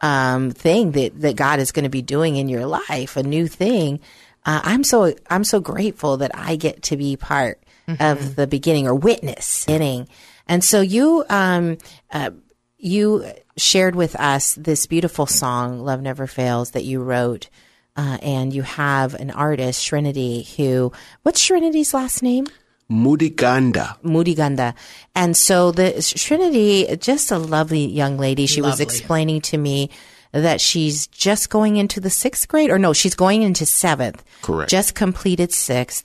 um, 0.00 0.50
thing 0.50 0.92
that 0.92 1.20
that 1.20 1.36
God 1.36 1.60
is 1.60 1.72
going 1.72 1.84
to 1.84 1.90
be 1.90 2.02
doing 2.02 2.36
in 2.36 2.48
your 2.48 2.66
life, 2.66 3.16
a 3.16 3.22
new 3.22 3.46
thing. 3.48 4.00
Uh, 4.44 4.60
I'm 4.64 4.84
so 4.84 5.14
I'm 5.28 5.44
so 5.44 5.60
grateful 5.60 6.18
that 6.18 6.30
I 6.34 6.56
get 6.56 6.82
to 6.84 6.96
be 6.96 7.16
part 7.16 7.62
of 7.98 8.36
the 8.36 8.46
beginning 8.46 8.86
or 8.86 8.94
witness 8.94 9.64
beginning. 9.66 10.08
And 10.46 10.62
so 10.62 10.80
you 10.80 11.24
um, 11.28 11.78
uh, 12.10 12.30
you 12.78 13.24
shared 13.56 13.94
with 13.94 14.14
us 14.16 14.54
this 14.54 14.86
beautiful 14.86 15.26
song, 15.26 15.80
"Love 15.80 16.00
Never 16.00 16.26
Fails," 16.26 16.70
that 16.72 16.84
you 16.84 17.02
wrote. 17.02 17.48
Uh, 17.96 18.18
and 18.22 18.54
you 18.54 18.62
have 18.62 19.14
an 19.14 19.32
artist, 19.32 19.84
Trinity, 19.84 20.46
who, 20.56 20.92
what's 21.22 21.44
Trinity's 21.44 21.92
last 21.92 22.22
name? 22.22 22.46
Mudiganda. 22.90 24.00
Mudiganda. 24.02 24.74
And 25.14 25.36
so 25.36 25.70
the 25.72 26.00
Trinity, 26.16 26.96
just 26.96 27.30
a 27.30 27.38
lovely 27.38 27.86
young 27.86 28.16
lady. 28.16 28.46
She 28.46 28.62
was 28.62 28.80
explaining 28.80 29.42
to 29.42 29.58
me 29.58 29.90
that 30.32 30.60
she's 30.60 31.06
just 31.08 31.50
going 31.50 31.76
into 31.76 32.00
the 32.00 32.10
sixth 32.10 32.46
grade, 32.48 32.70
or 32.70 32.78
no, 32.78 32.92
she's 32.92 33.14
going 33.14 33.42
into 33.42 33.66
seventh. 33.66 34.22
Correct. 34.42 34.70
Just 34.70 34.94
completed 34.94 35.52
sixth, 35.52 36.04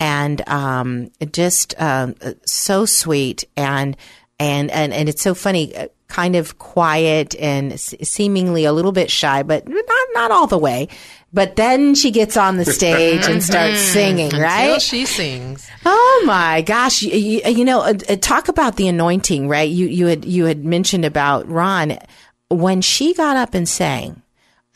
and 0.00 0.46
um, 0.48 1.10
just 1.32 1.74
um, 1.80 2.14
so 2.44 2.84
sweet 2.86 3.44
and 3.56 3.96
and 4.38 4.70
and 4.70 4.92
and 4.92 5.08
it's 5.08 5.22
so 5.22 5.34
funny. 5.34 5.74
uh, 5.76 5.88
Kind 6.08 6.36
of 6.36 6.56
quiet 6.60 7.34
and 7.34 7.72
s- 7.72 7.92
seemingly 8.04 8.64
a 8.64 8.72
little 8.72 8.92
bit 8.92 9.10
shy, 9.10 9.42
but 9.42 9.66
not 9.66 9.84
not 10.14 10.30
all 10.30 10.46
the 10.46 10.56
way. 10.56 10.86
But 11.32 11.56
then 11.56 11.96
she 11.96 12.12
gets 12.12 12.36
on 12.36 12.58
the 12.58 12.64
stage 12.78 13.26
and 13.26 13.42
starts 13.42 13.80
singing, 13.80 14.30
right? 14.30 14.66
Until 14.66 14.78
she 14.78 15.04
sings. 15.04 15.68
Oh 15.84 16.22
my 16.24 16.62
gosh! 16.62 17.02
You, 17.02 17.10
you, 17.10 17.40
you 17.50 17.64
know, 17.64 17.80
uh, 17.80 17.94
uh, 18.08 18.14
talk 18.20 18.46
about 18.46 18.76
the 18.76 18.86
anointing, 18.86 19.48
right? 19.48 19.68
You 19.68 19.88
you 19.88 20.06
had 20.06 20.24
you 20.24 20.44
had 20.44 20.64
mentioned 20.64 21.04
about 21.04 21.48
Ron 21.48 21.98
when 22.48 22.80
she 22.80 23.14
got 23.14 23.36
up 23.36 23.54
and 23.54 23.68
sang. 23.68 24.22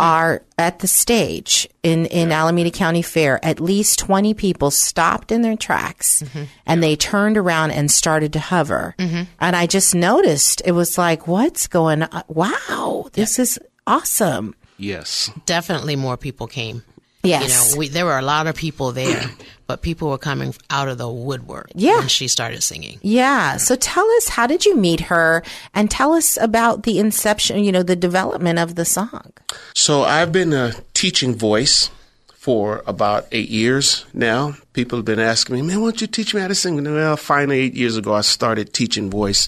Are 0.02 0.42
at 0.56 0.78
the 0.78 0.86
stage 0.88 1.68
in 1.82 2.06
in 2.06 2.32
Alameda 2.32 2.70
County 2.70 3.02
Fair. 3.02 3.38
At 3.44 3.60
least 3.60 3.98
twenty 3.98 4.32
people 4.32 4.70
stopped 4.70 5.30
in 5.30 5.42
their 5.42 5.58
tracks 5.58 6.22
mm-hmm. 6.22 6.44
and 6.64 6.82
they 6.82 6.96
turned 6.96 7.36
around 7.36 7.72
and 7.72 7.90
started 7.90 8.32
to 8.32 8.38
hover. 8.38 8.94
Mm-hmm. 8.98 9.24
And 9.40 9.54
I 9.54 9.66
just 9.66 9.94
noticed 9.94 10.62
it 10.64 10.72
was 10.72 10.96
like, 10.96 11.28
what's 11.28 11.66
going 11.66 12.02
on? 12.02 12.22
Wow, 12.28 13.10
this 13.12 13.38
is 13.38 13.58
awesome. 13.86 14.54
Yes. 14.78 15.30
Definitely 15.44 15.96
more 15.96 16.16
people 16.16 16.46
came. 16.46 16.82
Yes. 17.22 17.42
You 17.70 17.74
know, 17.74 17.78
we, 17.78 17.88
there 17.88 18.06
were 18.06 18.18
a 18.18 18.22
lot 18.22 18.46
of 18.46 18.54
people 18.56 18.92
there, 18.92 19.24
but 19.66 19.82
people 19.82 20.08
were 20.10 20.18
coming 20.18 20.54
out 20.70 20.88
of 20.88 20.98
the 20.98 21.08
woodwork 21.08 21.70
Yeah. 21.74 21.98
when 21.98 22.08
she 22.08 22.28
started 22.28 22.62
singing. 22.62 22.98
Yeah. 23.02 23.56
So 23.58 23.76
tell 23.76 24.08
us, 24.12 24.28
how 24.28 24.46
did 24.46 24.64
you 24.64 24.74
meet 24.76 25.00
her? 25.00 25.42
And 25.74 25.90
tell 25.90 26.14
us 26.14 26.38
about 26.40 26.84
the 26.84 26.98
inception, 26.98 27.62
you 27.62 27.72
know, 27.72 27.82
the 27.82 27.96
development 27.96 28.58
of 28.58 28.74
the 28.74 28.84
song. 28.84 29.32
So 29.74 30.02
I've 30.02 30.32
been 30.32 30.52
a 30.52 30.72
teaching 30.94 31.34
voice 31.34 31.90
for 32.32 32.82
about 32.86 33.26
eight 33.32 33.50
years 33.50 34.06
now. 34.14 34.54
People 34.72 34.96
have 34.98 35.04
been 35.04 35.20
asking 35.20 35.56
me, 35.56 35.62
man, 35.62 35.80
why 35.82 35.88
don't 35.88 36.00
you 36.00 36.06
teach 36.06 36.34
me 36.34 36.40
how 36.40 36.48
to 36.48 36.54
sing? 36.54 36.82
Well, 36.82 37.16
finally, 37.18 37.58
eight 37.60 37.74
years 37.74 37.98
ago, 37.98 38.14
I 38.14 38.22
started 38.22 38.72
teaching 38.72 39.10
voice. 39.10 39.46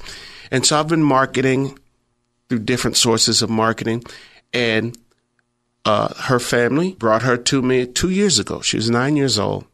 And 0.50 0.66
so 0.66 0.78
I've 0.78 0.88
been 0.88 1.02
marketing 1.02 1.78
through 2.50 2.58
different 2.60 2.98
sources 2.98 3.40
of 3.40 3.48
marketing. 3.48 4.04
And 4.52 4.94
uh, 5.84 6.14
her 6.14 6.38
family 6.38 6.92
brought 6.92 7.22
her 7.22 7.36
to 7.36 7.62
me 7.62 7.86
two 7.86 8.10
years 8.10 8.38
ago. 8.38 8.60
She 8.60 8.76
was 8.76 8.90
nine 8.90 9.16
years 9.16 9.38
old. 9.38 9.64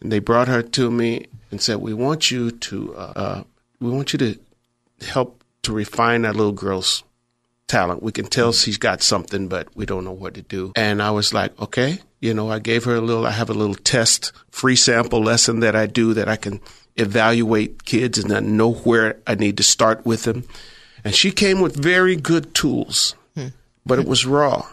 And 0.00 0.12
they 0.12 0.18
brought 0.18 0.48
her 0.48 0.62
to 0.62 0.90
me 0.90 1.26
and 1.50 1.60
said, 1.60 1.78
we 1.78 1.94
want 1.94 2.30
you 2.30 2.50
to, 2.50 2.94
uh, 2.96 3.12
uh, 3.16 3.42
we 3.80 3.90
want 3.90 4.12
you 4.12 4.18
to 4.20 4.38
help 5.06 5.42
to 5.62 5.72
refine 5.72 6.22
that 6.22 6.36
little 6.36 6.52
girl's 6.52 7.02
talent. 7.66 8.02
We 8.02 8.12
can 8.12 8.26
tell 8.26 8.52
she's 8.52 8.78
got 8.78 9.02
something, 9.02 9.48
but 9.48 9.74
we 9.74 9.86
don't 9.86 10.04
know 10.04 10.12
what 10.12 10.34
to 10.34 10.42
do. 10.42 10.72
And 10.76 11.02
I 11.02 11.10
was 11.10 11.34
like, 11.34 11.58
okay, 11.60 11.98
you 12.20 12.34
know, 12.34 12.50
I 12.50 12.58
gave 12.58 12.84
her 12.84 12.94
a 12.94 13.00
little, 13.00 13.26
I 13.26 13.30
have 13.30 13.50
a 13.50 13.54
little 13.54 13.74
test, 13.74 14.32
free 14.50 14.76
sample 14.76 15.22
lesson 15.22 15.60
that 15.60 15.74
I 15.74 15.86
do 15.86 16.14
that 16.14 16.28
I 16.28 16.36
can 16.36 16.60
evaluate 16.96 17.84
kids 17.84 18.18
and 18.18 18.32
I 18.32 18.40
know 18.40 18.72
where 18.72 19.18
I 19.26 19.34
need 19.34 19.56
to 19.56 19.62
start 19.62 20.06
with 20.06 20.22
them. 20.24 20.44
And 21.04 21.14
she 21.14 21.30
came 21.30 21.60
with 21.60 21.76
very 21.76 22.16
good 22.16 22.54
tools, 22.54 23.14
but 23.84 23.98
it 23.98 24.06
was 24.06 24.26
raw. 24.26 24.66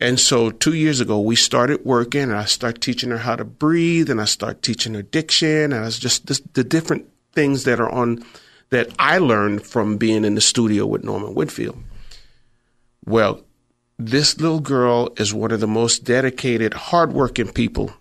And 0.00 0.18
so 0.20 0.50
two 0.50 0.74
years 0.74 1.00
ago, 1.00 1.20
we 1.20 1.34
started 1.36 1.84
working 1.84 2.22
and 2.22 2.36
I 2.36 2.44
started 2.44 2.80
teaching 2.80 3.10
her 3.10 3.18
how 3.18 3.36
to 3.36 3.44
breathe 3.44 4.10
and 4.10 4.20
I 4.20 4.26
started 4.26 4.62
teaching 4.62 4.94
her 4.94 5.02
diction 5.02 5.72
and 5.72 5.74
I 5.74 5.80
was 5.82 5.98
just 5.98 6.26
the 6.54 6.64
different 6.64 7.06
things 7.32 7.64
that 7.64 7.80
are 7.80 7.90
on 7.90 8.24
that 8.70 8.90
I 8.98 9.18
learned 9.18 9.62
from 9.62 9.96
being 9.96 10.24
in 10.24 10.34
the 10.34 10.40
studio 10.40 10.86
with 10.86 11.02
Norman 11.02 11.34
Whitfield. 11.34 11.82
Well, 13.04 13.42
this 13.98 14.38
little 14.40 14.60
girl 14.60 15.12
is 15.16 15.34
one 15.34 15.50
of 15.50 15.60
the 15.60 15.66
most 15.66 16.04
dedicated, 16.04 16.74
hardworking 16.74 17.50
people 17.52 17.92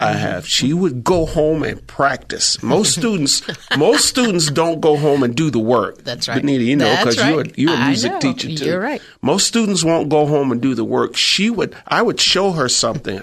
I 0.00 0.12
have. 0.12 0.48
She 0.48 0.72
would 0.72 1.04
go 1.04 1.26
home 1.26 1.62
and 1.62 1.86
practice. 1.86 2.62
Most 2.62 2.94
students, 2.98 3.42
most 3.76 4.06
students 4.06 4.50
don't 4.50 4.80
go 4.80 4.96
home 4.96 5.22
and 5.22 5.34
do 5.34 5.50
the 5.50 5.58
work. 5.58 6.02
That's 6.02 6.26
right. 6.26 6.40
Benita, 6.40 6.64
you 6.64 6.76
know, 6.76 6.96
because 6.96 7.16
you're 7.16 7.42
a, 7.42 7.48
you're 7.56 7.74
a 7.74 7.86
music 7.86 8.18
teacher 8.18 8.48
too. 8.48 8.64
You're 8.64 8.80
right. 8.80 9.02
Most 9.20 9.46
students 9.46 9.84
won't 9.84 10.08
go 10.08 10.26
home 10.26 10.50
and 10.52 10.60
do 10.60 10.74
the 10.74 10.84
work. 10.84 11.16
She 11.16 11.50
would, 11.50 11.76
I 11.86 12.00
would 12.00 12.18
show 12.18 12.52
her 12.52 12.68
something 12.68 13.20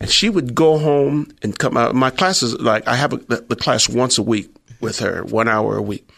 and 0.00 0.10
she 0.10 0.28
would 0.28 0.54
go 0.54 0.78
home 0.78 1.28
and 1.42 1.58
come 1.58 1.76
out. 1.76 1.94
My 1.94 2.10
classes, 2.10 2.54
like 2.60 2.86
I 2.86 2.94
have 2.94 3.14
a, 3.14 3.16
the, 3.16 3.46
the 3.48 3.56
class 3.56 3.88
once 3.88 4.18
a 4.18 4.22
week 4.22 4.54
with 4.80 4.98
her, 5.00 5.24
one 5.24 5.48
hour 5.48 5.76
a 5.76 5.82
week. 5.82 6.08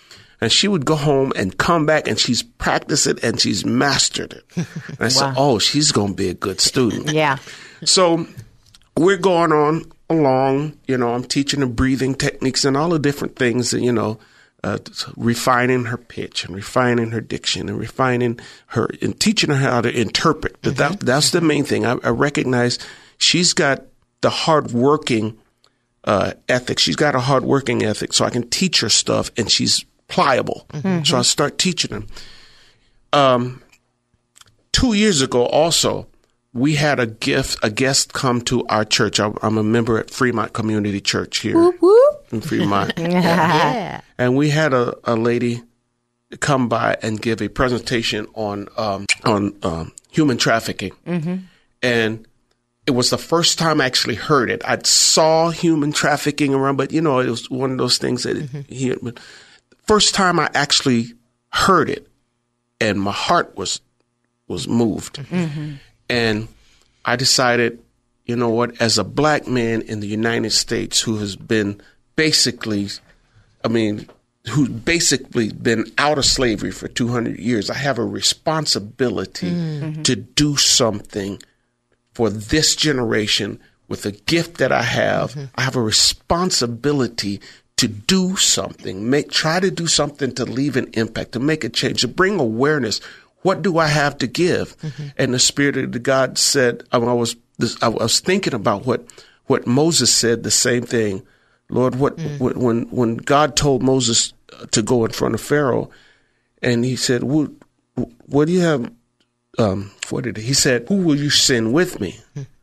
And 0.43 0.51
she 0.51 0.69
would 0.69 0.87
go 0.87 0.97
home 0.97 1.33
and 1.37 1.57
come 1.57 1.85
back 1.85 2.09
and 2.09 2.19
she's 2.19 2.43
practiced 2.43 3.07
it 3.07 3.23
and 3.23 3.39
she's 3.39 3.65
mastered 3.67 4.33
it. 4.33 4.45
And 4.57 4.99
I 4.99 5.09
said, 5.09 5.35
oh, 5.37 5.59
she's 5.59 5.93
going 5.93 6.09
to 6.09 6.15
be 6.15 6.31
a 6.31 6.35
good 6.35 6.61
student. 6.61 7.11
Yeah. 7.13 7.37
So 7.85 8.27
we're 8.97 9.19
going 9.19 9.53
on 9.53 9.85
along. 10.11 10.77
You 10.87 10.99
know, 10.99 11.15
I'm 11.15 11.25
teaching 11.25 11.61
her 11.61 11.67
breathing 11.67 12.15
techniques 12.15 12.65
and 12.65 12.77
all 12.77 12.91
the 12.91 12.99
different 12.99 13.37
things, 13.37 13.73
you 13.73 13.93
know, 13.93 14.19
uh, 14.63 14.79
refining 15.17 15.87
her 15.87 15.97
pitch 15.97 16.45
and 16.45 16.55
refining 16.55 17.13
her 17.13 17.21
diction 17.21 17.69
and 17.69 17.79
refining 17.79 18.39
her 18.67 18.91
and 19.01 19.19
teaching 19.19 19.49
her 19.49 19.57
how 19.57 19.81
to 19.81 20.01
interpret. 20.01 20.57
But 20.61 20.77
that, 20.77 21.01
that's 21.01 21.31
the 21.31 21.41
main 21.41 21.65
thing. 21.65 21.87
I, 21.87 21.97
I 22.03 22.11
recognize 22.11 22.79
she's 23.17 23.55
got 23.55 23.85
the 24.21 24.31
hardworking 24.31 25.39
uh, 26.05 26.33
ethic. 26.49 26.79
She's 26.79 26.97
got 26.97 27.15
a 27.15 27.21
hardworking 27.21 27.83
ethic, 27.83 28.13
so 28.13 28.25
I 28.25 28.31
can 28.31 28.49
teach 28.51 28.81
her 28.81 28.91
stuff, 28.91 29.31
and 29.37 29.51
she's 29.51 29.85
pliable. 30.09 30.67
So 31.05 31.17
I 31.19 31.23
start 31.23 31.57
teaching 31.57 31.91
them. 31.91 32.07
Um, 33.13 33.63
two 34.73 34.93
years 34.93 35.23
ago, 35.23 35.47
also, 35.47 36.07
we 36.53 36.75
had 36.75 36.99
a 37.01 37.07
gift, 37.07 37.59
a 37.63 37.71
guest 37.71 38.13
come 38.13 38.41
to 38.43 38.67
our 38.67 38.85
church. 38.85 39.21
I'm, 39.21 39.37
I'm 39.43 39.57
a 39.59 39.63
member 39.63 39.99
at 39.99 40.11
Fremont 40.11 40.53
Community 40.53 41.01
Church 41.01 41.39
here 41.39 41.73
in 42.33 42.41
Fremont, 42.41 42.93
Yeah. 42.99 44.01
and 44.19 44.37
we 44.37 44.51
had 44.51 44.73
a, 44.73 44.95
a 45.05 45.15
lady 45.17 45.63
come 46.41 46.69
by 46.69 46.97
and 47.03 47.21
give 47.21 47.41
a 47.43 47.49
presentation 47.49 48.27
on 48.35 48.69
um, 48.77 49.07
on 49.25 49.57
um, 49.63 49.93
human 50.11 50.39
trafficking, 50.39 50.93
and 51.83 52.27
it 52.87 52.93
was 52.93 53.11
the 53.11 53.19
first 53.19 53.59
time 53.59 53.81
I 53.81 53.87
actually 53.87 54.15
heard 54.17 54.51
it. 54.51 54.63
I 54.65 54.79
saw 54.85 55.51
human 55.51 55.93
trafficking 55.93 56.55
around, 56.55 56.77
but 56.77 56.93
you 56.93 57.01
know, 57.01 57.21
it 57.21 57.29
was 57.29 57.49
one 57.51 57.71
of 57.73 57.79
those 57.79 57.99
things 57.99 58.23
that 58.25 58.37
he. 58.69 58.95
But 59.01 59.19
first 59.87 60.15
time 60.15 60.39
I 60.41 60.51
actually 60.55 61.13
heard 61.53 61.91
it, 61.91 62.09
and 62.81 63.01
my 63.01 63.13
heart 63.13 63.57
was 63.57 63.81
was 64.49 64.67
moved, 64.69 65.21
and 66.11 66.49
I 67.05 67.17
decided, 67.17 67.79
you 68.25 68.37
know 68.37 68.51
what, 68.51 68.81
as 68.81 68.99
a 68.99 69.05
black 69.05 69.47
man 69.47 69.83
in 69.83 70.01
the 70.01 70.07
United 70.07 70.51
States 70.51 71.01
who 71.01 71.19
has 71.19 71.37
been 71.37 71.81
basically, 72.17 72.89
I 73.65 73.69
mean, 73.69 74.09
who's 74.49 74.69
basically 74.69 75.53
been 75.53 75.91
out 75.99 76.19
of 76.19 76.25
slavery 76.25 76.73
for 76.73 76.89
200 76.89 77.39
years, 77.39 77.71
I 77.71 77.75
have 77.75 77.99
a 77.99 78.05
responsibility 78.05 79.51
mm-hmm. 79.51 80.03
to 80.03 80.17
do 80.17 80.57
something 80.57 81.41
for 82.13 82.29
this 82.29 82.75
generation 82.75 83.61
with 83.89 84.03
the 84.03 84.13
gift 84.13 84.59
that 84.59 84.73
I 84.73 84.83
have. 84.83 85.33
Mm-hmm. 85.33 85.45
I 85.55 85.63
have 85.63 85.77
a 85.77 85.83
responsibility 85.83 87.41
to 87.77 87.89
do 87.89 88.37
something, 88.37 89.09
make 89.09 89.31
try 89.31 89.59
to 89.59 89.71
do 89.71 89.87
something 89.87 90.35
to 90.35 90.45
leave 90.45 90.77
an 90.77 90.91
impact, 90.93 91.33
to 91.33 91.41
make 91.41 91.65
a 91.65 91.69
change, 91.69 92.03
to 92.03 92.09
bring 92.09 92.39
awareness. 92.39 93.01
What 93.43 93.63
do 93.63 93.79
I 93.79 93.87
have 93.87 94.19
to 94.19 94.27
give? 94.27 94.77
Mm-hmm. 94.79 95.09
And 95.17 95.35
the 95.35 95.39
Spirit 95.39 95.77
of 95.77 96.03
God 96.03 96.39
said, 96.39 96.85
I 96.93 96.99
was 96.99 97.37
I 97.83 97.89
was 97.89 98.21
thinking 98.21 98.55
about 98.55 98.87
what 98.87 99.07
what 99.47 99.67
Moses 99.67 100.13
said. 100.13 100.43
The 100.43 100.51
same 100.51 100.83
thing, 100.83 101.23
Lord. 101.69 101.95
Mm. 101.95 102.39
What 102.39 102.57
when 102.57 102.83
when 102.91 103.17
God 103.17 103.57
told 103.57 103.83
Moses 103.83 104.33
to 104.71 104.83
go 104.83 105.05
in 105.05 105.13
front 105.13 105.35
of 105.35 105.41
Pharaoh, 105.41 105.91
and 106.63 106.85
he 106.85 106.97
said, 106.97 107.25
"What, 107.25 107.51
what 108.27 108.47
do 108.47 108.53
you 108.53 108.61
have?" 108.61 108.93
Um, 109.59 109.91
what 110.11 110.25
did 110.25 110.37
he, 110.37 110.45
he 110.45 110.55
said? 110.55 110.87
Who 110.89 111.03
will 111.03 111.17
you 111.17 111.29
send 111.29 111.73
with 111.73 112.01
me? 112.01 112.19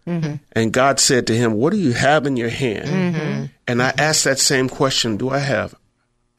Mm-hmm. 0.08 0.36
And 0.54 0.72
God 0.72 1.02
said 1.02 1.28
to 1.28 1.36
him, 1.36 1.54
What 1.54 1.72
do 1.72 1.78
you 1.78 1.92
have 1.92 2.26
in 2.26 2.38
your 2.38 2.50
hand? 2.50 2.88
Mm-hmm. 2.88 3.46
And 3.68 3.84
I 3.84 3.94
asked 3.98 4.24
that 4.24 4.40
same 4.40 4.70
question 4.70 5.18
Do 5.18 5.30
I 5.30 5.40
have? 5.40 5.76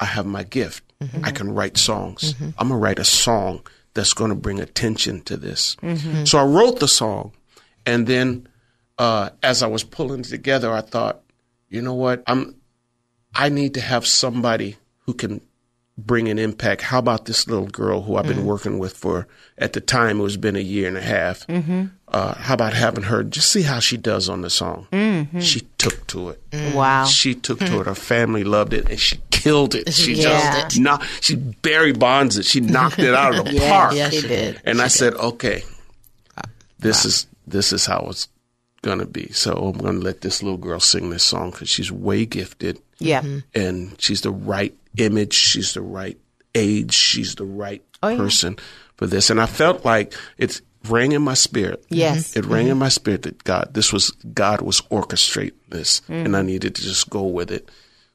I 0.00 0.06
have 0.06 0.24
my 0.24 0.42
gift. 0.42 0.82
I 1.22 1.30
can 1.30 1.54
write 1.54 1.76
songs. 1.76 2.34
I'm 2.40 2.68
going 2.68 2.70
to 2.70 2.76
write 2.76 2.98
a 2.98 3.04
song 3.04 3.60
that's 3.98 4.14
going 4.14 4.30
to 4.30 4.36
bring 4.36 4.60
attention 4.60 5.20
to 5.22 5.36
this. 5.36 5.74
Mm-hmm. 5.82 6.24
So 6.24 6.38
I 6.38 6.44
wrote 6.44 6.78
the 6.78 6.86
song. 6.86 7.32
And 7.84 8.06
then 8.06 8.46
uh, 8.96 9.30
as 9.42 9.60
I 9.60 9.66
was 9.66 9.82
pulling 9.82 10.20
it 10.20 10.26
together, 10.26 10.72
I 10.72 10.82
thought, 10.82 11.20
you 11.68 11.82
know 11.82 11.94
what? 11.94 12.22
I'm, 12.28 12.54
I 13.34 13.48
need 13.48 13.74
to 13.74 13.80
have 13.80 14.06
somebody 14.06 14.76
who 15.00 15.14
can 15.14 15.40
bring 15.96 16.28
an 16.28 16.38
impact. 16.38 16.82
How 16.82 17.00
about 17.00 17.24
this 17.24 17.48
little 17.48 17.66
girl 17.66 18.02
who 18.02 18.14
I've 18.14 18.26
been 18.26 18.36
mm-hmm. 18.36 18.46
working 18.46 18.78
with 18.78 18.96
for, 18.96 19.26
at 19.58 19.72
the 19.72 19.80
time, 19.80 20.20
it 20.20 20.22
was 20.22 20.36
been 20.36 20.54
a 20.54 20.60
year 20.60 20.86
and 20.86 20.96
a 20.96 21.02
half. 21.02 21.44
Mm-hmm. 21.48 21.86
Uh, 22.10 22.34
how 22.34 22.54
about 22.54 22.72
having 22.72 23.04
her 23.04 23.22
just 23.22 23.50
see 23.52 23.62
how 23.62 23.78
she 23.80 23.96
does 23.98 24.28
on 24.28 24.40
the 24.40 24.48
song? 24.50 24.86
Mm-hmm. 24.92 25.40
She 25.40 25.60
took 25.76 26.06
to 26.08 26.30
it. 26.30 26.50
Mm. 26.50 26.74
Wow. 26.74 27.04
She 27.04 27.34
took 27.34 27.58
to 27.58 27.64
it. 27.66 27.70
Hmm. 27.70 27.88
Her 27.90 27.94
family 27.94 28.44
loved 28.44 28.72
it, 28.72 28.88
and 28.88 28.98
she 28.98 29.18
killed 29.30 29.74
it. 29.74 29.92
She 29.92 30.14
Yeah. 30.14 30.62
just 30.64 30.80
knocked. 30.80 31.04
She 31.22 31.36
Barry 31.36 31.92
Bonds 31.92 32.38
it. 32.38 32.46
She 32.46 32.60
knocked 32.60 32.98
it 32.98 33.12
out 33.14 33.38
of 33.38 33.44
the 33.44 33.52
Yeah, 33.60 33.68
park. 33.70 33.94
Yes, 33.94 34.14
she 34.14 34.20
she 34.22 34.28
did. 34.28 34.54
did. 34.54 34.62
And 34.64 34.80
I 34.80 34.88
said, 34.88 35.14
okay, 35.14 35.62
this 36.78 37.04
is 37.04 37.26
this 37.46 37.72
is 37.72 37.86
how 37.86 38.06
it's 38.10 38.28
gonna 38.82 39.06
be. 39.06 39.30
So 39.32 39.54
I'm 39.56 39.78
gonna 39.78 39.98
let 39.98 40.20
this 40.20 40.42
little 40.42 40.58
girl 40.58 40.80
sing 40.80 41.10
this 41.10 41.24
song 41.24 41.50
because 41.50 41.68
she's 41.68 41.90
way 41.92 42.24
gifted 42.26 42.80
Yeah. 42.98 43.20
Mm-hmm. 43.22 43.38
and 43.54 44.00
she's 44.00 44.20
the 44.22 44.30
right 44.30 44.74
image. 44.96 45.34
She's 45.34 45.74
the 45.74 45.82
right 45.82 46.16
age. 46.54 46.94
She's 46.94 47.34
the 47.34 47.44
right 47.44 47.82
Oh, 48.02 48.08
yeah. 48.08 48.16
person 48.16 48.56
for 48.96 49.06
this. 49.08 49.28
And 49.30 49.40
I 49.40 49.46
felt 49.46 49.84
like 49.84 50.14
it's 50.36 50.62
rang 50.90 51.12
in 51.12 51.22
my 51.22 51.34
spirit. 51.34 51.84
Yes. 51.88 52.36
It 52.36 52.44
rang 52.46 52.68
in 52.68 52.78
my 52.78 52.88
spirit 52.88 53.22
that 53.22 53.44
God, 53.44 53.70
this 53.74 53.92
was, 53.92 54.10
God 54.34 54.60
was 54.60 54.80
orchestrating 54.82 55.52
this 55.68 56.02
and 56.08 56.36
I 56.36 56.42
needed 56.42 56.74
to 56.76 56.82
just 56.82 57.08
go 57.10 57.22
with 57.22 57.50
it. 57.50 57.68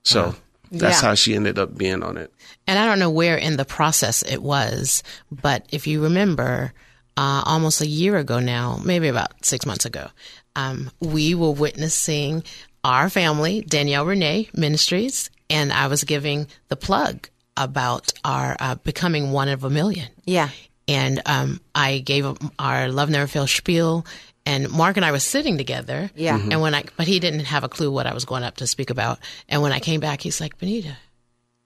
So 0.03 0.35
that's 0.71 1.01
Yeah. 1.01 1.09
how 1.09 1.15
she 1.15 1.35
ended 1.35 1.57
up 1.59 1.77
being 1.77 2.03
on 2.03 2.17
it. 2.17 2.33
And 2.67 2.79
I 2.79 2.85
don't 2.85 2.99
know 2.99 3.09
where 3.09 3.37
in 3.37 3.57
the 3.57 3.65
process 3.65 4.23
it 4.23 4.41
was, 4.41 5.03
but 5.31 5.65
if 5.71 5.87
you 5.87 6.01
remember, 6.03 6.73
uh, 7.15 7.43
almost 7.45 7.81
a 7.81 7.87
year 7.87 8.17
ago 8.17 8.39
now, 8.39 8.81
maybe 8.83 9.07
about 9.07 9.45
six 9.45 9.65
months 9.65 9.85
ago, 9.85 10.07
um, 10.55 10.89
we 10.99 11.35
were 11.35 11.51
witnessing 11.51 12.43
our 12.83 13.09
family, 13.09 13.61
Danielle 13.61 14.05
Renee 14.05 14.49
Ministries, 14.53 15.29
and 15.49 15.71
I 15.71 15.87
was 15.87 16.03
giving 16.03 16.47
the 16.69 16.75
plug 16.75 17.29
about 17.55 18.11
our 18.25 18.57
uh, 18.59 18.75
becoming 18.75 19.31
one 19.31 19.47
of 19.47 19.63
a 19.63 19.69
million. 19.69 20.07
Yeah. 20.25 20.49
And 20.87 21.21
um, 21.25 21.61
I 21.73 21.99
gave 21.99 22.25
him 22.25 22.37
our 22.59 22.89
Love 22.89 23.09
Never 23.09 23.27
Fails 23.27 23.51
spiel, 23.51 24.05
and 24.45 24.69
Mark 24.69 24.97
and 24.97 25.05
I 25.05 25.11
were 25.11 25.19
sitting 25.19 25.57
together. 25.57 26.11
Yeah. 26.15 26.37
Mhm. 26.37 26.51
And 26.51 26.61
when 26.61 26.75
I, 26.75 26.83
but 26.97 27.07
he 27.07 27.19
didn't 27.19 27.45
have 27.45 27.63
a 27.63 27.69
clue 27.69 27.89
what 27.89 28.05
I 28.07 28.13
was 28.13 28.25
going 28.25 28.43
up 28.43 28.57
to 28.57 28.67
speak 28.67 28.89
about. 28.89 29.19
And 29.47 29.61
when 29.61 29.71
I 29.71 29.79
came 29.79 30.01
back, 30.01 30.21
he's 30.21 30.41
like, 30.41 30.57
Benita, 30.57 30.97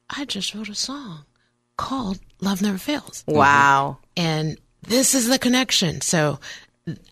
I 0.09 0.25
just 0.25 0.53
wrote 0.53 0.69
a 0.69 0.75
song 0.75 1.25
called 1.77 2.19
Love 2.41 2.61
Never 2.61 2.77
Fails. 2.77 3.23
Wow. 3.27 3.97
And 4.15 4.57
this 4.83 5.15
is 5.15 5.27
the 5.27 5.39
connection. 5.39 6.01
So 6.01 6.39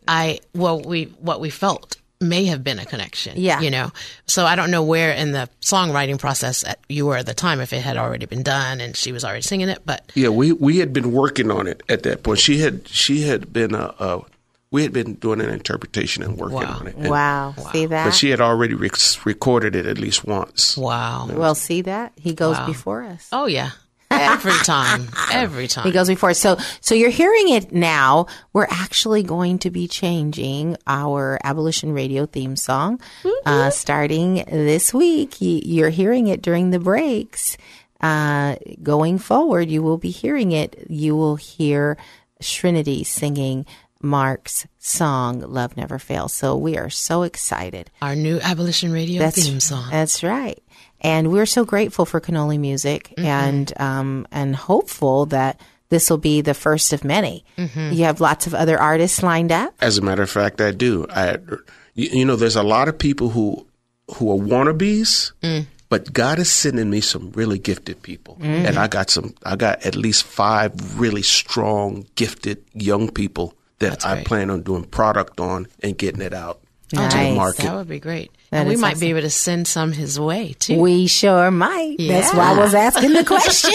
I, 0.08 0.40
well, 0.54 0.80
we, 0.80 1.06
what 1.20 1.40
we 1.42 1.50
felt 1.50 1.98
may 2.22 2.46
have 2.46 2.64
been 2.64 2.80
a 2.80 2.86
connection. 2.86 3.34
Yeah. 3.38 3.60
You 3.62 3.70
know, 3.72 3.92
so 4.26 4.46
I 4.46 4.56
don't 4.56 4.72
know 4.72 4.84
where 4.84 5.12
in 5.12 5.32
the 5.34 5.50
songwriting 5.62 6.18
process 6.18 6.64
at, 6.64 6.80
you 6.88 7.06
were 7.06 7.18
at 7.18 7.26
the 7.26 7.34
time, 7.34 7.60
if 7.60 7.74
it 7.74 7.82
had 7.82 7.98
already 7.98 8.26
been 8.26 8.44
done 8.44 8.80
and 8.82 8.96
she 8.96 9.12
was 9.12 9.26
already 9.26 9.42
singing 9.42 9.70
it, 9.70 9.80
but 9.86 10.12
Yeah, 10.16 10.30
we, 10.30 10.52
we 10.54 10.78
had 10.78 10.94
been 10.94 11.12
working 11.12 11.52
on 11.52 11.68
it 11.68 11.84
at 11.90 12.04
that 12.04 12.24
point. 12.24 12.40
She 12.40 12.60
had, 12.60 12.88
she 12.88 13.24
had 13.24 13.52
been, 13.52 13.76
uh, 13.76 13.94
uh, 14.00 14.22
we 14.72 14.82
had 14.84 14.94
been 14.94 15.14
doing 15.16 15.42
an 15.42 15.50
interpretation 15.50 16.24
and 16.24 16.38
working 16.38 16.58
Wow. 16.58 16.78
on 16.80 16.88
it. 16.88 16.96
And- 16.96 17.10
Wow. 17.10 17.54
See 17.72 17.86
that? 17.86 18.06
But 18.06 18.14
she 18.16 18.30
had 18.30 18.42
already 18.42 18.74
rec- 18.74 19.26
recorded 19.26 19.76
it 19.76 19.86
at 19.86 19.98
least 19.98 20.26
once. 20.26 20.76
wow. 20.78 21.28
well, 21.32 21.56
see 21.56 21.82
that? 21.82 22.14
He 22.16 22.34
goes 22.34 22.58
Wow. 22.58 22.66
before 22.66 23.04
us. 23.04 23.28
Oh, 23.32 23.46
yeah. 23.46 23.72
Every 24.12 24.52
time, 24.64 25.08
every 25.32 25.68
time. 25.68 25.86
He 25.86 25.92
goes 25.92 26.08
before. 26.08 26.34
So, 26.34 26.58
so 26.82 26.96
you're 26.96 27.10
hearing 27.10 27.50
it 27.50 27.72
now. 27.72 28.28
We're 28.54 28.68
actually 28.70 29.24
going 29.24 29.60
to 29.60 29.72
be 29.72 29.88
changing 29.88 30.78
our 30.88 31.40
abolition 31.44 31.94
radio 31.94 32.26
theme 32.26 32.56
song, 32.56 33.00
uh, 33.46 33.70
starting 33.70 34.44
this 34.48 34.94
week. 34.94 35.42
You, 35.42 35.62
you're 35.64 35.90
hearing 35.90 36.28
it 36.28 36.42
during 36.42 36.72
the 36.72 36.80
breaks. 36.80 37.58
Uh, 38.02 38.56
going 38.84 39.18
forward, 39.18 39.70
you 39.70 39.82
will 39.82 39.98
be 39.98 40.12
hearing 40.12 40.52
it. 40.52 40.86
You 40.90 41.16
will 41.16 41.38
hear 41.38 41.98
Trinity 42.42 43.04
singing 43.04 43.66
Mark's 44.02 44.68
song, 44.78 45.40
Love 45.40 45.76
Never 45.78 45.98
Fails. 45.98 46.34
So 46.34 46.56
we 46.56 46.78
are 46.78 46.90
so 46.90 47.24
excited. 47.24 47.90
Our 48.02 48.16
new 48.16 48.40
abolition 48.40 48.92
radio 48.92 49.28
theme 49.30 49.60
song. 49.60 49.90
That's 49.90 50.24
right. 50.24 50.62
And 51.06 51.32
we're 51.32 51.46
so 51.46 51.64
grateful 51.66 52.06
for 52.06 52.20
Kenoly 52.20 52.60
Music 52.60 53.14
Mm-hmm. 53.16 53.26
and 53.26 53.74
um, 53.80 54.28
and 54.32 54.56
hopeful 54.56 55.28
that 55.28 55.60
this 55.90 56.10
will 56.10 56.18
be 56.18 56.42
the 56.42 56.54
first 56.56 56.94
of 56.94 57.04
many. 57.04 57.46
Mm-hmm. 57.58 57.94
You 57.94 58.06
have 58.06 58.20
lots 58.20 58.48
of 58.48 58.54
other 58.56 58.78
artists 58.80 59.22
lined 59.22 59.52
up. 59.52 59.74
As 59.82 59.98
a 59.98 60.02
matter 60.02 60.24
of 60.24 60.30
fact, 60.30 60.60
I 60.60 60.72
do. 60.72 61.06
I, 61.10 61.38
you, 61.94 62.10
you 62.20 62.26
know, 62.26 62.36
there's 62.36 62.56
a 62.58 62.64
lot 62.64 62.88
of 62.90 62.98
people 62.98 63.30
who 63.30 63.66
who 64.16 64.32
are 64.32 64.38
wannabes, 64.42 65.32
Mm. 65.42 65.66
but 65.90 66.12
God 66.14 66.40
is 66.40 66.50
sending 66.52 66.90
me 66.90 67.02
some 67.02 67.32
really 67.36 67.60
gifted 67.60 68.02
people, 68.02 68.38
Mm. 68.42 68.66
and 68.68 68.78
I 68.78 68.88
got 68.88 69.10
some. 69.10 69.34
I 69.46 69.56
got 69.56 69.86
at 69.86 69.96
least 69.96 70.24
five 70.26 70.72
really 71.00 71.24
strong, 71.24 72.06
gifted 72.16 72.58
young 72.74 73.10
people 73.12 73.54
that 73.80 73.90
That's 73.92 74.06
I 74.06 74.14
great. 74.16 74.26
plan 74.28 74.50
on 74.50 74.62
doing 74.64 74.84
product 74.86 75.40
on 75.40 75.68
and 75.84 75.98
getting 75.98 76.22
it 76.22 76.34
out 76.34 76.60
to 76.90 76.96
the 76.98 77.34
market. 77.36 77.64
That 77.64 77.76
would 77.76 77.88
be 77.90 78.00
great. 78.00 78.32
That 78.52 78.60
and 78.62 78.70
we 78.70 78.76
might 78.78 78.92
awesome. 78.94 79.00
be 79.00 79.10
able 79.10 79.22
to 79.22 79.30
send 79.32 79.68
some 79.68 79.92
his 79.92 80.20
way 80.20 80.56
too. 80.60 80.80
We 80.80 81.08
sure 81.08 81.50
might. 81.50 81.96
That's 81.98 82.32
why 82.34 82.54
I 82.54 82.58
was 82.60 82.74
asking 82.76 83.14
the 83.14 83.24
question. 83.26 83.72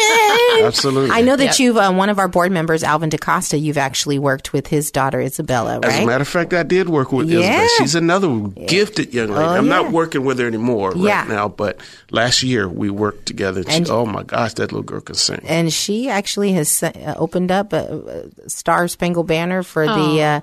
Absolutely. 0.64 1.10
I 1.10 1.20
know 1.22 1.34
that 1.36 1.44
Yep. 1.44 1.58
you've 1.58 1.76
uh, 1.76 1.92
one 1.92 2.08
of 2.08 2.18
our 2.18 2.28
board 2.28 2.52
members, 2.52 2.82
Alvin 2.84 3.10
DaCosta. 3.10 3.58
You've 3.58 3.76
actually 3.78 4.18
worked 4.18 4.52
with 4.52 4.68
his 4.68 4.90
daughter 4.92 5.20
Isabella, 5.20 5.80
As 5.82 5.94
a 5.94 5.98
right? 5.98 6.06
matter 6.06 6.22
of 6.22 6.28
fact, 6.28 6.54
I 6.54 6.62
did 6.62 6.88
work 6.88 7.10
with 7.12 7.28
Yeah. 7.28 7.40
Isabel. 7.40 7.68
She's 7.78 7.94
another 7.96 8.28
gifted 8.66 9.12
young 9.12 9.28
lady. 9.30 9.40
Oh, 9.44 9.48
I'm 9.54 9.66
yeah. 9.66 9.82
not 9.82 9.90
working 9.92 10.24
with 10.24 10.38
her 10.38 10.46
anymore 10.46 10.90
right 10.92 10.98
Yeah. 11.00 11.24
now, 11.28 11.48
but 11.48 11.80
last 12.10 12.42
year 12.44 12.68
we 12.68 12.90
worked 12.90 13.26
together. 13.26 13.60
And, 13.62 13.68
And- 13.70 13.86
she, 13.88 13.92
oh 13.92 14.06
my 14.06 14.22
gosh, 14.22 14.54
that 14.54 14.70
little 14.72 14.82
girl 14.84 15.00
can 15.00 15.16
sing. 15.16 15.40
and 15.44 15.72
she 15.72 16.08
actually 16.08 16.52
has 16.52 16.82
uh, 16.82 16.92
opened 17.16 17.50
up 17.50 17.72
a, 17.72 18.28
a 18.46 18.48
Star 18.48 18.86
Spangled 18.88 19.26
Banner 19.26 19.62
for 19.64 19.84
the 19.86 20.22
uh, 20.22 20.40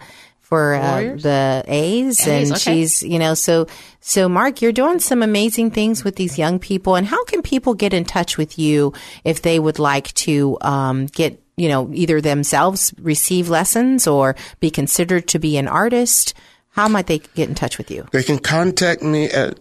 for 0.48 0.76
uh, 0.76 0.92
Warriors? 0.92 1.24
the 1.24 1.64
A's, 1.68 2.26
and 2.26 2.52
okay. 2.52 2.58
she's 2.58 3.04
you 3.04 3.20
know 3.20 3.34
so 3.34 3.68
so 4.00 4.30
Mark, 4.30 4.62
you're 4.62 4.72
doing 4.72 5.00
some 5.00 5.22
amazing 5.22 5.72
things 5.72 6.06
with 6.06 6.16
these 6.16 6.38
young 6.38 6.58
people. 6.58 6.96
And 6.96 7.06
how 7.06 7.26
can 7.26 7.42
people 7.42 7.74
get 7.74 7.94
in 7.94 8.06
touch 8.06 8.38
with 8.38 8.58
you 8.58 8.94
if 9.26 9.42
they 9.42 9.60
would 9.60 9.78
like 9.78 10.14
to 10.26 10.58
um, 10.62 11.08
get 11.08 11.44
you 11.58 11.68
know 11.68 11.92
either 11.94 12.22
themselves 12.22 12.94
receive 12.98 13.50
lessons 13.50 14.08
or 14.08 14.38
be 14.62 14.70
considered 14.70 15.28
to 15.30 15.40
be 15.40 15.58
an 15.58 15.68
artist? 15.68 16.34
How 16.70 16.88
might 16.88 17.08
they 17.08 17.20
get 17.20 17.50
in 17.50 17.56
touch 17.56 17.78
with 17.78 17.92
you? 17.92 18.08
They 18.12 18.24
can 18.24 18.40
contact 18.40 19.02
me 19.02 19.26
at 19.26 19.60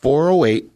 408 0.00 0.70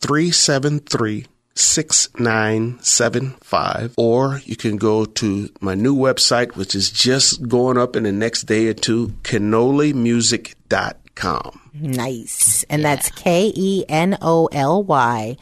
373 0.00 1.26
6975, 1.58 3.94
or 3.96 4.40
you 4.44 4.56
can 4.56 4.76
go 4.76 5.04
to 5.04 5.48
my 5.60 5.74
new 5.74 5.94
website, 5.94 6.56
which 6.56 6.74
is 6.74 6.90
just 6.90 7.46
going 7.48 7.76
up 7.76 7.94
in 7.96 8.04
the 8.04 8.12
next 8.12 8.44
day 8.44 8.68
or 8.68 8.74
two, 8.74 9.08
kenolymusic.com. 9.22 11.60
Nice. 11.74 12.64
And 12.70 12.82
that's 12.84 13.10
K 13.10 13.52
E 13.54 13.84
N 13.88 14.16
O 14.20 14.48
L 14.52 14.84
Y 14.84 15.36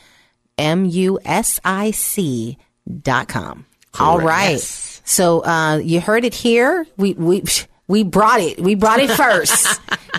M 0.59 0.85
U 0.87 1.19
S 1.25 1.61
I 1.65 1.91
C 1.91 2.57
dot 3.03 3.29
com. 3.29 3.67
All 3.99 4.21
right. 4.21 4.61
So 4.61 5.45
uh, 5.45 5.79
you 5.79 6.01
heard 6.01 6.25
it 6.25 6.35
here. 6.35 6.87
We 6.97 7.15
we 7.15 7.43
we 7.89 8.03
brought 8.03 8.41
it. 8.41 8.61
We 8.61 8.75
brought 8.75 8.99
it 8.99 9.11
first. 9.11 9.81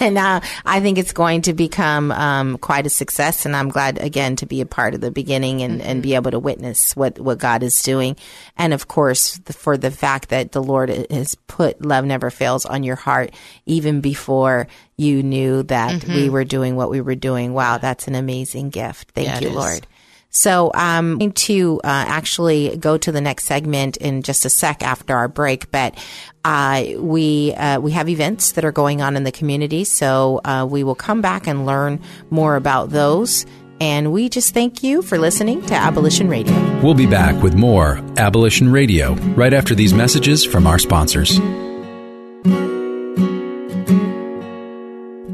and 0.00 0.18
uh, 0.18 0.40
I 0.64 0.80
think 0.80 0.98
it's 0.98 1.12
going 1.12 1.42
to 1.42 1.52
become 1.52 2.12
um, 2.12 2.58
quite 2.58 2.86
a 2.86 2.90
success. 2.90 3.44
And 3.46 3.56
I'm 3.56 3.68
glad 3.70 3.98
again 4.00 4.36
to 4.36 4.46
be 4.46 4.60
a 4.60 4.66
part 4.66 4.94
of 4.94 5.00
the 5.00 5.10
beginning 5.10 5.62
and, 5.62 5.82
and 5.82 6.02
be 6.02 6.14
able 6.14 6.30
to 6.30 6.38
witness 6.38 6.94
what, 6.94 7.18
what 7.18 7.38
God 7.38 7.62
is 7.62 7.82
doing. 7.82 8.16
And 8.56 8.72
of 8.72 8.88
course, 8.88 9.38
the, 9.38 9.52
for 9.52 9.76
the 9.76 9.90
fact 9.90 10.28
that 10.28 10.52
the 10.52 10.62
Lord 10.62 10.90
has 11.10 11.34
put 11.46 11.84
Love 11.84 12.04
Never 12.04 12.30
Fails 12.30 12.66
on 12.66 12.84
your 12.84 12.96
heart 12.96 13.34
even 13.66 14.00
before 14.00 14.68
you 14.96 15.22
knew 15.22 15.62
that 15.64 16.04
we 16.06 16.28
were 16.28 16.44
doing 16.44 16.76
what 16.76 16.90
we 16.90 17.00
were 17.00 17.14
doing. 17.14 17.54
Wow, 17.54 17.78
that's 17.78 18.06
an 18.06 18.14
amazing 18.14 18.70
gift. 18.70 19.10
Thank 19.12 19.28
Yeah, 19.28 19.40
you. 19.40 19.50
Lord. 19.50 19.86
So 20.30 20.70
I'm 20.74 21.18
going 21.18 21.32
to 21.32 21.80
uh, 21.82 21.88
actually 22.06 22.76
go 22.76 22.96
to 22.96 23.10
the 23.10 23.20
next 23.20 23.44
segment 23.44 23.96
in 23.96 24.22
just 24.22 24.44
a 24.44 24.50
sec 24.50 24.82
after 24.82 25.16
our 25.16 25.26
break, 25.26 25.72
but 25.72 25.98
uh, 26.44 26.84
we 26.98 27.52
uh, 27.54 27.80
we 27.80 27.90
have 27.92 28.08
events 28.08 28.52
that 28.52 28.64
are 28.64 28.72
going 28.72 29.02
on 29.02 29.16
in 29.16 29.24
the 29.24 29.32
community, 29.32 29.82
so 29.82 30.40
uh, 30.44 30.66
we 30.70 30.84
will 30.84 30.94
come 30.94 31.20
back 31.20 31.48
and 31.48 31.66
learn 31.66 32.00
more 32.30 32.54
about 32.54 32.90
those. 32.90 33.44
And 33.80 34.12
we 34.12 34.28
just 34.28 34.54
thank 34.54 34.82
you 34.84 35.02
for 35.02 35.18
listening 35.18 35.64
to 35.66 35.74
Abolition 35.74 36.28
Radio. 36.28 36.54
We'll 36.80 36.94
be 36.94 37.06
back 37.06 37.42
with 37.42 37.54
more 37.54 37.96
Abolition 38.16 38.70
Radio 38.70 39.14
right 39.34 39.52
after 39.52 39.74
these 39.74 39.94
messages 39.94 40.44
from 40.44 40.66
our 40.66 40.78
sponsors. 40.78 41.40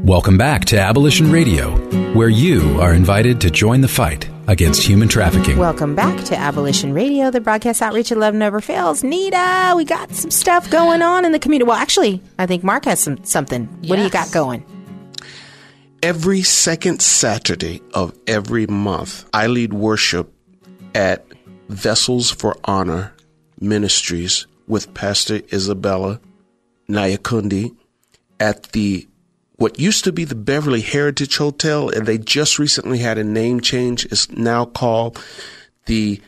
Welcome 0.03 0.37
back 0.37 0.65
to 0.65 0.79
Abolition 0.79 1.31
Radio, 1.31 1.75
where 2.13 2.29
you 2.29 2.79
are 2.79 2.93
invited 2.93 3.41
to 3.41 3.51
join 3.51 3.81
the 3.81 3.89
fight 3.89 4.29
against 4.47 4.81
human 4.81 5.07
trafficking. 5.07 5.57
Welcome 5.57 5.93
back 5.93 6.23
to 6.25 6.37
Abolition 6.37 6.93
Radio, 6.93 7.29
the 7.29 7.41
broadcast 7.41 7.81
outreach 7.81 8.11
of 8.11 8.17
Love 8.17 8.33
Never 8.33 8.61
Fails. 8.61 9.03
Nita, 9.03 9.73
we 9.75 9.83
got 9.83 10.11
some 10.11 10.31
stuff 10.31 10.69
going 10.69 11.01
on 11.01 11.25
in 11.25 11.33
the 11.33 11.39
community. 11.39 11.67
Well, 11.67 11.77
actually, 11.77 12.21
I 12.39 12.45
think 12.45 12.63
Mark 12.63 12.85
has 12.85 12.99
some 13.01 13.23
something. 13.23 13.65
What 13.85 13.97
do 13.97 14.03
you 14.03 14.09
got 14.09 14.31
going? 14.31 14.65
Every 16.01 16.41
second 16.43 17.01
Saturday 17.01 17.81
of 17.93 18.17
every 18.27 18.67
month, 18.67 19.27
I 19.33 19.47
lead 19.47 19.73
worship 19.73 20.31
at 20.95 21.25
Vessels 21.69 22.31
for 22.31 22.55
Honor 22.63 23.13
Ministries 23.59 24.47
with 24.67 24.93
Pastor 24.93 25.41
Isabella 25.51 26.21
Nyakundi 26.89 27.75
at 28.39 28.71
the 28.71 29.07
what 29.57 29.79
used 29.79 30.03
to 30.03 30.11
be 30.11 30.23
the 30.23 30.35
Beverly 30.35 30.81
Heritage 30.81 31.37
Hotel, 31.37 31.89
and 31.89 32.05
they 32.05 32.17
just 32.17 32.59
recently 32.59 32.99
had 32.99 33.17
a 33.17 33.23
name 33.23 33.59
change. 33.59 34.05
is 34.05 34.31
now 34.31 34.65
called 34.65 35.21
the 35.87 36.21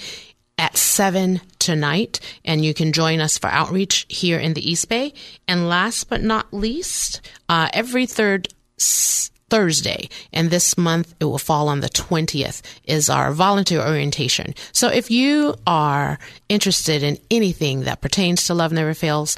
at 0.58 0.76
7 0.76 1.40
tonight. 1.58 2.20
And 2.44 2.64
you 2.64 2.74
can 2.74 2.92
join 2.92 3.20
us 3.20 3.38
for 3.38 3.48
outreach 3.48 4.06
here 4.08 4.38
in 4.38 4.54
the 4.54 4.68
East 4.68 4.88
Bay. 4.88 5.12
And 5.46 5.68
last 5.68 6.08
but 6.08 6.22
not 6.22 6.52
least, 6.52 7.20
uh, 7.48 7.68
every 7.72 8.06
third 8.06 8.48
Thursday, 9.48 10.08
and 10.32 10.50
this 10.50 10.76
month 10.76 11.14
it 11.20 11.24
will 11.24 11.38
fall 11.38 11.68
on 11.68 11.80
the 11.80 11.88
20th, 11.88 12.62
is 12.84 13.08
our 13.08 13.32
volunteer 13.32 13.80
orientation. 13.80 14.54
So 14.72 14.88
if 14.88 15.10
you 15.10 15.54
are 15.66 16.18
interested 16.48 17.02
in 17.02 17.18
anything 17.30 17.82
that 17.82 18.00
pertains 18.00 18.46
to 18.46 18.54
Love 18.54 18.72
Never 18.72 18.94
Fails, 18.94 19.36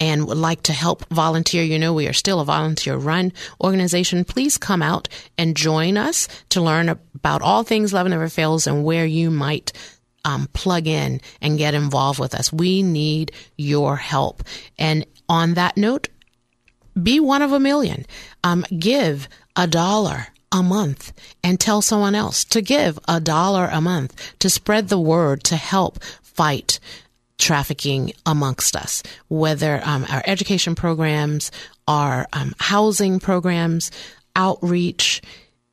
and 0.00 0.26
would 0.26 0.38
like 0.38 0.62
to 0.64 0.72
help 0.72 1.08
volunteer, 1.08 1.62
you 1.62 1.78
know, 1.78 1.92
we 1.92 2.06
are 2.06 2.12
still 2.12 2.40
a 2.40 2.44
volunteer 2.44 2.96
run 2.96 3.32
organization. 3.62 4.24
Please 4.24 4.56
come 4.56 4.82
out 4.82 5.08
and 5.36 5.56
join 5.56 5.96
us 5.96 6.28
to 6.50 6.60
learn 6.60 6.88
about 6.88 7.42
all 7.42 7.64
things 7.64 7.92
Love 7.92 8.06
Never 8.06 8.28
Fails 8.28 8.66
and 8.66 8.84
where 8.84 9.06
you 9.06 9.30
might 9.30 9.72
um, 10.24 10.48
plug 10.52 10.86
in 10.86 11.20
and 11.40 11.58
get 11.58 11.74
involved 11.74 12.18
with 12.18 12.34
us. 12.34 12.52
We 12.52 12.82
need 12.82 13.32
your 13.56 13.96
help. 13.96 14.42
And 14.78 15.04
on 15.28 15.54
that 15.54 15.76
note, 15.76 16.08
be 17.00 17.20
one 17.20 17.42
of 17.42 17.52
a 17.52 17.60
million. 17.60 18.06
Um, 18.44 18.64
give 18.78 19.28
a 19.56 19.66
dollar 19.66 20.28
a 20.50 20.62
month 20.62 21.12
and 21.42 21.60
tell 21.60 21.82
someone 21.82 22.14
else 22.14 22.44
to 22.44 22.62
give 22.62 22.98
a 23.06 23.20
dollar 23.20 23.68
a 23.70 23.80
month 23.80 24.38
to 24.38 24.48
spread 24.48 24.88
the 24.88 24.98
word 24.98 25.44
to 25.44 25.56
help 25.56 26.02
fight 26.22 26.80
trafficking 27.38 28.12
amongst 28.26 28.76
us, 28.76 29.02
whether 29.28 29.80
um, 29.84 30.04
our 30.10 30.22
education 30.26 30.74
programs, 30.74 31.50
our 31.86 32.26
um, 32.32 32.54
housing 32.58 33.20
programs, 33.20 33.90
outreach, 34.36 35.22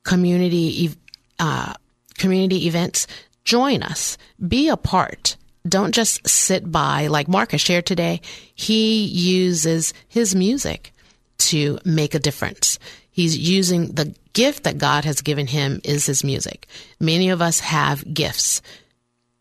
community 0.04 0.90
uh, 1.38 1.74
community 2.16 2.66
events. 2.66 3.06
Join 3.44 3.82
us. 3.82 4.16
Be 4.46 4.68
a 4.68 4.76
part. 4.76 5.36
Don't 5.68 5.94
just 5.94 6.26
sit 6.26 6.70
by 6.70 7.08
like 7.08 7.28
Marcus 7.28 7.60
shared 7.60 7.86
today. 7.86 8.20
He 8.54 9.04
uses 9.04 9.92
his 10.08 10.34
music 10.34 10.92
to 11.38 11.78
make 11.84 12.14
a 12.14 12.18
difference. 12.18 12.78
He's 13.10 13.36
using 13.36 13.92
the 13.92 14.14
gift 14.32 14.64
that 14.64 14.78
God 14.78 15.04
has 15.04 15.22
given 15.22 15.46
him 15.46 15.80
is 15.84 16.06
his 16.06 16.22
music. 16.22 16.66
Many 17.00 17.30
of 17.30 17.40
us 17.40 17.60
have 17.60 18.12
gifts. 18.12 18.62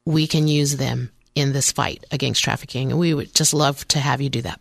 We 0.06 0.28
can 0.28 0.48
use 0.48 0.78
them 0.78 1.12
in 1.36 1.54
this 1.54 1.72
fight 1.72 2.04
against 2.12 2.44
trafficking. 2.44 2.92
And 2.92 3.00
we 3.00 3.14
would 3.14 3.34
just 3.34 3.54
love 3.54 3.88
to 3.90 4.00
have 4.00 4.22
you 4.22 4.30
do 4.30 4.42
that. 4.42 4.60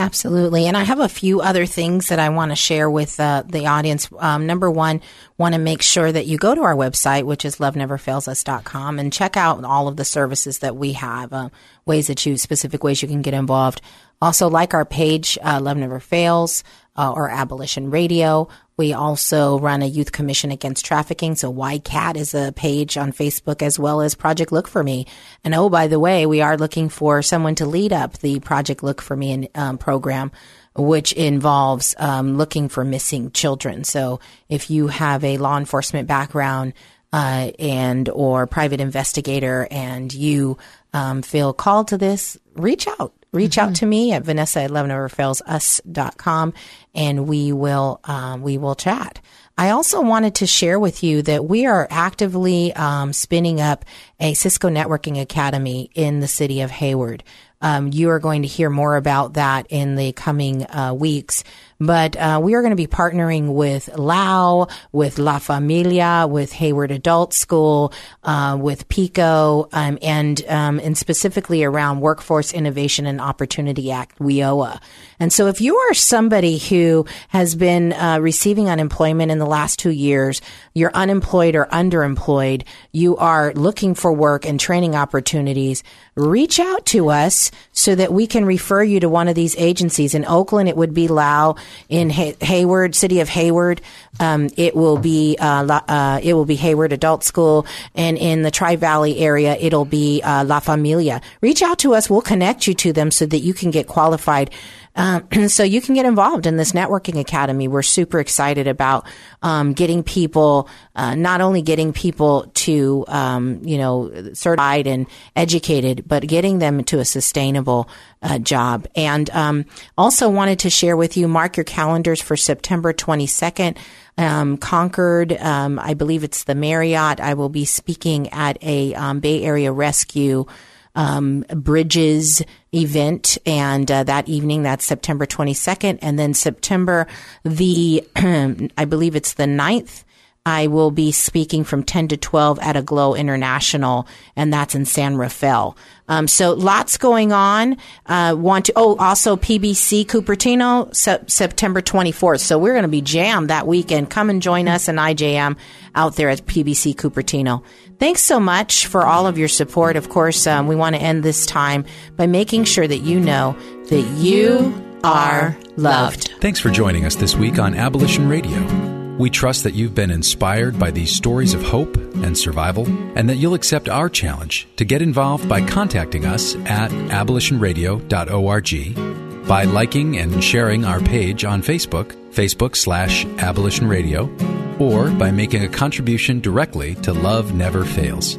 Absolutely. 0.00 0.66
And 0.66 0.76
I 0.76 0.84
have 0.84 1.00
a 1.00 1.08
few 1.08 1.40
other 1.40 1.66
things 1.66 2.08
that 2.08 2.20
I 2.20 2.28
want 2.28 2.52
to 2.52 2.56
share 2.56 2.88
with 2.88 3.18
uh, 3.18 3.42
the 3.44 3.66
audience. 3.66 4.08
Um, 4.16 4.46
number 4.46 4.70
one, 4.70 5.00
want 5.38 5.54
to 5.54 5.58
make 5.60 5.82
sure 5.82 6.12
that 6.12 6.26
you 6.26 6.38
go 6.38 6.54
to 6.54 6.62
our 6.62 6.76
website, 6.76 7.24
which 7.24 7.44
is 7.44 7.56
loveneverfailsus.com, 7.56 9.00
and 9.00 9.12
check 9.12 9.36
out 9.36 9.64
all 9.64 9.88
of 9.88 9.96
the 9.96 10.04
services 10.04 10.60
that 10.60 10.76
we 10.76 10.92
have, 10.92 11.32
uh, 11.32 11.48
ways 11.84 12.06
that 12.06 12.24
you, 12.24 12.36
specific 12.36 12.84
ways 12.84 13.02
you 13.02 13.08
can 13.08 13.22
get 13.22 13.34
involved. 13.34 13.80
Also, 14.22 14.48
like 14.48 14.72
our 14.72 14.84
page, 14.84 15.36
uh, 15.42 15.58
Love 15.60 15.76
Never 15.76 15.98
Fails, 15.98 16.62
uh, 16.96 17.10
or 17.10 17.28
Abolition 17.28 17.90
Radio. 17.90 18.48
We 18.78 18.94
also 18.94 19.58
run 19.58 19.82
a 19.82 19.86
youth 19.86 20.12
commission 20.12 20.50
against 20.52 20.86
trafficking. 20.86 21.34
So 21.34 21.52
YCAT 21.52 22.16
is 22.16 22.32
a 22.32 22.52
page 22.52 22.96
on 22.96 23.12
Facebook 23.12 23.60
as 23.60 23.78
well 23.78 24.00
as 24.00 24.14
Project 24.14 24.52
Look 24.52 24.68
for 24.68 24.82
Me. 24.82 25.06
And 25.44 25.54
oh, 25.54 25.68
by 25.68 25.88
the 25.88 25.98
way, 25.98 26.24
we 26.24 26.40
are 26.40 26.56
looking 26.56 26.88
for 26.88 27.20
someone 27.20 27.56
to 27.56 27.66
lead 27.66 27.92
up 27.92 28.18
the 28.18 28.38
Project 28.40 28.82
Look 28.82 29.02
for 29.02 29.16
Me 29.16 29.50
um, 29.54 29.76
program 29.76 30.30
which 30.76 31.12
involves 31.12 31.96
um, 31.98 32.36
looking 32.36 32.68
for 32.68 32.84
missing 32.84 33.32
children. 33.32 33.82
So 33.82 34.20
if 34.48 34.70
you 34.70 34.86
have 34.86 35.24
a 35.24 35.38
law 35.38 35.58
enforcement 35.58 36.06
background 36.06 36.72
uh, 37.12 37.50
and 37.58 38.08
or 38.08 38.46
private 38.46 38.80
investigator 38.80 39.66
and 39.72 40.12
you 40.14 40.56
um, 40.92 41.22
feel 41.22 41.52
called 41.52 41.88
to 41.88 41.98
this, 41.98 42.38
reach 42.54 42.86
out 42.86 43.12
reach 43.32 43.52
mm-hmm. 43.56 43.68
out 43.68 43.74
to 43.76 43.86
me 43.86 44.12
at 44.12 44.24
vanessa 44.24 44.62
at 44.62 44.70
loveneverfailsus.com 44.70 46.52
and 46.94 47.26
we 47.26 47.52
will 47.52 48.00
um, 48.04 48.42
we 48.42 48.58
will 48.58 48.74
chat 48.74 49.20
I 49.60 49.70
also 49.70 50.00
wanted 50.00 50.36
to 50.36 50.46
share 50.46 50.78
with 50.78 51.02
you 51.02 51.20
that 51.22 51.44
we 51.44 51.66
are 51.66 51.88
actively 51.90 52.72
um, 52.74 53.12
spinning 53.12 53.60
up 53.60 53.84
a 54.20 54.34
Cisco 54.34 54.68
Networking 54.68 55.20
Academy 55.20 55.90
in 55.96 56.20
the 56.20 56.28
city 56.28 56.60
of 56.60 56.70
Hayward. 56.70 57.24
Um, 57.60 57.90
you 57.92 58.10
are 58.10 58.20
going 58.20 58.42
to 58.42 58.48
hear 58.48 58.70
more 58.70 58.94
about 58.94 59.32
that 59.32 59.66
in 59.68 59.96
the 59.96 60.12
coming 60.12 60.64
uh, 60.64 60.94
weeks. 60.94 61.42
But 61.80 62.16
uh, 62.16 62.40
we 62.42 62.54
are 62.54 62.62
going 62.62 62.72
to 62.72 62.76
be 62.76 62.88
partnering 62.88 63.54
with 63.54 63.96
Lao, 63.96 64.66
with 64.90 65.20
La 65.20 65.38
Familia, 65.38 66.26
with 66.28 66.50
Hayward 66.54 66.90
Adult 66.90 67.32
School, 67.32 67.92
uh, 68.24 68.58
with 68.60 68.88
PICO, 68.88 69.68
um, 69.72 69.96
and 70.02 70.44
um, 70.48 70.80
and 70.80 70.98
specifically 70.98 71.62
around 71.62 72.00
Workforce 72.00 72.52
Innovation 72.52 73.06
and 73.06 73.20
Opportunity 73.20 73.92
Act 73.92 74.18
WIOA. 74.18 74.80
And 75.20 75.32
so, 75.32 75.46
if 75.46 75.60
you 75.60 75.76
are 75.76 75.94
somebody 75.94 76.58
who 76.58 77.06
has 77.28 77.54
been 77.54 77.92
uh, 77.92 78.18
receiving 78.20 78.68
unemployment 78.68 79.30
in 79.30 79.38
the 79.38 79.46
last 79.46 79.78
two 79.78 79.90
years, 79.90 80.40
you're 80.74 80.94
unemployed 80.94 81.54
or 81.54 81.66
underemployed, 81.66 82.64
you 82.90 83.16
are 83.18 83.52
looking 83.52 83.94
for 83.94 84.12
work 84.12 84.44
and 84.44 84.58
training 84.58 84.96
opportunities, 84.96 85.84
reach 86.16 86.58
out 86.58 86.86
to 86.86 87.10
us 87.10 87.52
so 87.70 87.94
that 87.94 88.12
we 88.12 88.26
can 88.26 88.44
refer 88.44 88.82
you 88.82 88.98
to 88.98 89.08
one 89.08 89.28
of 89.28 89.36
these 89.36 89.56
agencies. 89.58 90.12
In 90.12 90.24
Oakland, 90.24 90.68
it 90.68 90.76
would 90.76 90.92
be 90.92 91.06
Lao 91.06 91.54
in 91.88 92.10
Hay- 92.10 92.36
Hayward, 92.40 92.94
city 92.94 93.20
of 93.20 93.28
Hayward. 93.28 93.80
Um, 94.20 94.48
it 94.56 94.74
will 94.74 94.98
be 94.98 95.36
uh, 95.38 95.64
La, 95.64 95.82
uh, 95.88 96.20
it 96.22 96.34
will 96.34 96.44
be 96.44 96.56
Hayward 96.56 96.92
Adult 96.92 97.24
School, 97.24 97.66
and 97.94 98.18
in 98.18 98.42
the 98.42 98.50
Tri 98.50 98.76
Valley 98.76 99.18
area, 99.18 99.56
it'll 99.58 99.84
be 99.84 100.20
uh, 100.22 100.44
La 100.44 100.60
Familia. 100.60 101.20
Reach 101.40 101.62
out 101.62 101.78
to 101.80 101.94
us; 101.94 102.10
we'll 102.10 102.20
connect 102.20 102.66
you 102.66 102.74
to 102.74 102.92
them 102.92 103.10
so 103.10 103.26
that 103.26 103.38
you 103.38 103.54
can 103.54 103.70
get 103.70 103.86
qualified 103.86 104.50
um, 104.98 105.26
so 105.48 105.62
you 105.62 105.80
can 105.80 105.94
get 105.94 106.04
involved 106.04 106.44
in 106.44 106.56
this 106.56 106.72
networking 106.72 107.18
academy. 107.18 107.68
We're 107.68 107.82
super 107.82 108.18
excited 108.20 108.66
about 108.66 109.06
um, 109.42 109.72
getting 109.72 110.02
people, 110.02 110.68
uh, 110.94 111.14
not 111.14 111.40
only 111.40 111.62
getting 111.62 111.92
people 111.92 112.50
to, 112.54 113.04
um, 113.08 113.60
you 113.62 113.78
know, 113.78 114.32
certified 114.34 114.86
and 114.86 115.06
educated, 115.36 116.06
but 116.06 116.26
getting 116.26 116.58
them 116.58 116.84
to 116.84 116.98
a 116.98 117.04
sustainable 117.04 117.88
uh, 118.20 118.38
job. 118.38 118.86
And 118.96 119.30
um, 119.30 119.64
also 119.96 120.28
wanted 120.28 120.58
to 120.60 120.70
share 120.70 120.96
with 120.96 121.16
you, 121.16 121.28
mark 121.28 121.56
your 121.56 121.64
calendars 121.64 122.20
for 122.20 122.36
September 122.36 122.92
22nd. 122.92 123.78
Um, 124.18 124.56
Concord, 124.56 125.32
um, 125.34 125.78
I 125.78 125.94
believe 125.94 126.24
it's 126.24 126.42
the 126.42 126.56
Marriott. 126.56 127.20
I 127.20 127.34
will 127.34 127.48
be 127.48 127.64
speaking 127.64 128.30
at 128.30 128.58
a 128.64 128.92
um, 128.94 129.20
Bay 129.20 129.44
Area 129.44 129.70
Rescue 129.70 130.46
um, 130.94 131.44
Bridges 131.54 132.42
event. 132.74 133.38
And 133.46 133.90
uh, 133.90 134.04
that 134.04 134.28
evening, 134.28 134.62
that's 134.62 134.84
September 134.84 135.26
22nd. 135.26 135.98
And 136.02 136.18
then 136.18 136.34
September 136.34 137.06
the, 137.44 138.06
I 138.16 138.84
believe 138.84 139.16
it's 139.16 139.34
the 139.34 139.44
9th. 139.44 140.04
I 140.48 140.66
will 140.66 140.90
be 140.90 141.12
speaking 141.12 141.62
from 141.62 141.82
10 141.82 142.08
to 142.08 142.16
12 142.16 142.58
at 142.60 142.74
Aglow 142.74 143.14
International, 143.14 144.08
and 144.34 144.50
that's 144.50 144.74
in 144.74 144.86
San 144.86 145.18
Rafael. 145.18 145.76
Um, 146.08 146.26
so 146.26 146.54
lots 146.54 146.96
going 146.96 147.32
on. 147.32 147.76
Uh, 148.06 148.34
want 148.38 148.64
to, 148.64 148.72
oh, 148.74 148.96
also 148.96 149.36
PBC 149.36 150.06
Cupertino, 150.06 150.94
se- 150.96 151.24
September 151.26 151.82
24th. 151.82 152.40
So 152.40 152.58
we're 152.58 152.72
going 152.72 152.84
to 152.84 152.88
be 152.88 153.02
jammed 153.02 153.50
that 153.50 153.66
weekend. 153.66 154.08
Come 154.08 154.30
and 154.30 154.40
join 154.40 154.68
us 154.68 154.88
and 154.88 154.98
IJM 154.98 155.58
out 155.94 156.16
there 156.16 156.30
at 156.30 156.46
PBC 156.46 156.94
Cupertino. 156.94 157.62
Thanks 157.98 158.22
so 158.22 158.40
much 158.40 158.86
for 158.86 159.04
all 159.04 159.26
of 159.26 159.36
your 159.36 159.48
support. 159.48 159.96
Of 159.96 160.08
course, 160.08 160.46
um, 160.46 160.66
we 160.66 160.76
want 160.76 160.96
to 160.96 161.02
end 161.02 161.22
this 161.22 161.44
time 161.44 161.84
by 162.16 162.26
making 162.26 162.64
sure 162.64 162.88
that 162.88 162.98
you 162.98 163.20
know 163.20 163.54
that 163.90 164.02
you 164.16 164.72
are 165.04 165.58
loved. 165.76 166.32
Thanks 166.40 166.58
for 166.58 166.70
joining 166.70 167.04
us 167.04 167.16
this 167.16 167.36
week 167.36 167.58
on 167.58 167.74
Abolition 167.74 168.30
Radio. 168.30 168.97
We 169.18 169.30
trust 169.30 169.64
that 169.64 169.74
you've 169.74 169.96
been 169.96 170.12
inspired 170.12 170.78
by 170.78 170.92
these 170.92 171.10
stories 171.10 171.52
of 171.52 171.62
hope 171.62 171.96
and 171.96 172.38
survival, 172.38 172.86
and 173.16 173.28
that 173.28 173.34
you'll 173.36 173.54
accept 173.54 173.88
our 173.88 174.08
challenge 174.08 174.68
to 174.76 174.84
get 174.84 175.02
involved 175.02 175.48
by 175.48 175.60
contacting 175.60 176.24
us 176.24 176.54
at 176.66 176.92
abolitionradio.org, 176.92 179.48
by 179.48 179.64
liking 179.64 180.18
and 180.18 180.44
sharing 180.44 180.84
our 180.84 181.00
page 181.00 181.44
on 181.44 181.62
Facebook, 181.62 182.12
Facebook 182.32 182.76
slash 182.76 183.24
Abolition 183.38 183.88
Radio, 183.88 184.30
or 184.78 185.10
by 185.10 185.32
making 185.32 185.64
a 185.64 185.68
contribution 185.68 186.40
directly 186.40 186.94
to 186.96 187.12
Love 187.12 187.54
Never 187.54 187.84
Fails. 187.84 188.38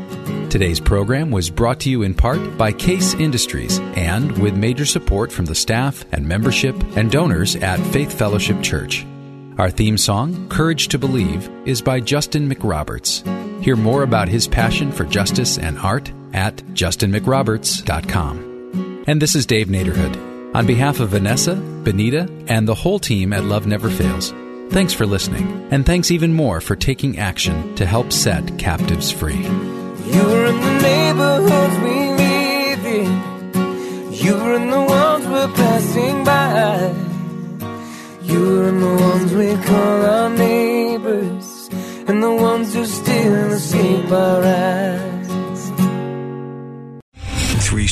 Today's 0.51 0.81
program 0.81 1.31
was 1.31 1.49
brought 1.49 1.79
to 1.79 1.89
you 1.89 2.01
in 2.01 2.13
part 2.13 2.57
by 2.57 2.73
Case 2.73 3.13
Industries 3.13 3.79
and 3.95 4.37
with 4.37 4.53
major 4.53 4.85
support 4.85 5.31
from 5.31 5.45
the 5.45 5.55
staff 5.55 6.03
and 6.11 6.27
membership 6.27 6.75
and 6.97 7.09
donors 7.09 7.55
at 7.55 7.79
Faith 7.93 8.13
Fellowship 8.13 8.61
Church. 8.61 9.05
Our 9.57 9.69
theme 9.69 9.97
song, 9.97 10.49
Courage 10.49 10.89
to 10.89 10.99
Believe, 10.99 11.49
is 11.65 11.81
by 11.81 12.01
Justin 12.01 12.49
McRoberts. 12.49 13.23
Hear 13.63 13.77
more 13.77 14.03
about 14.03 14.27
his 14.27 14.49
passion 14.49 14.91
for 14.91 15.05
justice 15.05 15.57
and 15.57 15.79
art 15.79 16.11
at 16.33 16.57
justinmcroberts.com. 16.57 19.03
And 19.07 19.21
this 19.21 19.35
is 19.35 19.45
Dave 19.45 19.67
Naderhood. 19.67 20.53
On 20.53 20.67
behalf 20.67 20.99
of 20.99 21.11
Vanessa, 21.11 21.55
Benita, 21.55 22.29
and 22.47 22.67
the 22.67 22.75
whole 22.75 22.99
team 22.99 23.31
at 23.31 23.45
Love 23.45 23.67
Never 23.67 23.89
Fails, 23.89 24.33
thanks 24.69 24.91
for 24.91 25.05
listening, 25.05 25.69
and 25.71 25.85
thanks 25.85 26.11
even 26.11 26.33
more 26.33 26.59
for 26.59 26.75
taking 26.75 27.19
action 27.19 27.73
to 27.75 27.85
help 27.85 28.11
set 28.11 28.59
captives 28.59 29.13
free. 29.13 29.47
You're 30.05 30.45
in 30.45 30.59
the 30.59 30.73
neighborhoods 30.81 31.77
we 31.85 31.97
live 32.23 32.85
in. 32.85 34.13
You're 34.13 34.53
in 34.55 34.69
the 34.69 34.81
ones 34.81 35.27
we're 35.27 35.53
passing 35.53 36.23
by. 36.23 36.93
You're 38.23 38.69
in 38.69 38.79
the 38.79 38.95
ones 39.09 39.33
we 39.33 39.55
call 39.67 40.05
our 40.05 40.29
neighbors. 40.29 41.69
And 42.07 42.21
the 42.23 42.33
ones 42.33 42.73
who 42.73 42.85
still 42.85 43.51
escape 43.51 44.11
our 44.11 44.43
eyes. 44.43 45.11